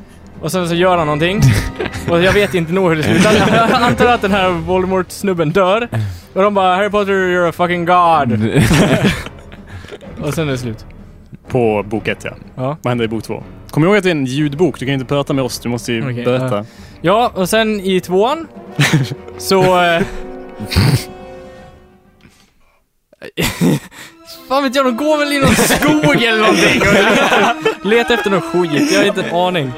[0.41, 1.41] Och sen så gör han någonting.
[2.09, 3.33] och jag vet inte nog hur det slutar.
[3.55, 5.89] Jag antar att den här Voldemort-snubben dör.
[6.33, 8.31] Och de bara Harry Potter, you're a fucking god.
[10.27, 10.85] och sen är det slut.
[11.47, 12.31] På bok ett, ja.
[12.55, 12.77] Ja.
[12.81, 13.43] Vad händer i bok två?
[13.69, 14.79] Kom ihåg att det är en ljudbok.
[14.79, 15.59] Du kan ju inte prata med oss.
[15.59, 16.65] Du måste ju Okej, berätta.
[17.01, 18.47] Ja, och sen i tvåan
[19.37, 19.63] så...
[24.47, 27.55] Fan vet jag, de går väl i någon skog eller någonting och letar,
[27.89, 28.91] letar efter någon skit.
[28.91, 29.71] Jag har inte en aning.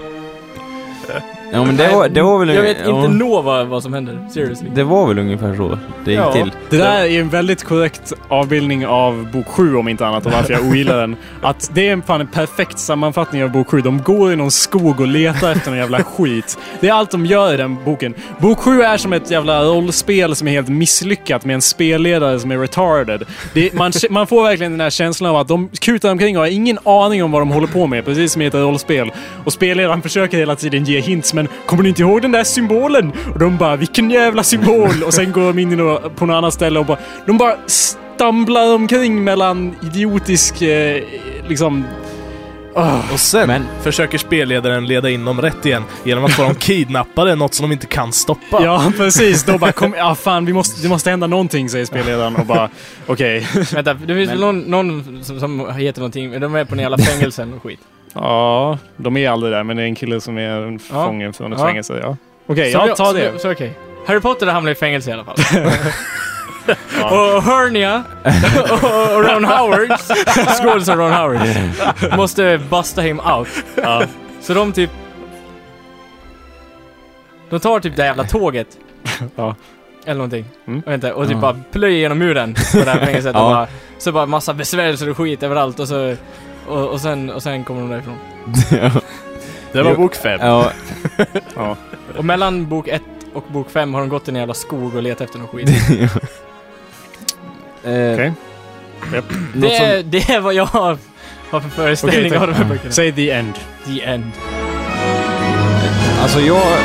[1.55, 2.49] Ja men det var, det var väl...
[2.55, 4.27] Jag vet ja, inte nå vad, vad som händer.
[4.33, 4.69] Seriously.
[4.75, 6.33] Det var väl ungefär så det gick Ja.
[6.33, 6.51] till.
[6.69, 10.53] Det där är en väldigt korrekt avbildning av bok 7 om inte annat och varför
[10.53, 11.15] jag ogillar den.
[11.41, 13.81] Att det är en fan en perfekt sammanfattning av bok 7.
[13.81, 16.57] De går i någon skog och letar efter någon jävla skit.
[16.79, 18.13] Det är allt de gör i den boken.
[18.39, 22.51] Bok 7 är som ett jävla rollspel som är helt misslyckat med en spelledare som
[22.51, 23.23] är retarded.
[23.53, 26.49] Det, man, man får verkligen den här känslan av att de kutar omkring och har
[26.49, 28.05] ingen aning om vad de håller på med.
[28.05, 29.11] Precis som i ett rollspel.
[29.45, 33.11] Och spelledaren försöker hela tiden ge hints men kommer ni inte ihåg den där symbolen?
[33.33, 35.03] Och de bara vilken jävla symbol?
[35.05, 35.77] Och sen går de in
[36.15, 36.97] på något annat ställe och bara...
[37.25, 40.61] De bara stamblar omkring mellan idiotisk...
[40.61, 41.03] Eh,
[41.47, 41.83] liksom...
[42.75, 43.13] åh.
[43.13, 47.35] Och sen Men- försöker spelledaren leda in dem rätt igen genom att få dem kidnappade,
[47.35, 48.63] något som de inte kan stoppa.
[48.63, 49.43] Ja, precis.
[49.43, 52.69] Då bara kom, ja fan, vi måste, det måste hända någonting, säger spelledaren och bara
[53.07, 53.47] okej.
[53.73, 56.79] Vänta, det finns väl någon, någon som, som heter någonting, men de är på en
[56.79, 57.79] jävla fängelsen och skit.
[58.15, 61.05] Ja, de är aldrig där, men det är en kille som är en Ja.
[61.05, 61.65] fånge från ett Ja.
[61.67, 61.99] fängelse.
[62.03, 62.17] Ja.
[62.47, 63.39] Okej, Så ja, ta så, det.
[63.41, 63.73] Så, okej.
[64.07, 65.35] Harry Potter hamnar i fängelse i alla fall.
[67.03, 68.03] Och Hernia
[68.71, 69.99] och, Ron Howard,
[70.61, 71.39] skådisen Ron Howard,
[72.17, 73.47] måste busta him out.
[73.75, 74.03] Ja.
[74.41, 74.89] Så de typ...
[77.49, 78.67] De tar typ det jävla tåget.
[79.35, 79.55] Ja.
[80.05, 80.45] Eller någonting.
[80.67, 80.81] Mm.
[80.85, 81.13] Jag vet inte.
[81.13, 81.41] Och typ Ja.
[81.41, 83.31] bara plöjer genom muren på det här fängelset.
[83.35, 83.39] Ja.
[83.49, 86.15] bara, så bara massa besvärjelser och skit överallt och så...
[86.67, 88.17] Och, och, sen, och sen kommer de därifrån.
[89.71, 89.97] Det var Jo.
[89.97, 90.39] bok fem.
[90.41, 90.71] ja,
[91.55, 91.75] Ja.
[92.17, 93.01] Och mellan bok 1
[93.33, 95.69] och bok 5 har de gått i en jävla skog och letat efter någon skit.
[97.83, 98.33] eh, Okej.
[99.55, 100.97] Det som- är, det är vad jag har,
[101.49, 102.91] har för föreställning Okej, av de här böckerna.
[102.91, 103.53] Säg the end.
[103.85, 104.31] The End.
[106.21, 106.77] Alltså jag...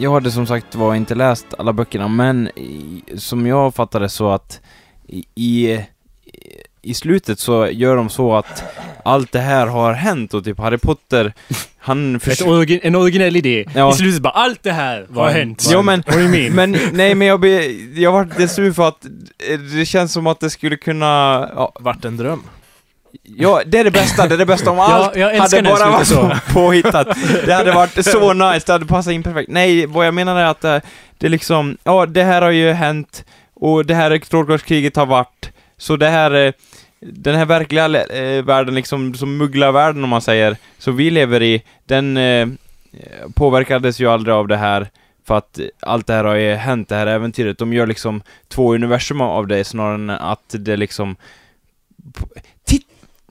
[0.00, 4.30] Jag hade som sagt var inte läst alla böckerna, men i, som jag fattade så
[4.30, 4.60] att
[5.06, 5.80] i, i,
[6.90, 8.62] i slutet så gör de så att
[9.04, 11.32] allt det här har hänt och typ Harry Potter,
[11.78, 13.64] han origi- en originell idé.
[13.74, 13.90] Ja.
[13.90, 15.66] I slutet bara allt det här har hänt.
[15.70, 16.02] Ja men,
[16.52, 17.64] men nej men jag, be,
[18.00, 19.04] jag var lite sur för att
[19.50, 21.06] eh, det känns som att det skulle kunna,
[21.56, 22.42] ja, Vart en dröm.
[23.22, 25.68] Ja, det är det bästa, det är det bästa om Ja, allt jag älskar hade
[25.70, 27.08] det bara varit så påhittat.
[27.46, 29.50] Det hade varit så nice, det hade passat in perfekt.
[29.50, 30.80] Nej, vad jag menar är att det,
[31.18, 33.24] det är liksom, ja, det här har ju hänt
[33.54, 36.52] och det här strålglaskriget har varit, så det här, eh,
[37.00, 41.62] den här verkliga eh, världen, liksom, som mugglarvärlden om man säger, som vi lever i,
[41.84, 42.48] den eh,
[43.34, 44.90] påverkades ju aldrig av det här.
[45.26, 47.58] För att allt det här har ju hänt, det här äventyret.
[47.58, 51.16] De gör liksom två universum av det snarare än att det liksom...
[52.64, 52.86] Titt!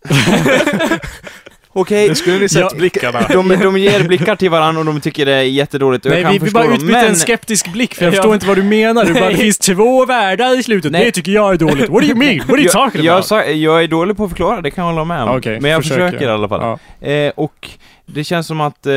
[1.79, 2.69] Okej, Nu skulle ni sett Ja.
[2.77, 3.19] blickarna.
[3.29, 6.37] de, de ger blickar till varandra och de tycker det är jättedåligt Nej, jag vi,
[6.37, 7.05] vi bara dem, utbytte men...
[7.05, 8.15] en skeptisk blick för jag Ja.
[8.15, 9.05] förstår inte vad du menar.
[9.05, 9.33] Du bara, Nej.
[9.33, 10.91] det finns två världar i slutet.
[10.91, 11.05] Nej.
[11.05, 11.89] Det tycker jag är dåligt.
[11.89, 12.37] What do you mean?
[12.39, 13.27] What are you talking jag, jag, about?
[13.27, 15.37] sa, jag är dålig på att förklara, det kan jag hålla med om.
[15.37, 16.05] Okej, men jag försöker.
[16.05, 16.77] försöker, i alla fall.
[16.99, 17.07] Ja.
[17.07, 17.69] Eh, och
[18.05, 18.93] det känns som att eh,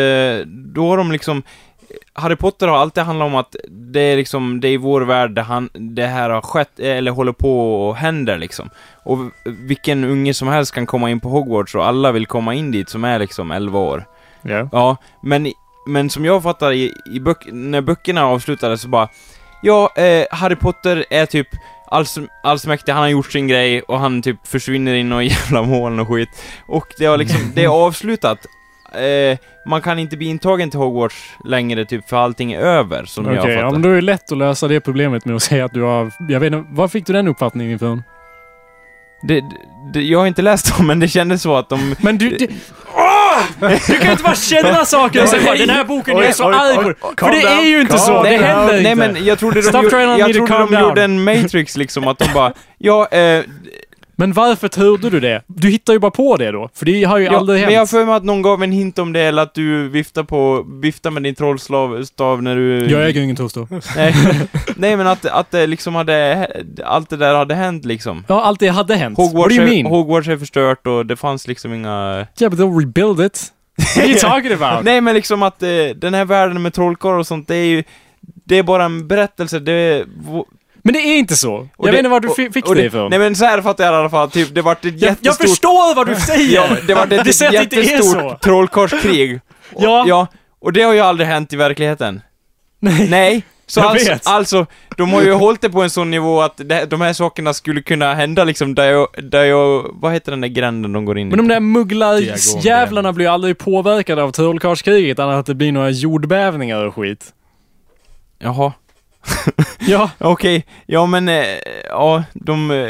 [0.46, 1.42] då har de liksom
[2.12, 5.34] Harry Potter har alltid handlat om att det är liksom, det är i vår värld
[5.34, 8.70] det, han, det här har skett, eller håller på och händer liksom.
[9.04, 12.70] Och vilken unge som helst kan komma in på Hogwarts och alla vill komma in
[12.70, 14.04] dit som är liksom 11 år.
[14.42, 14.68] Ja.
[14.72, 15.52] Ja, men,
[15.86, 19.08] men som jag fattar i, i böck, när böckerna avslutades så bara
[19.62, 21.48] Ja, eh, Harry Potter är typ
[21.86, 26.00] alls, allsmäktig, han har gjort sin grej och han typ försvinner in i jävla moln
[26.00, 26.28] och skit.
[26.66, 28.38] Och det har liksom, det är avslutat.
[28.94, 33.24] Eh, man kan inte bli intagen till Hogwarts längre typ för allting är över, som
[33.24, 33.56] Okej, jag fattar.
[33.56, 35.82] ja, men då är det lätt att lösa det problemet med att säga att du
[35.82, 36.10] har...
[36.28, 38.02] Jag vet inte, var fick du den uppfattningen ifrån?
[39.22, 39.44] det,
[39.92, 41.94] det, jag har inte läst dem, men det kändes så att de...
[42.00, 42.28] Men du...
[42.30, 42.46] du
[43.88, 46.52] Du kan inte bara känna saker och säga bara, den här boken, jag är så
[46.52, 48.82] arg på den." För det är ju inte så, det nej, händer inte.
[48.82, 49.88] nej men jag trodde de,
[50.18, 53.44] jag trodde de gjorde en Matrix liksom, att de bara Ja, eh,
[54.20, 55.42] Men varför trodde du det?
[55.46, 57.80] Du hittar ju bara på det då, för det har ju Ja, aldrig men jag
[57.80, 57.90] har hänt.
[57.90, 61.10] för mig att någon gav en hint om det, eller att du viftar på, viftar
[61.10, 62.90] med din trollstav stav när du...
[62.90, 63.68] Jag äger ingen toast då.
[63.96, 64.14] Nej,
[64.76, 66.46] nej men att, att det liksom hade,
[66.84, 68.24] allt det där hade hänt liksom.
[68.28, 69.18] Ja, allt det hade hänt.
[69.18, 69.86] What Hogwarts do you mean?
[69.86, 72.26] Hogwarts är förstört och det fanns liksom inga...
[72.40, 73.52] yeah, but they'll rebuild it.
[73.78, 74.84] What are you talking about?
[74.84, 77.84] Nej men liksom att eh, den här världen med trollkarlar och sånt, det är ju...
[78.44, 80.04] Det är bara en berättelse, det är...
[80.84, 81.54] Men det är inte så.
[81.54, 83.10] och jag det- vet inte var du fick och det ifrån.
[83.10, 85.08] Nej men så här fattar jag i alla fall, typ det vart ett jag, jag
[85.10, 85.48] jättestort...
[85.48, 86.54] förstår vad du säger!
[86.54, 88.38] Ja, det var ett är jättestort så.
[88.42, 89.34] trollkarlskrig.
[89.34, 89.40] Och-
[89.84, 90.04] Ja.
[90.08, 90.26] ja.
[90.60, 92.20] Och det har ju aldrig hänt i verkligheten.
[92.80, 93.08] Nej.
[93.10, 93.42] Nej.
[93.66, 94.26] Så Jag alltså, vet.
[94.26, 94.66] alltså,
[94.96, 97.82] de har ju hållit det på en sån nivå att det, de här sakerna skulle
[97.82, 101.26] kunna hända liksom där jag, där jag, vad heter den där gränden de går in
[101.26, 101.30] i?
[101.30, 105.54] Men de där mugglar Diagon jävlarna blir ju aldrig påverkade av trollkarlskriget annat att det
[105.54, 107.24] blir några jordbävningar och skit.
[108.38, 108.72] Jaha.
[109.78, 110.10] Ja.
[110.18, 111.44] Okej, ja men, eh,
[111.88, 112.70] ja, de...
[112.70, 112.86] Eh,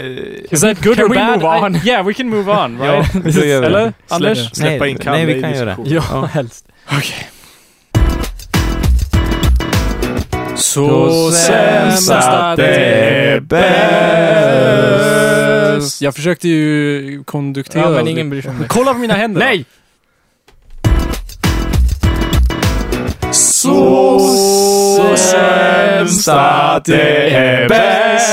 [0.54, 1.40] Is that good Can or we bad?
[1.42, 1.76] move on?
[1.76, 3.12] I, yeah, we can move on, ja, right?
[3.34, 3.92] då gör vi Eller?
[4.08, 4.50] Anders?
[4.52, 5.76] Släppa Nej, in Kalle nej, vi kan göra det.
[5.84, 6.24] Ja, Ja.
[6.32, 6.64] helst.
[6.86, 7.28] Okej.
[10.56, 13.40] Så Så sämst att det är är
[15.80, 16.00] bäst.
[16.02, 17.82] Jag försökte ju konduktera.
[17.82, 18.68] Ja, men ingen bryr sig om det.
[18.68, 19.40] Kolla på mina händer.
[19.40, 19.64] Nej!
[23.40, 28.30] Så, sämst att det är bäst.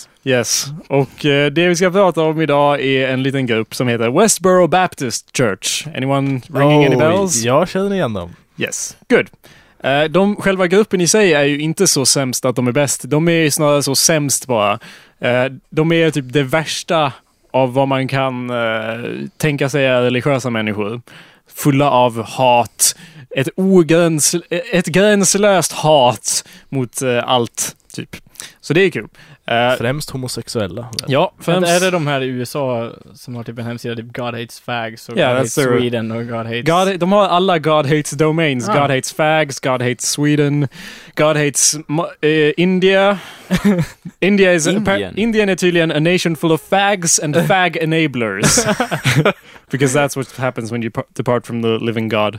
[0.00, 0.06] Så.
[0.28, 0.66] Yes.
[0.88, 4.66] Och eh, det vi ska prata om idag är en liten grupp som heter Westboro
[4.66, 5.86] Baptist Church.
[5.96, 7.42] Anyone ringing any Oj, bells?
[7.42, 8.30] Jag känner igen dem.
[8.58, 8.96] Yes.
[9.08, 9.26] Good.
[9.84, 13.02] Eh, De, själva gruppen i sig är ju inte så sämst att de är bäst.
[13.04, 14.72] De är snarare så sämst bara.
[15.20, 17.12] Eh, De är typ det värsta
[17.50, 18.52] av vad man kan
[19.36, 21.00] tänka sig är religiösa människor.
[21.60, 22.96] Fulla av hat.
[23.36, 24.34] Ett, ogräns,
[24.72, 28.16] ett gränslöst hat mot eh, allt, typ.
[28.60, 29.08] Så det är kul.
[29.46, 30.88] Eh, Främst homosexuella.
[31.06, 31.70] ja, Men främst...
[31.70, 35.08] är det de här i USA som har typ en hemsida, typ God Hates Fags
[35.08, 36.64] och Ja, God Hates Sweden och God Hates...
[36.64, 38.68] God, de har alla God Hates domains.
[38.68, 38.72] Ah.
[38.72, 40.68] God Hates Fags, God Hates Sweden,
[41.14, 41.74] God Hates
[42.20, 43.18] eh, India.
[44.20, 45.18] India is Indien.
[45.18, 48.66] Indien är tydligen a nation full of fags and fag enablers.
[49.70, 52.38] Because that's what happens when you par- depart from the living God.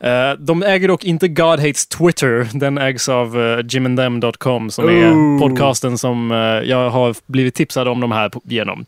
[0.00, 2.48] Eh, de äger dock inte God Hates Twitter.
[2.52, 5.40] Den ägs av uh, jimandthem.com som är Ooh.
[5.40, 8.86] podcasten som eh, jag har blivit tipsad om de här genom.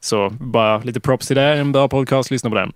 [0.00, 1.42] Så bara lite props till det.
[1.42, 2.72] En bra podcast, lyssna på den.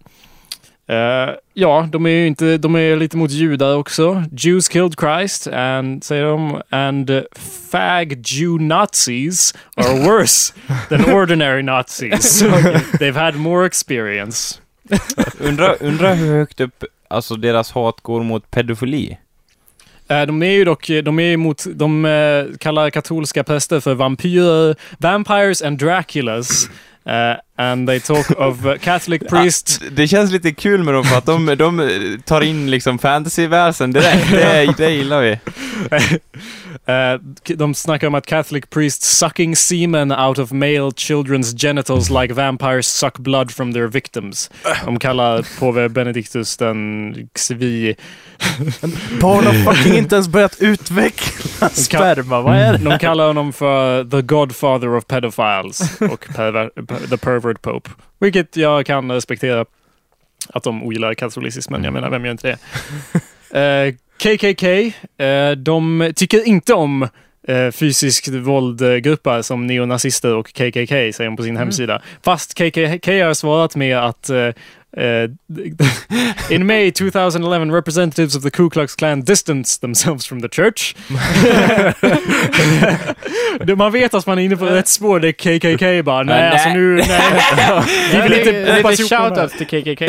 [0.90, 4.24] Eh, ja, de är ju inte, de är lite mot judar också.
[4.32, 7.22] Jews killed Christ, and, säger de, and uh,
[7.70, 10.54] fag Jew Nazis are worse
[10.88, 12.42] than ordinary Nazis.
[12.98, 14.60] They've had more experience.
[15.38, 19.18] Undra, undra hur högt upp, alltså deras hat går mot pedofili.
[20.08, 24.76] Eh, De är ju dock, de är emot, de eh, kallar katolska präster för vampyrer,
[24.98, 26.68] vampires and Draculas.
[27.06, 31.18] Eh, and they talk of uh, Catholic priests Det känns lite kul med dem för
[31.18, 34.30] att de, de tar in liksom fantasyväsen direkt.
[34.30, 35.38] Det, det gillar vi.
[36.86, 37.20] Eh,
[37.56, 42.86] de snackar om att Catholic priests sucking semen out of male children's genitals like vampires
[42.86, 44.50] suck blood from their victims.
[44.84, 47.94] De kallar påve Benedictus den Xvi.
[49.20, 52.40] Barn har fucking inte ens börjat utveckla sperma.
[52.40, 52.78] Vad är det?
[52.78, 56.70] De kallar honom för the godfather of pedophiles och perver
[57.08, 57.90] the pervert pope.
[58.20, 59.64] Vilket jag kan respektera
[60.48, 61.84] att de ogillar katolicismen.
[61.84, 62.58] Jag menar, vem gör inte det?
[63.52, 67.08] Eh, KKK, eh, de tycker inte om
[67.48, 72.02] eh, fysiskt våldgrupper som neonazister och KKK, säger de på sin hemsida.
[72.24, 74.38] Fast KKK har svarat med att eh,
[74.96, 75.30] eh,
[76.50, 80.94] in May 2011 representatives of the Ku Klux Klan distanced themselves from the church.
[83.76, 85.20] Man vet att man är inne på rätt spår.
[85.20, 86.50] Det är KKK bara, nej, Nej.
[86.50, 87.20] alltså nu, nej.
[88.12, 90.04] Vi vill inte Lite hoppas ihop shoutouts till KKK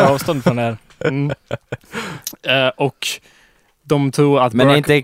[0.00, 0.76] avstånd från det här.
[1.04, 1.32] Mm.
[2.46, 3.06] Eh, och
[3.84, 4.90] de tror att Men är Barack...
[4.90, 5.02] inte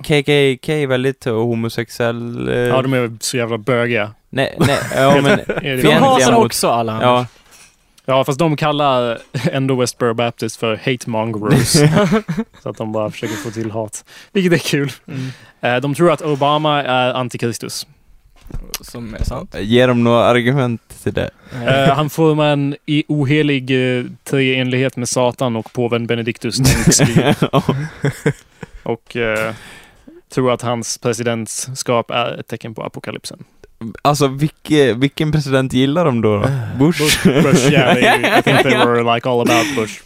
[0.59, 2.49] KKK väldigt eh, homosexuell?
[2.49, 4.13] eh, Ja, de är så jävla bögiga.
[4.31, 5.41] Nej, nej, ja men...
[5.83, 7.27] De hatar mot- också alla Ja,
[8.11, 9.19] Ja, fast de kallar
[9.53, 11.73] ändå Westboro Baptist för hate mongrels.
[12.63, 14.05] så att de bara försöker få till hat.
[14.33, 14.93] Vilket är kul.
[15.09, 15.29] Mm.
[15.61, 17.87] Eh, de tror att Obama är antikristus.
[18.81, 19.55] Som är sant.
[19.61, 21.31] ge dem några argument till det.
[21.67, 26.51] Eh, han formar en i ohelig eh, treenlighet med Satan och påven XV.
[28.89, 29.55] Och eh,
[30.35, 33.45] tror att hans presidentskap är ett tecken på apokalypsen.
[34.03, 36.37] Alltså, vilke, vilken president gillar de då?
[36.37, 36.49] då?
[36.79, 37.25] Bush?
[37.25, 40.03] Bush, yeah, they, I think they were like all about Bush.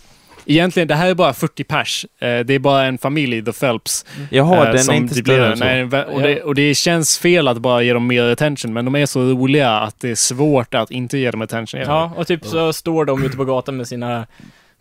[0.46, 2.06] Egentligen, det här är bara 40 pers.
[2.18, 4.06] Eh, det är bara en familj, The Phelps.
[4.30, 5.64] Jaha, eh, den är inte större än så.
[5.64, 8.94] nej, och, det, och det känns fel att bara ge dem mer attention, men de
[8.94, 11.80] är så roliga att det är svårt att inte ge dem attention.
[11.80, 14.26] Ja, och typ så står de ute på gatan med sina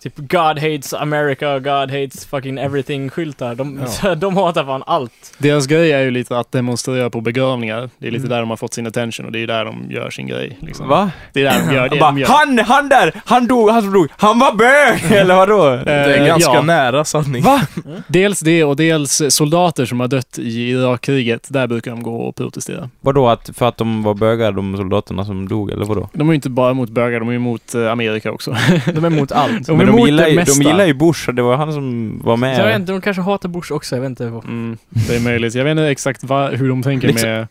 [0.03, 3.55] Typ God hates America, God hates fucking everything-skyltar.
[3.55, 5.11] De, så, de hatar fan allt.
[5.37, 7.89] Deras grej är ju lite att demonstrera på begravningar.
[7.97, 8.29] Det är lite Mm.
[8.29, 10.57] där de har fått sin attention och det är där de gör sin grej.
[10.61, 10.87] Liksom.
[10.87, 11.11] Va?
[11.33, 12.27] Det är där de gör det Bara, de gör.
[12.27, 13.21] han, han där!
[13.25, 15.11] Han dog, han som dog, han var bög!
[15.17, 15.69] Eller vadå?
[15.85, 16.61] Det är Eh, ganska ja.
[16.61, 17.43] nära sanning.
[17.43, 17.61] Va?
[18.07, 21.47] Dels det och dels soldater som har dött i Irakkriget.
[21.49, 22.89] Där brukar de gå och protestera.
[23.01, 26.09] Vadå, att, för att de var bögar, de soldaterna som dog, eller vadå?
[26.13, 28.55] De är ju inte bara emot bögar, de är emot eh, Amerika också.
[28.93, 29.69] De är emot allt.
[29.91, 30.63] De de emot gillar, det ju, mesta.
[30.63, 32.55] de gillar ju Bush, och det var han som var med.
[32.55, 34.23] Så jag vet inte, de kanske hatar Bush också, jag vet inte.
[34.25, 35.55] Mm, det är möjligt.
[35.55, 37.47] Jag vet inte exakt va, hur de tänker Liksom- med...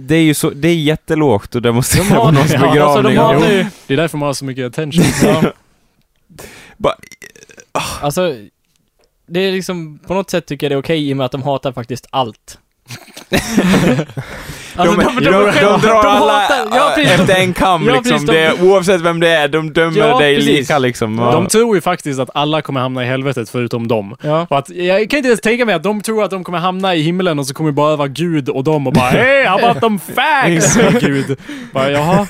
[0.00, 3.02] Det är ju så, det är jättelågt och demonstrera De på har- någons ja, alltså,
[3.02, 3.48] begravning.
[3.48, 5.04] de ju- Det är därför man har så mycket attention.
[7.72, 7.82] Ja.
[8.02, 8.34] Alltså,
[9.26, 11.32] det är liksom, på något sätt tycker jag det är okej i och med att
[11.32, 12.58] de hatar faktiskt allt.
[14.76, 16.48] Alltså, de, de, de, drar alla
[16.94, 18.12] precis, efter en kam Ja, liksom.
[18.12, 20.58] precis, de- det, oavsett vem det är, de dömer Ja, dig precis.
[20.58, 21.16] lika liksom.
[21.16, 24.16] De tror ju faktiskt att alla kommer hamna i helvetet förutom dem.
[24.22, 24.46] Ja.
[24.50, 26.94] Och att, jag kan inte ens tänka mig att de tror att de kommer hamna
[26.94, 29.80] i himlen och så kommer bara vara Gud och dem och bara Hey, how about
[29.80, 30.76] them fags?
[31.00, 31.38] Gud.
[31.72, 32.26] Bara, jaha.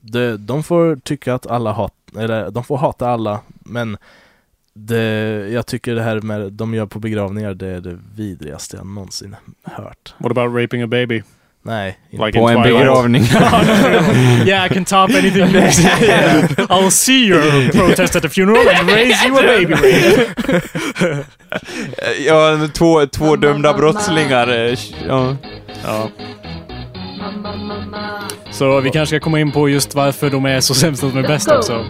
[0.00, 3.96] De, de får tycka att alla hat, eller de får hata alla, men
[4.76, 8.86] det, jag tycker det här med de gör på begravningar, det är det vidrigaste jag
[8.86, 10.14] någonsin hört.
[10.18, 11.22] What about raping a baby?
[11.62, 11.98] Nej.
[12.10, 13.22] Like På en begravning.
[14.46, 15.90] yeah, I can top anything you say.
[16.68, 19.74] I'll see your protest at the funeral and raise you a baby
[22.26, 24.48] ja, två, två dömda brottslingar.
[24.48, 24.74] eh,
[25.08, 25.36] Ja.
[25.84, 26.08] Ja.
[28.50, 31.18] Så vi kanske ska komma in på just varför de är så sämst att de
[31.24, 31.84] är bäst också.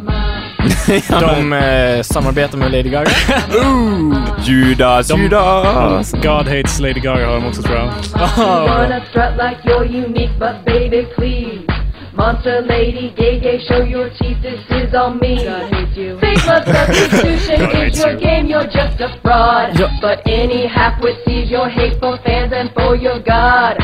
[1.20, 3.10] De eh, samarbetar med Lady Gaga.
[3.66, 6.12] Ooh, Judas, De- Judas.
[6.12, 7.86] God hates Lady Gaga har de också tror jag.
[8.38, 11.62] You wanna strut like you're unique, but baby, please.
[12.16, 15.36] Monster lady, gay, gay, show your teeth, this is on me.
[15.44, 16.18] God hates you.
[16.18, 18.20] Fake love substitution God hates is your you.
[18.20, 19.78] game, you're just a fraud.
[19.78, 19.88] Ja.
[20.00, 23.76] But any half-wit sees your hateful fans and for your God.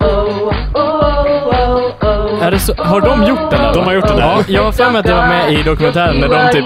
[0.00, 2.07] Oh, oh, oh, oh.
[2.42, 3.74] Är det så, har de gjort den där?
[3.74, 4.22] De har gjort den där.
[4.24, 6.64] Ja, jag har för mig att det var med i dokumentären när de typ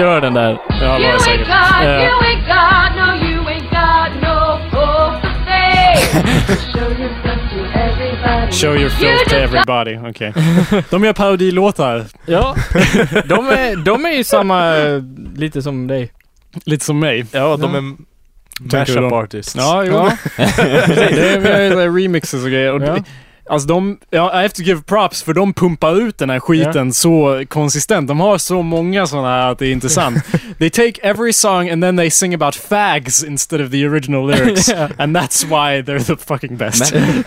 [0.00, 0.58] gör den där.
[0.82, 1.48] Ja, var det säkert.
[1.48, 2.10] Ja.
[8.50, 9.98] Show your You filth to everybody.
[10.10, 10.32] Okej.
[10.90, 12.04] De gör parodilåtar.
[12.26, 12.54] Ja,
[13.24, 14.72] de är, de är ju samma,
[15.36, 16.10] lite som dig.
[16.64, 17.26] Lite som mig.
[17.32, 17.96] Ja, de är
[18.78, 19.54] mashup artists.
[19.56, 19.92] Ja, jo.
[20.36, 22.72] det är, vi har remixes och grejer.
[22.72, 22.96] Och Ja.
[23.50, 26.92] Alltså de, ja, I have to give props för de pumpar ut den här skiten
[26.92, 28.08] så konsistent.
[28.08, 30.24] De har så många sådana här att det är intressant.
[30.58, 34.68] they take every song and then they sing about fags instead of the original lyrics.
[34.80, 34.88] Ja.
[34.98, 36.94] And that's why they're the fucking best.
[36.94, 37.24] Men,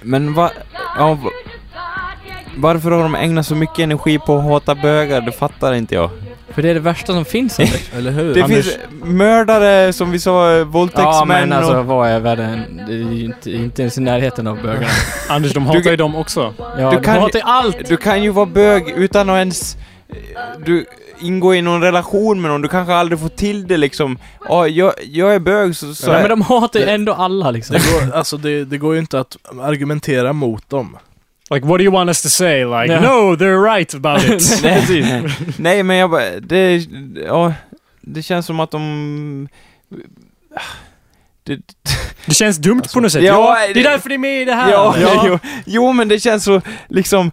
[0.02, 0.50] men va,
[0.98, 1.30] ja, va,
[2.56, 5.20] varför har de ägnat så mycket energi på att hata bögar?
[5.20, 6.10] Det fattar inte jag.
[6.50, 7.90] För det är det värsta som finns Anders.
[7.96, 8.34] Eller hur?
[8.34, 11.86] Det Anders, finns mördare, som vi sa, Ja våldtäktsmän men alltså och...
[11.86, 12.82] vad är världen?
[12.86, 14.86] Det är ju inte, inte ens i närheten av bögarna.
[15.28, 16.54] Anders, de hatar ju dem också.
[16.58, 17.88] Ja, Du de kan- hatar ju allt!
[17.88, 19.76] Du kan ju vara bög utan att ens...
[20.64, 20.86] Du
[21.20, 24.18] ingå i någon relation med någon, du kanske aldrig får till det liksom.
[24.48, 25.94] Ja, jag, jag är bög så...
[25.94, 27.76] så Nej, men de hatar ju ändå alla liksom.
[27.76, 30.96] det, går, alltså det, det går ju inte att argumentera mot dem.
[31.50, 32.64] Like, what do you want us to say?
[32.64, 33.00] Like, Ja.
[33.00, 34.62] no, they're right about it.
[34.62, 35.22] Nej,
[35.58, 36.40] Nej, men jag bara...
[36.40, 36.86] Det...
[37.26, 37.52] Ja,
[38.00, 39.48] det känns som att de...
[41.42, 41.58] Det,
[42.26, 43.22] Det känns dumt på något sätt.
[43.22, 44.70] Ja, Ja, det är därför det är med i det här.
[44.72, 44.94] Ja,
[45.26, 47.30] Jo, jo, men det känns så liksom...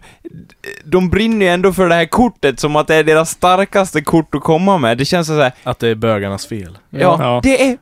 [0.84, 4.34] De brinner ju ändå för det här kortet som att det är deras starkaste kort
[4.34, 4.98] att komma med.
[4.98, 6.78] Det känns så här, Att det är bögarnas fel.
[6.90, 7.40] ja, Ja.
[7.42, 7.78] det är...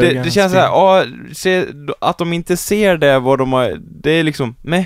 [0.00, 0.66] Det, det känns så här,
[1.00, 1.10] fel.
[1.28, 1.64] ja, se,
[2.00, 3.76] att de inte ser det, vad de har...
[3.80, 4.84] Det är liksom, meh.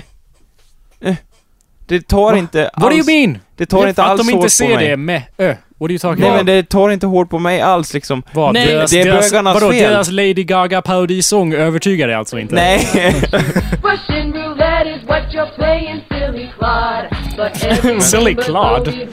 [1.89, 2.37] Det tar Va?
[2.37, 3.09] inte What do alls...
[3.09, 3.39] you mean?
[3.55, 4.87] Det tar inte att alls de hårt inte på ser mig.
[4.87, 5.55] det med ö.
[5.79, 6.45] What are you talking Nej about?
[6.45, 8.23] men det tar inte hårt på mig alls liksom.
[8.33, 8.53] Vad?
[8.53, 9.91] Nej, deras, det är deras, bögarnas vadå, fel.
[9.91, 12.55] deras Lady Gaga parodisång övertygar dig alltså inte?
[12.55, 12.79] Nej.
[18.01, 18.91] Silly Claude.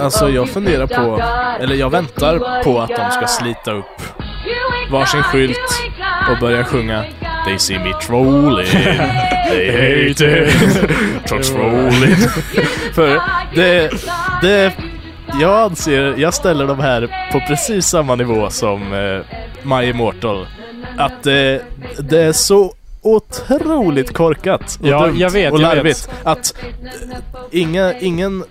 [0.00, 1.22] Alltså oh, jag funderar på,
[1.60, 3.86] eller jag väntar på att de ska slita upp
[4.94, 5.58] varsin skylt
[6.30, 7.04] och börja sjunga
[7.46, 8.66] They see me trolling,
[9.50, 10.48] they hate it,
[11.26, 12.16] trolling.
[12.94, 13.20] För
[13.54, 13.90] det,
[14.42, 14.72] det,
[15.40, 19.20] jag anser, jag ställer de här på precis samma nivå som eh,
[19.62, 20.46] My Immortal.
[20.96, 21.62] Att det,
[21.98, 25.76] det är så otroligt korkat och Ja, dumt jag vet, och jag vet.
[25.76, 26.10] larvigt.
[26.24, 26.54] Att
[27.50, 28.44] inga, ingen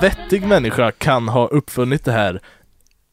[0.00, 2.40] vettig människa kan ha uppfunnit det här.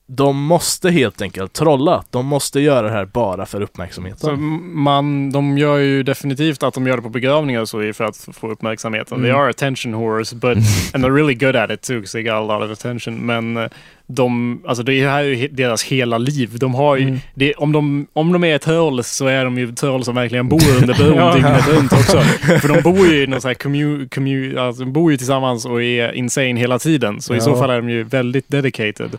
[0.09, 2.03] De måste helt enkelt trolla.
[2.09, 4.59] De måste göra det här bara för Så uppmärksamheten.
[4.73, 8.27] man, de gör ju definitivt att de gör det på begravningar och så för att
[8.33, 9.17] få uppmärksamheten.
[9.21, 9.41] They Mm.
[9.41, 10.57] are attention whores, but,
[10.93, 13.25] and they're really good at it too, because they got a lot of attention.
[13.25, 13.69] Men eh,
[14.09, 16.49] de, alltså det här är ju deras hela liv.
[16.59, 17.19] De har ju, Mm.
[17.35, 20.61] det, om, de, om de är trolls så är de ju trolls som verkligen bor
[20.81, 21.33] under bron Ja.
[21.33, 22.17] dygnet runt också.
[22.61, 25.65] För de bor ju i någon sån här commu, commu, alltså de bor ju tillsammans
[25.65, 27.21] och är insane hela tiden.
[27.21, 27.41] Så i Ja.
[27.41, 29.17] så fall är de ju väldigt dedicated.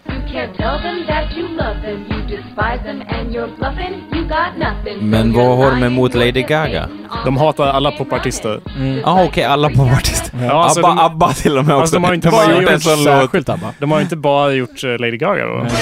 [5.00, 6.88] Men vad har de emot with Lady Gaga?
[7.24, 8.60] De hatar alla popartister.
[8.76, 8.98] Mm.
[8.98, 10.30] Jaha okej, alla popartister.
[10.44, 11.80] Ja, alltså Abba, de- Abba till och med också.
[11.80, 13.48] Alltså, de har inte bara gjort en sån låt.
[13.48, 13.72] ABBA.
[13.78, 15.54] De har inte bara gjort eh, Lady Gaga då.
[15.62, 15.72] Nej.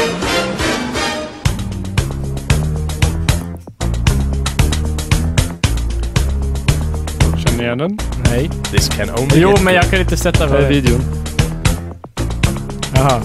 [7.39, 7.99] Känner ni igen den?
[8.31, 8.51] Nej.
[8.71, 11.01] This can only Jo, men jag kan inte sätta vad videon?
[12.95, 13.21] Jaha.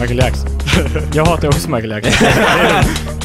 [0.00, 0.53] Michael Jackson.
[1.12, 2.12] Jag hatar också Michael Jackson.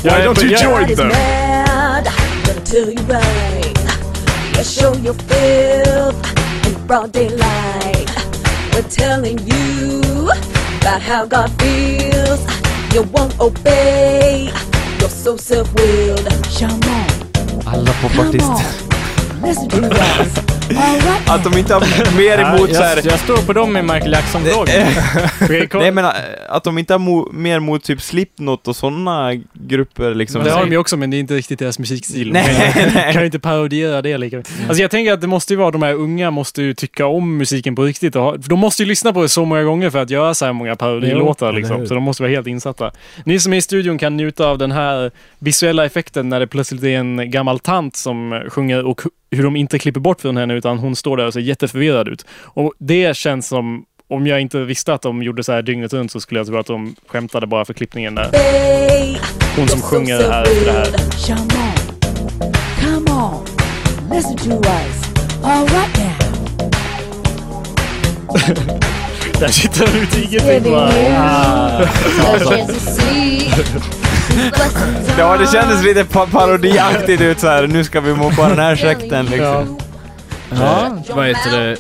[0.04, 1.08] Why don't you join them?
[1.08, 2.08] mad,
[2.46, 3.80] gonna tell you right.
[4.58, 8.10] You show your filth in broad daylight.
[8.74, 10.02] We're telling you
[10.82, 12.40] about how God feels.
[12.94, 14.50] You won't obey.
[15.00, 16.28] You're so self-willed.
[16.60, 18.54] Come on, Alla popartister.
[18.54, 18.89] listen
[21.28, 22.96] Att de inte har mer emot så här...
[22.96, 24.88] jag, jag står på dem i Michael Jackson-vloggen.
[25.80, 26.12] Nej men äh,
[26.50, 30.44] att de inte har mo- mer mot typ Slipknot och sådana grupper liksom.
[30.44, 32.34] Det har de ju också, men det är inte riktigt deras musikstil.
[32.34, 33.14] Nej, kan, nej.
[33.14, 34.54] kan ju inte parodiera det lika mycket.
[34.68, 37.38] Alltså jag tänker att det måste ju vara, de här unga måste ju tycka om
[37.38, 38.16] musiken på riktigt.
[38.16, 40.46] Och ha, de måste ju lyssna på det så många gånger för att göra så
[40.46, 41.88] här många parodilåtar liksom.
[41.88, 42.92] Så de måste vara helt insatta.
[43.24, 46.84] Ni som är i studion kan njuta av den här visuella effekten när det plötsligt
[46.84, 49.02] är en gammal tant som sjunger och
[49.32, 52.26] hur de inte klipper bort från henne utan hon står där och ser jätteförvirrad ut.
[52.44, 56.12] Och det känns som om jag inte visste att de gjorde så här dygnet runt
[56.12, 58.30] så skulle jag tro att de skämtade bara för klippningen där.
[59.58, 60.92] Hon som sjunger det här efter det här.
[69.40, 70.92] Där sitter han ute i ingenting Living bara.
[75.18, 77.68] Ja, det kändes lite pa- parodiaktigt ut så här.
[77.68, 79.80] nu ska vi på den här sekten liksom.
[80.52, 81.78] Ja, vad heter det?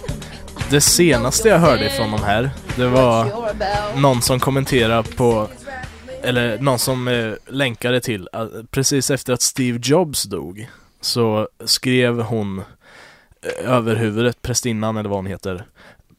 [0.70, 3.28] Det senaste jag hörde från de här, det var
[3.96, 5.48] någon som kommenterade på,
[6.24, 10.70] eller någon som eh, länkade till, att precis efter att Steve Jobs dog,
[11.02, 12.60] så skrev hon
[13.64, 15.64] eh, över huvudet, prästinnan eller vad hon heter,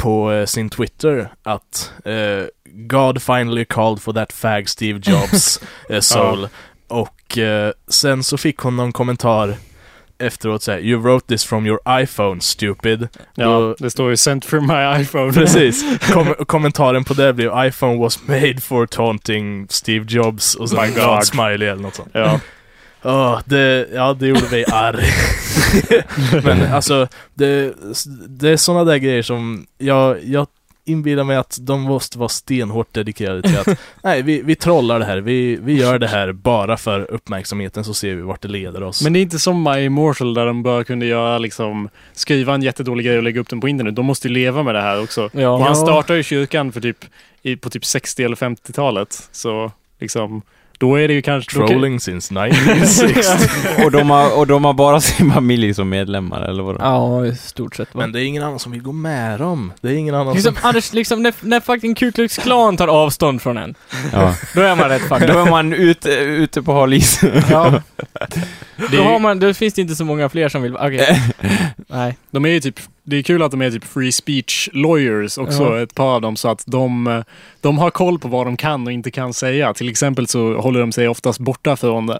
[0.00, 5.60] på eh, sin Twitter att eh, God finally called for that fag Steve Jobs
[5.90, 6.48] eh, soul.
[6.88, 9.54] Och eh, sen så fick hon någon kommentar
[10.18, 13.08] efteråt såhär You wrote this from your iPhone stupid.
[13.34, 15.32] Ja, Då- det står ju “Sent from my iPhone”.
[15.32, 15.84] Precis.
[16.12, 20.92] Kom kommentaren på det blev iPhone was made for taunting Steve Jobs och så en
[20.92, 22.10] glad smiley eller något sånt.
[22.12, 22.40] Ja.
[23.02, 25.04] Åh, det, ja, det gjorde mig arg.
[26.44, 27.74] Men alltså, det,
[28.28, 30.46] det är sådana där grejer som jag, jag
[30.84, 35.04] inbillar mig att de måste vara stenhårt dedikerade till att nej, vi, vi trollar det
[35.04, 35.18] här.
[35.18, 39.02] Vi, vi gör det här bara för uppmärksamheten så ser vi vart det leder oss.
[39.02, 42.62] Men det är inte som My Immortal där de bara kunde göra liksom, skriva en
[42.62, 43.96] jättedålig grej och lägga upp den på internet.
[43.96, 45.30] De måste ju leva med det här också.
[45.32, 45.58] Ja.
[45.58, 45.74] Han Ja.
[45.74, 47.04] startade ju kyrkan för typ,
[47.42, 49.28] i, på typ 60 eller 50-talet.
[49.32, 50.42] Så liksom,
[50.80, 51.58] då är det ju kanske...
[51.58, 53.28] då kan- Trolling since 1960.
[53.84, 56.78] Och de, har, och de har bara sin familj som medlemmar eller vadå?
[56.82, 57.94] Ja, i stort sett.
[57.94, 58.00] Va?
[58.00, 59.72] Men det är ingen annan som vill gå med dem.
[59.80, 60.68] Det är ingen annan Liksom, som...
[60.68, 63.74] Anders, liksom när, när fucking Ku Klux Klan tar avstånd från en,
[64.12, 64.34] Ja.
[64.54, 65.28] då är man rätt fucked.
[65.28, 67.20] Då är man ute, ute på hal is.
[67.50, 67.82] Ja.
[68.76, 70.76] Det Då, har man, då finns det inte så många fler som vill...
[70.76, 71.22] Okej.
[71.88, 72.16] Nej.
[72.30, 75.62] De är ju typ, det är kul att de är typ free speech lawyers också,
[75.62, 75.82] Ja.
[75.82, 77.22] ett par av dem, så att de,
[77.60, 79.74] de har koll på vad de kan och inte kan säga.
[79.74, 82.10] Till exempel så håller de sig oftast borta från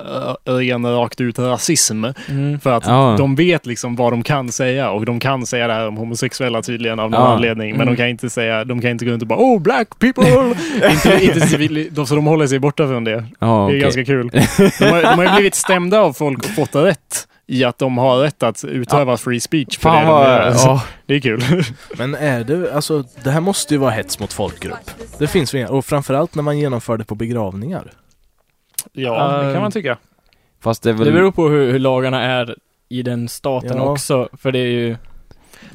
[0.44, 2.04] ren rakt ut rasism.
[2.28, 2.60] Mm.
[2.60, 3.14] För att Ja.
[3.18, 6.62] de vet liksom vad de kan säga och de kan säga det här om homosexuella
[6.62, 7.26] tydligen av någon Ja.
[7.28, 7.70] anledning.
[7.72, 7.94] Men Mm.
[7.94, 10.24] de kan inte säga, de kan inte gå runt och bara Oh black people!
[10.90, 13.24] inte, inte civil, de, så de håller sig borta från det.
[13.38, 13.80] Ja, Det är okej.
[13.80, 14.30] ganska kul.
[14.30, 17.98] De har, de har ju blivit stämda av folk och fått rätt i att de
[17.98, 19.78] har rätt att utöva free speech.
[19.78, 20.52] För Fan det, de gör.
[20.56, 20.82] ja.
[21.06, 21.42] det är kul.
[21.98, 24.90] Men är det, alltså det här måste ju vara hets mot folkgrupp.
[25.18, 27.92] Det finns ju inga, och framförallt när man genomför det på begravningar.
[28.92, 29.98] Ja, det Eh, kan man tycka.
[30.60, 31.06] Fast det är väl...
[31.06, 32.56] Det beror på hur, hur lagarna är
[32.88, 33.82] i den staten Ja.
[33.90, 34.96] också, för det är ju...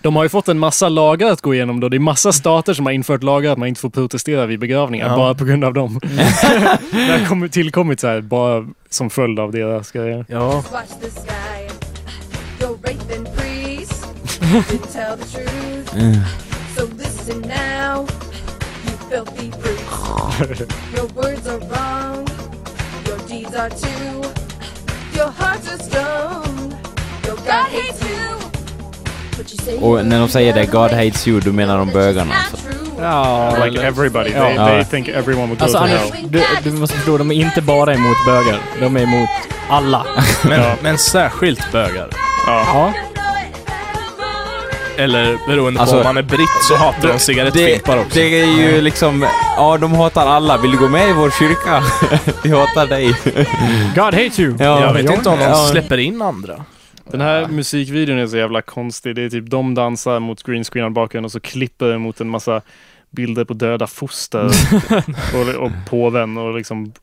[0.02, 1.90] De har ju fått en massa lagar att gå igenom då.
[1.90, 5.08] Det är massa stater som har infört lagar att man inte får protestera vid begravningar,
[5.08, 5.16] Ja.
[5.16, 6.00] bara på grund av dem.
[6.92, 10.26] det har kommit- tillkommit så här, bara som följd av deras grejer.
[10.30, 11.70] Ja, Watch the sky.
[14.70, 15.98] to tell the truth.
[15.98, 16.16] Mm.
[29.82, 32.58] Och när de säger det, God hates you, då menar de bögarna alltså.
[33.02, 34.30] Ja, Like everybody.
[34.36, 34.42] Ja.
[34.46, 34.68] They, Ja.
[34.68, 36.28] they think everyone will go Alltså to Anders, hell.
[36.30, 38.58] du, du måste förstå, de är inte bara emot bögar.
[38.80, 39.30] De är emot
[39.70, 40.06] alla.
[40.44, 40.76] Men, Ja.
[40.82, 42.08] men särskilt bögar.
[42.48, 42.64] Ja.
[42.74, 42.94] Ja.
[44.98, 48.10] Eller beroende Alltså, på om man är britt så hatar de cigarettfimpar också.
[48.14, 49.26] det är ju liksom,
[49.58, 50.58] ja de hatar alla.
[50.58, 51.84] Vill du gå med i vår kyrka?
[52.44, 53.16] Vi hatar dig.
[53.96, 54.56] God hates you.
[54.60, 54.82] Ja.
[54.82, 55.68] Jag vet inte om de Ja.
[55.72, 56.54] släpper in andra.
[57.12, 59.16] Den här musikvideon är så jävla konstig.
[59.16, 62.62] Det är typ de dansar mot greenscreenad bakgrund och så klipper det mot en massa
[63.12, 64.46] bilder på döda foster
[65.34, 66.94] och, och påven och liksom.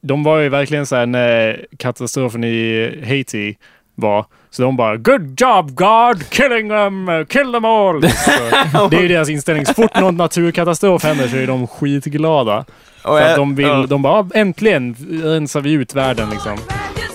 [0.00, 3.56] De var ju verkligen så här när katastrofen i Haiti
[3.94, 4.24] var.
[4.50, 6.30] Så de bara Good job God!
[6.30, 7.26] Killing them!
[7.28, 8.02] Kill them all!
[8.72, 9.66] Så det är ju deras inställning.
[9.66, 12.58] Så fort någon naturkatastrof händer så är de skitglada.
[13.04, 16.58] Och För att de vill, de bara "Ah, äntligen rensar vi ut världen liksom.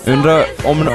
[0.06, 0.78] undrar om...
[0.82, 0.90] And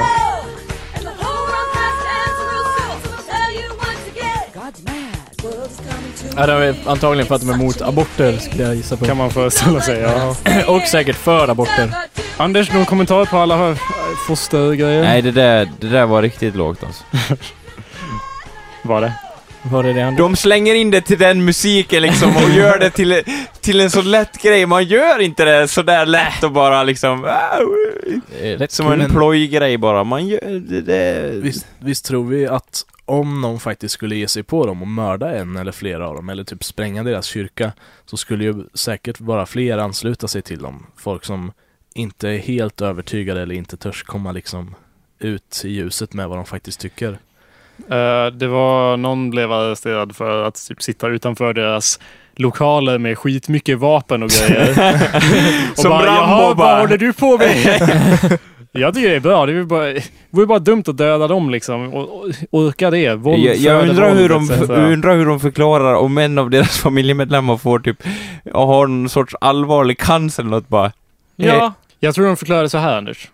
[6.35, 9.05] Ja, det är antagligen för att de är emot aborter, skulle jag gissa på.
[9.05, 9.99] Kan man föreställa sig.
[9.99, 10.35] Ja.
[10.67, 11.91] Och säkert för aborter.
[12.37, 13.75] Anders, någon kommentar på alla
[14.27, 15.03] fostergrejer?
[15.03, 17.03] Nej, det där, det där var riktigt lågt alltså.
[18.83, 19.13] Var det?
[19.63, 20.17] Var det det Anders?
[20.17, 23.23] De slänger in det till den musiken liksom och gör det till,
[23.61, 24.65] till en så lätt grej.
[24.65, 27.25] Man gör inte det så där lätt och bara liksom...
[28.41, 29.01] Rätt Som kul.
[29.01, 30.03] en plojgrej bara.
[30.03, 30.81] Man gör det...
[30.81, 34.87] det Visst, visst tror vi att om någon faktiskt skulle ge sig på dem och
[34.87, 37.71] mörda en eller flera av dem eller typ spränga deras kyrka
[38.05, 40.85] så skulle ju säkert bara fler ansluta sig till dem.
[40.95, 41.51] Folk som
[41.93, 44.75] inte är helt övertygade eller inte törs komma liksom
[45.19, 47.19] ut i ljuset med vad de faktiskt tycker.
[47.89, 51.99] Eh, det var någon blev arresterad för att typ sitta utanför deras
[52.35, 54.69] lokaler med skitmycket vapen och grejer.
[55.71, 58.39] och Som bara, Rambo bara." vad håller du på med?
[58.71, 59.45] Jag tycker det är bra.
[59.45, 61.93] Det är bara, det vore bara dumt att döda dem liksom.
[61.93, 63.15] Och, och, orka det.
[63.15, 66.77] Våld jag, jag undrar, våld, hur de, undrar hur de förklarar om en av deras
[66.81, 68.03] familjemedlemmar får typ,
[68.53, 70.91] och har någon sorts allvarlig cancer eller något bara.
[71.35, 71.73] Ja.
[71.99, 73.29] Jag tror de förklarar det så här, Anders.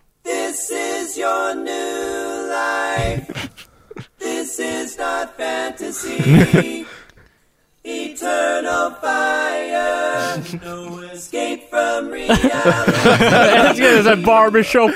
[5.25, 6.85] Is fantasy.
[7.87, 10.41] Eternal fire.
[10.63, 12.49] No escape from reality.
[13.21, 14.91] Jag älskar det såhär barbershop.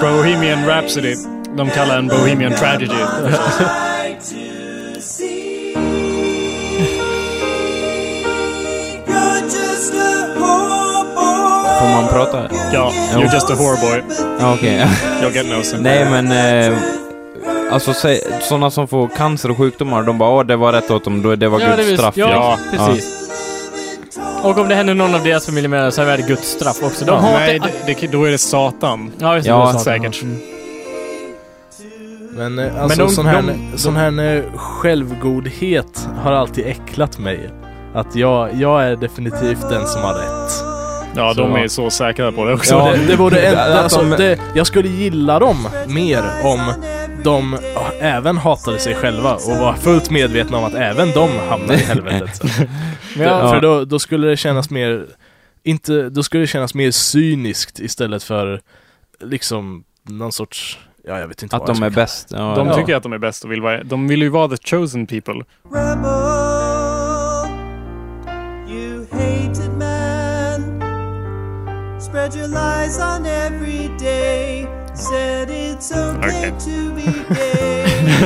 [0.00, 1.14] Bohemian Rhapsody.
[1.56, 2.86] De kallar en Bohemian Tragedy.
[2.86, 5.72] Try to see.
[9.06, 11.78] You're just a hobo.
[11.80, 12.48] Får man prata?
[12.72, 14.02] Ja, you're just a whoreboy.
[14.40, 14.86] Ja, Okej.
[15.22, 15.82] You'll get no sympathy.
[15.82, 16.32] Nej men,
[16.72, 16.78] eh,
[17.70, 17.92] alltså
[18.40, 21.36] sådana som får cancer och sjukdomar, de bara åh det var rätt åt dem, då
[21.36, 22.16] det var Ja, det Guds är straff.
[22.16, 22.58] Ja, Ja.
[22.70, 23.22] precis.
[24.42, 27.04] Och om det händer någon av deras familjemedlemmar så är det Guds straff också.
[27.04, 27.22] De.
[27.22, 29.12] Nej, det, det, då är det Satan.
[29.18, 29.50] Ja, just det.
[29.50, 30.22] Ja, det säkert.
[30.22, 30.36] Mm.
[32.36, 37.50] Men eh, alltså de- sån här, de- sån här eh, självgodhet har alltid äcklat mig.
[37.94, 40.52] Att jag, jag är definitivt den som har rätt.
[41.16, 42.70] Ja, Så- de är så säkra på det också.
[42.80, 46.60] Så det, det borde en, alltså, de- det, jag skulle gilla dem mer om
[47.26, 47.58] de
[48.00, 52.42] även hatade sig själva och var fullt medvetna om att även de hamnar i helvetet.
[53.18, 53.50] Ja.
[53.50, 55.06] För då, då skulle det kännas mer,
[55.62, 58.60] inte, då skulle det kännas mer cyniskt istället för
[59.20, 62.28] liksom någon sorts, ja jag vet inte Att de är bäst.
[62.30, 62.74] Ja, De Ja.
[62.74, 63.82] tycker att de är bäst och vill vara...
[63.82, 65.34] De vill ju vara the chosen people.
[65.72, 66.10] Rebel,
[68.68, 70.80] you hated man.
[72.00, 74.66] Spread your lies on every day.
[74.94, 75.45] Said
[75.76, 76.50] it's okay, Okay.
[76.50, 77.84] to be gay.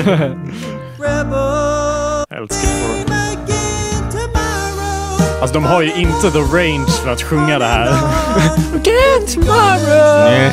[0.99, 3.11] Rebel, Jag älskar tomorrow.
[5.41, 7.91] Alltså de har ju inte the range för att sjunga det här.
[10.25, 10.53] Nej.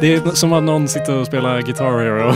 [0.00, 2.34] Det är som att någon sitter och spelar Guitar Hero.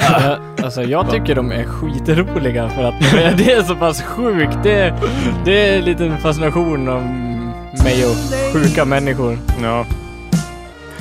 [0.00, 2.94] Ja, alltså jag tycker de är skitroliga för att
[3.38, 4.56] det är så pass sjukt.
[4.62, 4.94] Det,
[5.44, 7.02] det är en liten fascination om
[7.84, 8.16] mig och
[8.52, 9.38] sjuka människor.
[9.62, 9.86] Ja.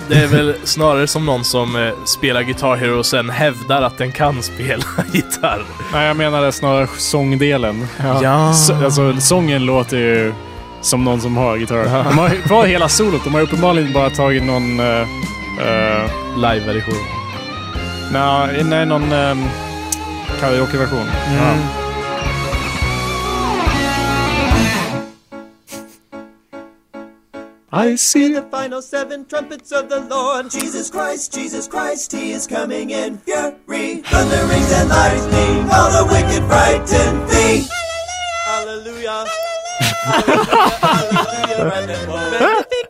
[0.09, 3.97] Det är väl snarare som någon som eh, spelar Guitar Hero och sen hävdar att
[3.97, 4.83] den kan spela
[5.13, 5.65] gitarr.
[5.93, 7.87] Nej, jag menade snarare sångdelen.
[8.21, 8.53] Ja.
[8.53, 10.33] Så, alltså sången låter ju
[10.81, 11.83] som någon som har gitarr.
[11.83, 13.23] De har kvar hela solot.
[13.23, 14.79] De har uppenbarligen bara tagit någon...
[14.79, 15.01] Uh,
[15.59, 17.05] uh, Live-version.
[18.63, 19.45] nej, någon um,
[20.39, 21.05] karaokeversion.
[21.37, 21.78] Ja.
[27.71, 30.49] I see the final seven trumpets of the Lord.
[30.49, 33.97] Jesus Christ, Jesus Christ, He is coming in fury.
[34.01, 37.67] Thunderings and lightning, all the wicked frightened thee.
[38.45, 39.25] Hallelujah.
[40.01, 41.71] Hallelujah.
[41.75, 42.89] and then Magnificat.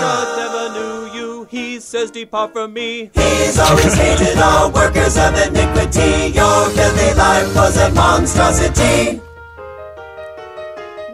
[0.00, 1.44] God never knew you.
[1.50, 3.10] He says, Depart from me.
[3.12, 6.32] He's always hated all workers of iniquity.
[6.32, 9.20] Your filthy life was a monstrosity.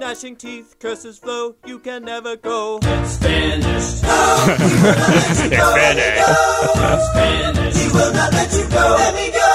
[0.09, 2.78] Gnashing teeth, curses flow, you can never go.
[2.80, 4.02] It's finished.
[4.05, 5.68] No, he will not let you go.
[5.76, 6.09] Let.
[6.09, 7.76] It's finished.
[7.76, 8.97] He will not let you go.
[8.97, 9.52] Let me go.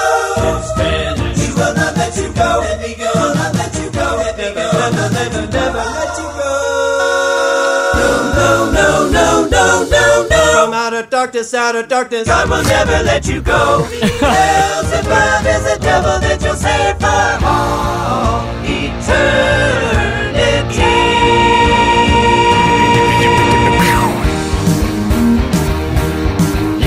[0.54, 1.42] It's finished.
[1.42, 2.62] He will not let you go.
[2.62, 3.10] Let me go.
[3.10, 4.06] He will not let you go.
[4.14, 4.70] Let me go.
[4.78, 6.52] Never, never, never let you go.
[7.98, 10.42] No, no, no, no, no, no.
[10.54, 13.88] From outer darkness, outer darkness, God will never let you go.
[13.90, 17.74] Beelzebub is the devil that you'll save for all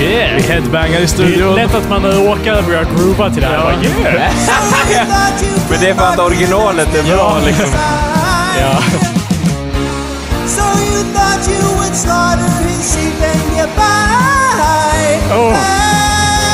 [0.00, 0.36] Yeah!
[0.36, 1.54] Vi headbangar i Det är studion.
[1.54, 3.58] lätt att man råkar börja groova till det här.
[3.58, 4.32] Bara, yeah!
[5.70, 7.66] Men det är för att originalet är bra liksom.
[8.60, 8.78] Ja.
[10.46, 15.34] So you thought you would slaughter his sheep and get by.
[15.34, 15.54] Oh.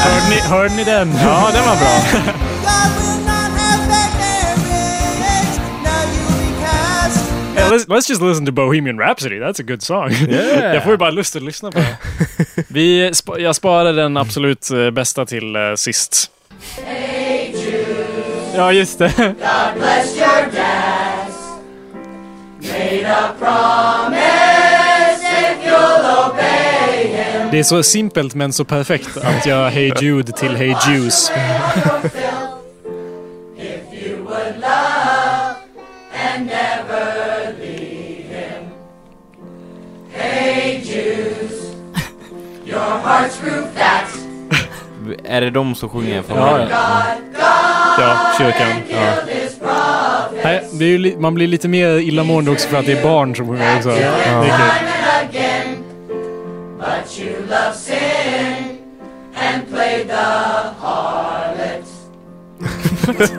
[0.04, 1.18] Hörde ni, hörde ni den?
[1.22, 2.22] Ja, den var bra.
[7.56, 9.38] Yeah, let's, let's just listen to Bohemian Rhapsody.
[9.38, 10.10] That's a good song.
[10.28, 10.74] Yeah.
[10.74, 11.96] Jag får ju bara lust att lyssna på det.
[12.68, 16.30] Vi, jag sparade den absolut eh, bästa till eh, sist.
[18.54, 19.12] Ja, just det.
[19.76, 21.36] bless your dads.
[22.60, 27.50] Made a promise if you'll obey him.
[27.50, 31.32] Det är så simpelt men så perfekt att göra Hey Jude till Hey Juice.
[45.24, 46.68] Är det de som sjunger från Ja, början?
[47.98, 48.68] Ja, kyrkan.
[48.88, 49.12] Ja.
[50.44, 53.02] Nej, det är ju li- man blir lite mer illamående också för att det är
[53.02, 53.88] barn som sjunger också.
[53.88, 54.50] Det är kul.
[54.50, 55.76] Time and again,
[56.78, 58.78] but you love sin
[59.34, 60.14] and played the
[60.80, 61.84] harlot.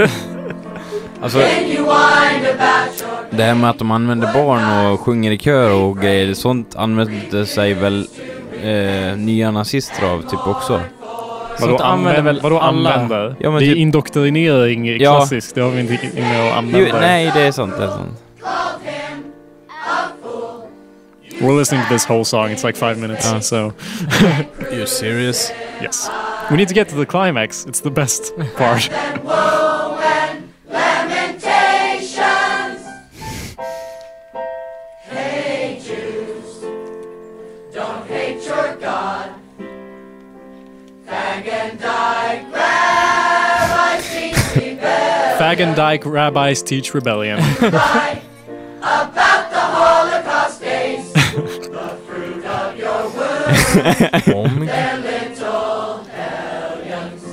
[1.22, 1.40] Alltså,
[3.32, 7.46] det här med att de använder barn och sjunger i kör och grejer, sånt använder
[7.46, 8.08] sig väl
[8.66, 10.82] eh, nya nazister av typ också.
[11.60, 12.94] Vadå, Sånt använder använd, väl vadå alla?
[12.94, 13.36] använder?
[13.40, 14.98] Ja, men det är typ- indoktrinering Ja.
[15.18, 15.56] klassiskt.
[15.56, 17.74] Det har vi inte inne med att Jo, nej, det är sant.
[17.78, 18.22] Det är sant.
[21.42, 22.50] We're listening to this whole song.
[22.50, 23.48] It's like five minutes.
[23.48, 23.56] So,
[24.72, 25.52] You serious?
[25.82, 26.10] yes.
[26.50, 27.66] We need to get to the climax.
[27.66, 28.90] It's the best part.
[45.58, 47.40] And Dyke rabbis teach rebellion.
[48.80, 51.14] About the Holocaust days.
[51.14, 53.04] the fruit of your
[54.36, 57.24] womb, their little hellions.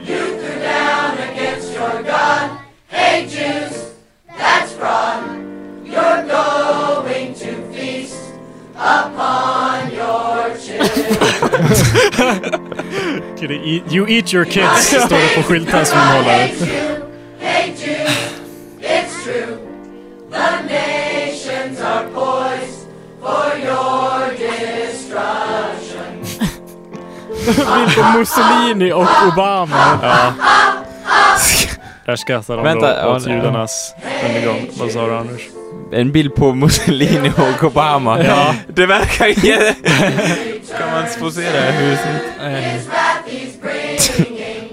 [0.00, 2.60] You threw down against your God.
[2.88, 3.92] Hey Jews,
[4.28, 5.22] that's fraud.
[5.84, 8.32] You're going to feast
[8.74, 9.20] upon your children.
[9.22, 9.71] Can
[13.40, 16.50] you eat- You eat your kids, står det på skyltar som de håller.
[27.46, 29.96] Bild på Mussolini och Obama.
[32.06, 33.94] Där skrattar de Vänta, då ja, åt judarnas
[34.26, 34.68] undergång.
[34.78, 35.42] Vad sa du Anders?
[35.92, 38.22] En bild på Mussolini och Obama.
[38.24, 38.54] Ja.
[38.68, 39.58] Det verkar ju...
[40.78, 42.22] kan man få se det här huset?
[42.72, 44.68] His wrath he's bringing.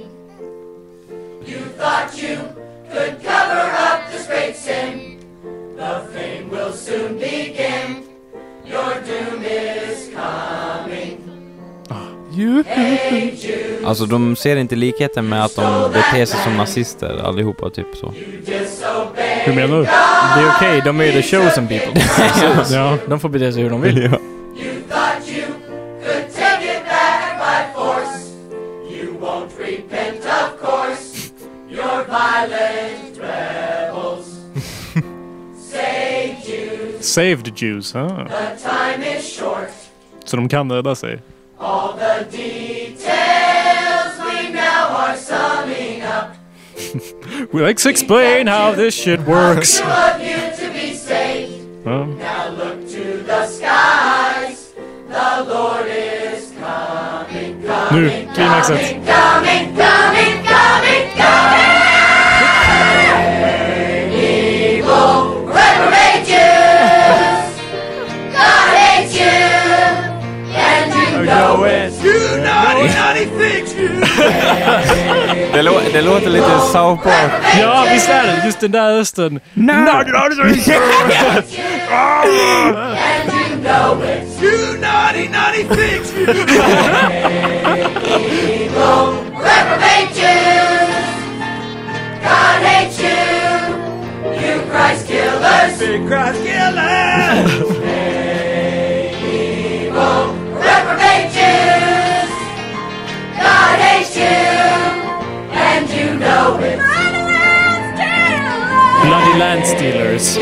[1.45, 2.38] You thought you
[2.93, 5.19] could cover up this great sin.
[5.77, 8.03] The fame will soon begin.
[8.65, 11.15] Your doom is coming.
[12.65, 17.69] Hey Jews, Alltså de ser inte likheten med att de beter sig som nazister allihopa,
[17.69, 18.13] typ så.
[18.45, 19.39] disobey.
[19.43, 19.84] Hur menar du?
[19.84, 22.01] Det är okej, de är ju the chosen people.
[22.71, 22.97] Ja.
[23.07, 24.09] De får bete sig hur de vill.
[37.10, 37.91] Saved Jews.
[37.94, 38.07] huh?
[38.27, 39.69] the time is short.
[40.26, 41.19] Så de kan rädda sig.
[41.60, 46.36] All the details we now are summing up.
[47.53, 49.80] Let's explain how this shit works.
[49.80, 49.86] Two
[50.23, 50.90] you to be
[51.86, 52.06] Ja.
[52.06, 54.73] Now look to the skies.
[55.10, 59.69] The Lord is coming, coming, Nu, coming, coming,
[75.53, 77.31] Det, lå det låter lite South Park.
[77.61, 78.41] ja, visst är det!
[78.45, 79.40] Just den där rösten.
[79.56, 79.60] And
[83.34, 83.95] you know
[84.80, 86.14] naughty, naughty things.
[88.53, 89.06] Evil,
[89.45, 90.95] reprobate Jews.
[92.23, 93.19] God hates you.
[94.41, 95.80] You Christ killers.
[95.80, 97.78] Big Christ killers.
[105.51, 106.80] And you know it.
[109.06, 110.38] Bloody Land Stealers.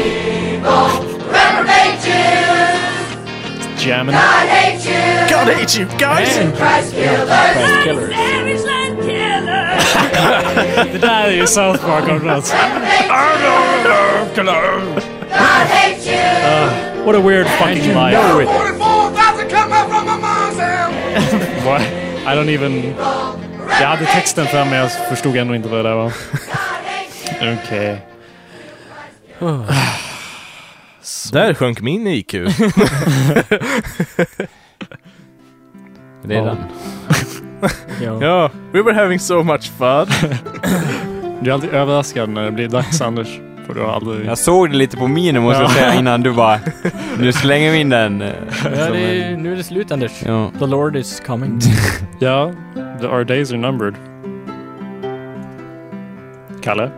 [1.33, 3.83] Reprobate Jews.
[3.83, 4.13] Jammen.
[4.13, 4.93] God hates you.
[5.29, 6.37] God hate you guys!
[6.57, 7.29] Christ killers.
[7.29, 8.13] Christ killers.
[10.91, 12.53] Det där är ju South Park om något.
[14.35, 14.47] God
[15.69, 17.05] hates you.
[17.05, 18.17] What a weird fucking life.
[21.65, 21.81] What?
[22.25, 22.93] I don't even...
[23.81, 26.13] Jag hade texten fram men jag förstod ändå inte vad det där var.
[27.41, 28.01] Okej.
[31.31, 32.33] Där sjönk min IQ.
[36.23, 36.57] Redan.
[38.01, 38.21] Ja.
[38.21, 40.07] ja, we were having so much fun.
[41.41, 43.27] Du är alltid överraskad när det blir dags Anders.
[43.67, 44.25] För du har aldrig...
[44.25, 45.73] Jag såg det lite på minen måste jag Ja.
[45.73, 46.59] säga innan du bara...
[47.19, 48.21] Nu slänger vi in den.
[48.21, 48.29] eh,
[48.63, 50.11] Ja, det är, nu är det slut Anders.
[50.25, 50.51] Ja.
[50.59, 51.59] The Lord is coming.
[52.19, 52.51] Ja,
[53.01, 53.95] the, our days are numbered.
[56.61, 56.89] Kalle,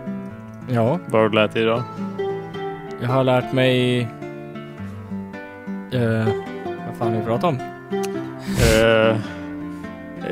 [0.70, 1.84] ja, vad har du lärt dig idag?
[3.02, 4.00] jag har lärt mig...
[5.94, 6.26] Uh,
[6.88, 7.58] vad fan vi pratar om?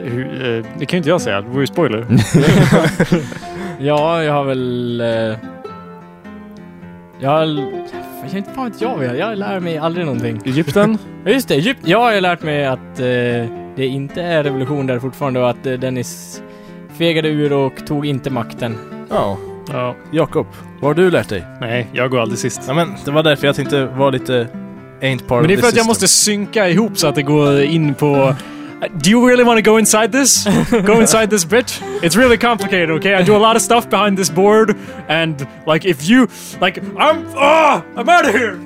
[0.03, 0.25] Hur,
[0.57, 2.05] eh, det kan ju inte jag säga, det vore ju spoiler.
[3.79, 5.01] Ja, jag har väl...
[5.01, 5.37] eh,
[7.19, 7.45] jag har...
[7.45, 10.41] Jag vet inte fan vet jag vad jag lär mig aldrig någonting.
[10.45, 10.97] Egypten?
[11.25, 11.55] Ja, just det.
[11.55, 11.89] Egypten.
[11.89, 13.05] Ja, jag har lärt mig att eh,
[13.75, 16.41] det inte är revolution där fortfarande och att eh, Dennis
[16.97, 18.77] fegade ur och tog inte makten.
[19.09, 19.37] Ja,
[19.73, 19.95] Ja.
[20.11, 20.47] Jakob,
[20.79, 21.45] vad har du lärt dig?
[21.61, 22.61] Nej, jag går aldrig sist.
[22.67, 24.47] Ja, men det var därför jag tänkte vara lite...
[25.01, 27.61] Ain't part Men det är för att jag måste synka ihop så att det går
[27.61, 28.35] in på...
[28.79, 30.43] Do you really want to go inside this?
[30.85, 31.81] Go inside this bitch?
[32.03, 33.15] It's really complicated, okay?
[33.15, 34.75] I do a lot of stuff behind this board,
[35.07, 36.27] and like if you
[36.61, 38.57] like, I'm ah, I'm out of here.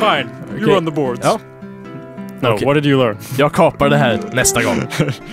[0.00, 0.72] Fine, you Okay.
[0.74, 1.20] run the boards.
[1.24, 1.38] Ja.
[2.40, 2.64] No, Okej.
[2.66, 3.16] what did you learn?
[3.38, 4.76] Jag kapar det här nästa gång.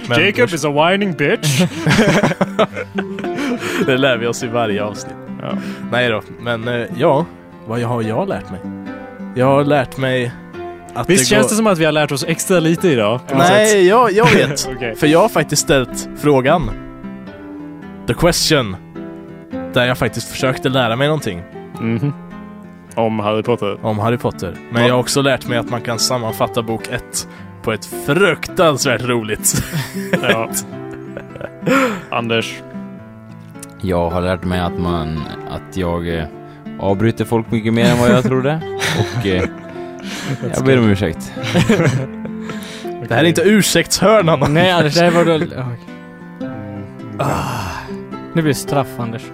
[0.09, 1.59] Men Jacob is a whining bitch.
[3.85, 5.15] det lär vi oss i varje avsnitt.
[5.41, 5.57] Ja.
[5.91, 7.25] Nej då, men eh, ja.
[7.67, 8.59] Vad har jag lärt mig?
[9.35, 10.31] Jag har lärt mig
[10.95, 11.49] att Visst det känns går...
[11.49, 13.20] det som att vi har lärt oss extra lite idag?
[13.28, 13.38] sätt?
[13.38, 14.70] Nej, jag, jag vet.
[14.76, 14.95] Okej.
[14.95, 16.72] För jag har faktiskt ställt frågan.
[18.07, 18.76] The question.
[19.74, 21.41] Där jag faktiskt försökte lära mig någonting
[21.80, 22.14] Mhm.
[22.95, 23.86] Om Harry Potter.
[23.86, 24.56] om Harry Potter.
[24.72, 24.88] Men Ja.
[24.88, 27.28] jag har också lärt mig att man kan sammanfatta bok 1
[27.64, 29.64] på ett fruktansvärt roligt
[30.22, 30.49] Ja.
[32.11, 32.61] Anders.
[33.82, 35.24] Jag har lärt mig att man...
[35.49, 36.24] Att jag eh,
[36.80, 38.61] avbryter folk mycket mer än vad jag trodde.
[39.20, 39.44] Och eh,
[40.55, 41.31] jag ber om ursäkt.
[43.07, 44.53] Det här är inte ursäktshörnan.
[44.53, 45.39] Nej Anders, det här var då...
[46.41, 47.25] Mm.
[48.34, 49.21] Nu blir det straff Anders.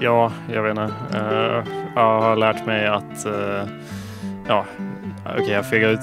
[0.00, 0.92] Ja, jag vet inte.
[1.14, 1.64] Eh,
[1.94, 3.26] jag har lärt mig att...
[3.26, 3.68] eh,
[4.48, 4.64] ja,
[5.38, 6.00] okej, jag fegar ut...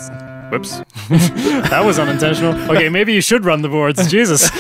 [0.52, 0.82] Whoops.
[1.70, 2.56] That was unintentional.
[2.70, 4.14] Okay, maybe you should run the boards.
[4.14, 4.54] Jesus.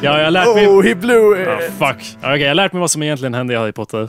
[0.00, 0.66] ja, jag har lärt mig...
[0.66, 1.48] Oh, he blew it!
[1.48, 2.16] Ah, fuck.
[2.18, 4.08] Okej, jag har lärt mig vad som egentligen hände i Harry Potter.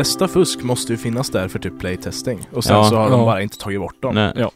[0.00, 2.38] Flesta fusk måste ju finnas där för typ playtesting.
[2.52, 2.88] Och sen Ja.
[2.90, 3.24] så har de Ja.
[3.26, 4.14] bara inte tagit bort dem.
[4.14, 4.32] Nej.
[4.36, 4.50] Ja.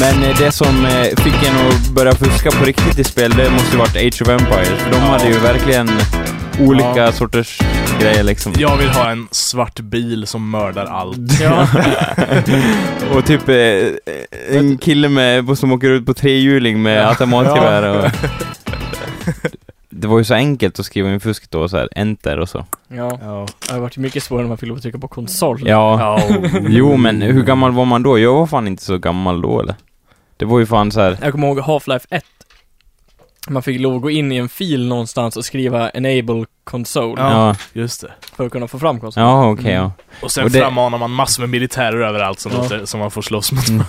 [0.00, 3.50] Men eh, det som eh, fick en att börja fuska på riktigt i spel, det
[3.50, 4.68] måste ju varit Age of Empires.
[4.68, 5.02] För de Ja.
[5.02, 5.90] hade ju verkligen
[6.60, 7.12] olika Ja.
[7.12, 7.58] sorters
[8.00, 8.52] grejer liksom.
[8.58, 11.40] Jag vill ha en svart bil som mördar allt.
[11.40, 11.66] Ja.
[13.14, 17.08] Och typ eh, en kille med, som åker ut på trehjuling med Ja.
[17.08, 18.04] automatgevär och...
[20.02, 22.64] Det var ju så enkelt att skriva in fusk då, så här enter och så.
[22.88, 23.18] ja.
[23.22, 23.46] Ja.
[23.68, 25.60] Det har varit mycket svårare när man fick trycka på konsol.
[25.64, 26.18] Ja.
[26.18, 26.38] Ja.
[26.68, 28.18] Jo, men hur gammal var man då?
[28.18, 29.74] Jag var fan inte så gammal då, eller?
[30.36, 31.18] Det var ju fan så här.
[31.22, 32.24] Jag kommer ihåg Half-Life 1.
[33.48, 37.30] Man fick lov att gå in i en fil någonstans och skriva 'enable console' Ja.
[37.48, 38.08] Ja, Just det.
[38.36, 39.28] för att kunna få fram konsolen.
[39.28, 39.92] ja okej, ja.
[40.22, 42.58] Och sen Och det- frammanar man massor med militärer överallt som, Ja.
[42.62, 43.68] låter, som man får slåss mot.
[43.68, 43.82] Mm.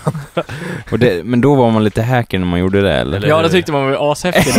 [0.92, 3.18] Och det, men då var man lite hacker när man gjorde det, eller?
[3.18, 4.58] Eller- Ja, det tyckte man var ashäftigt.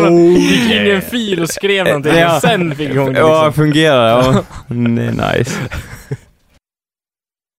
[0.00, 2.36] Man gick in i en fil och skrev någonting Ja.
[2.36, 3.64] och sen fick igång det Ja, liksom.
[3.64, 4.32] fungerar, ja.
[4.68, 4.74] Det
[5.04, 5.58] är nice.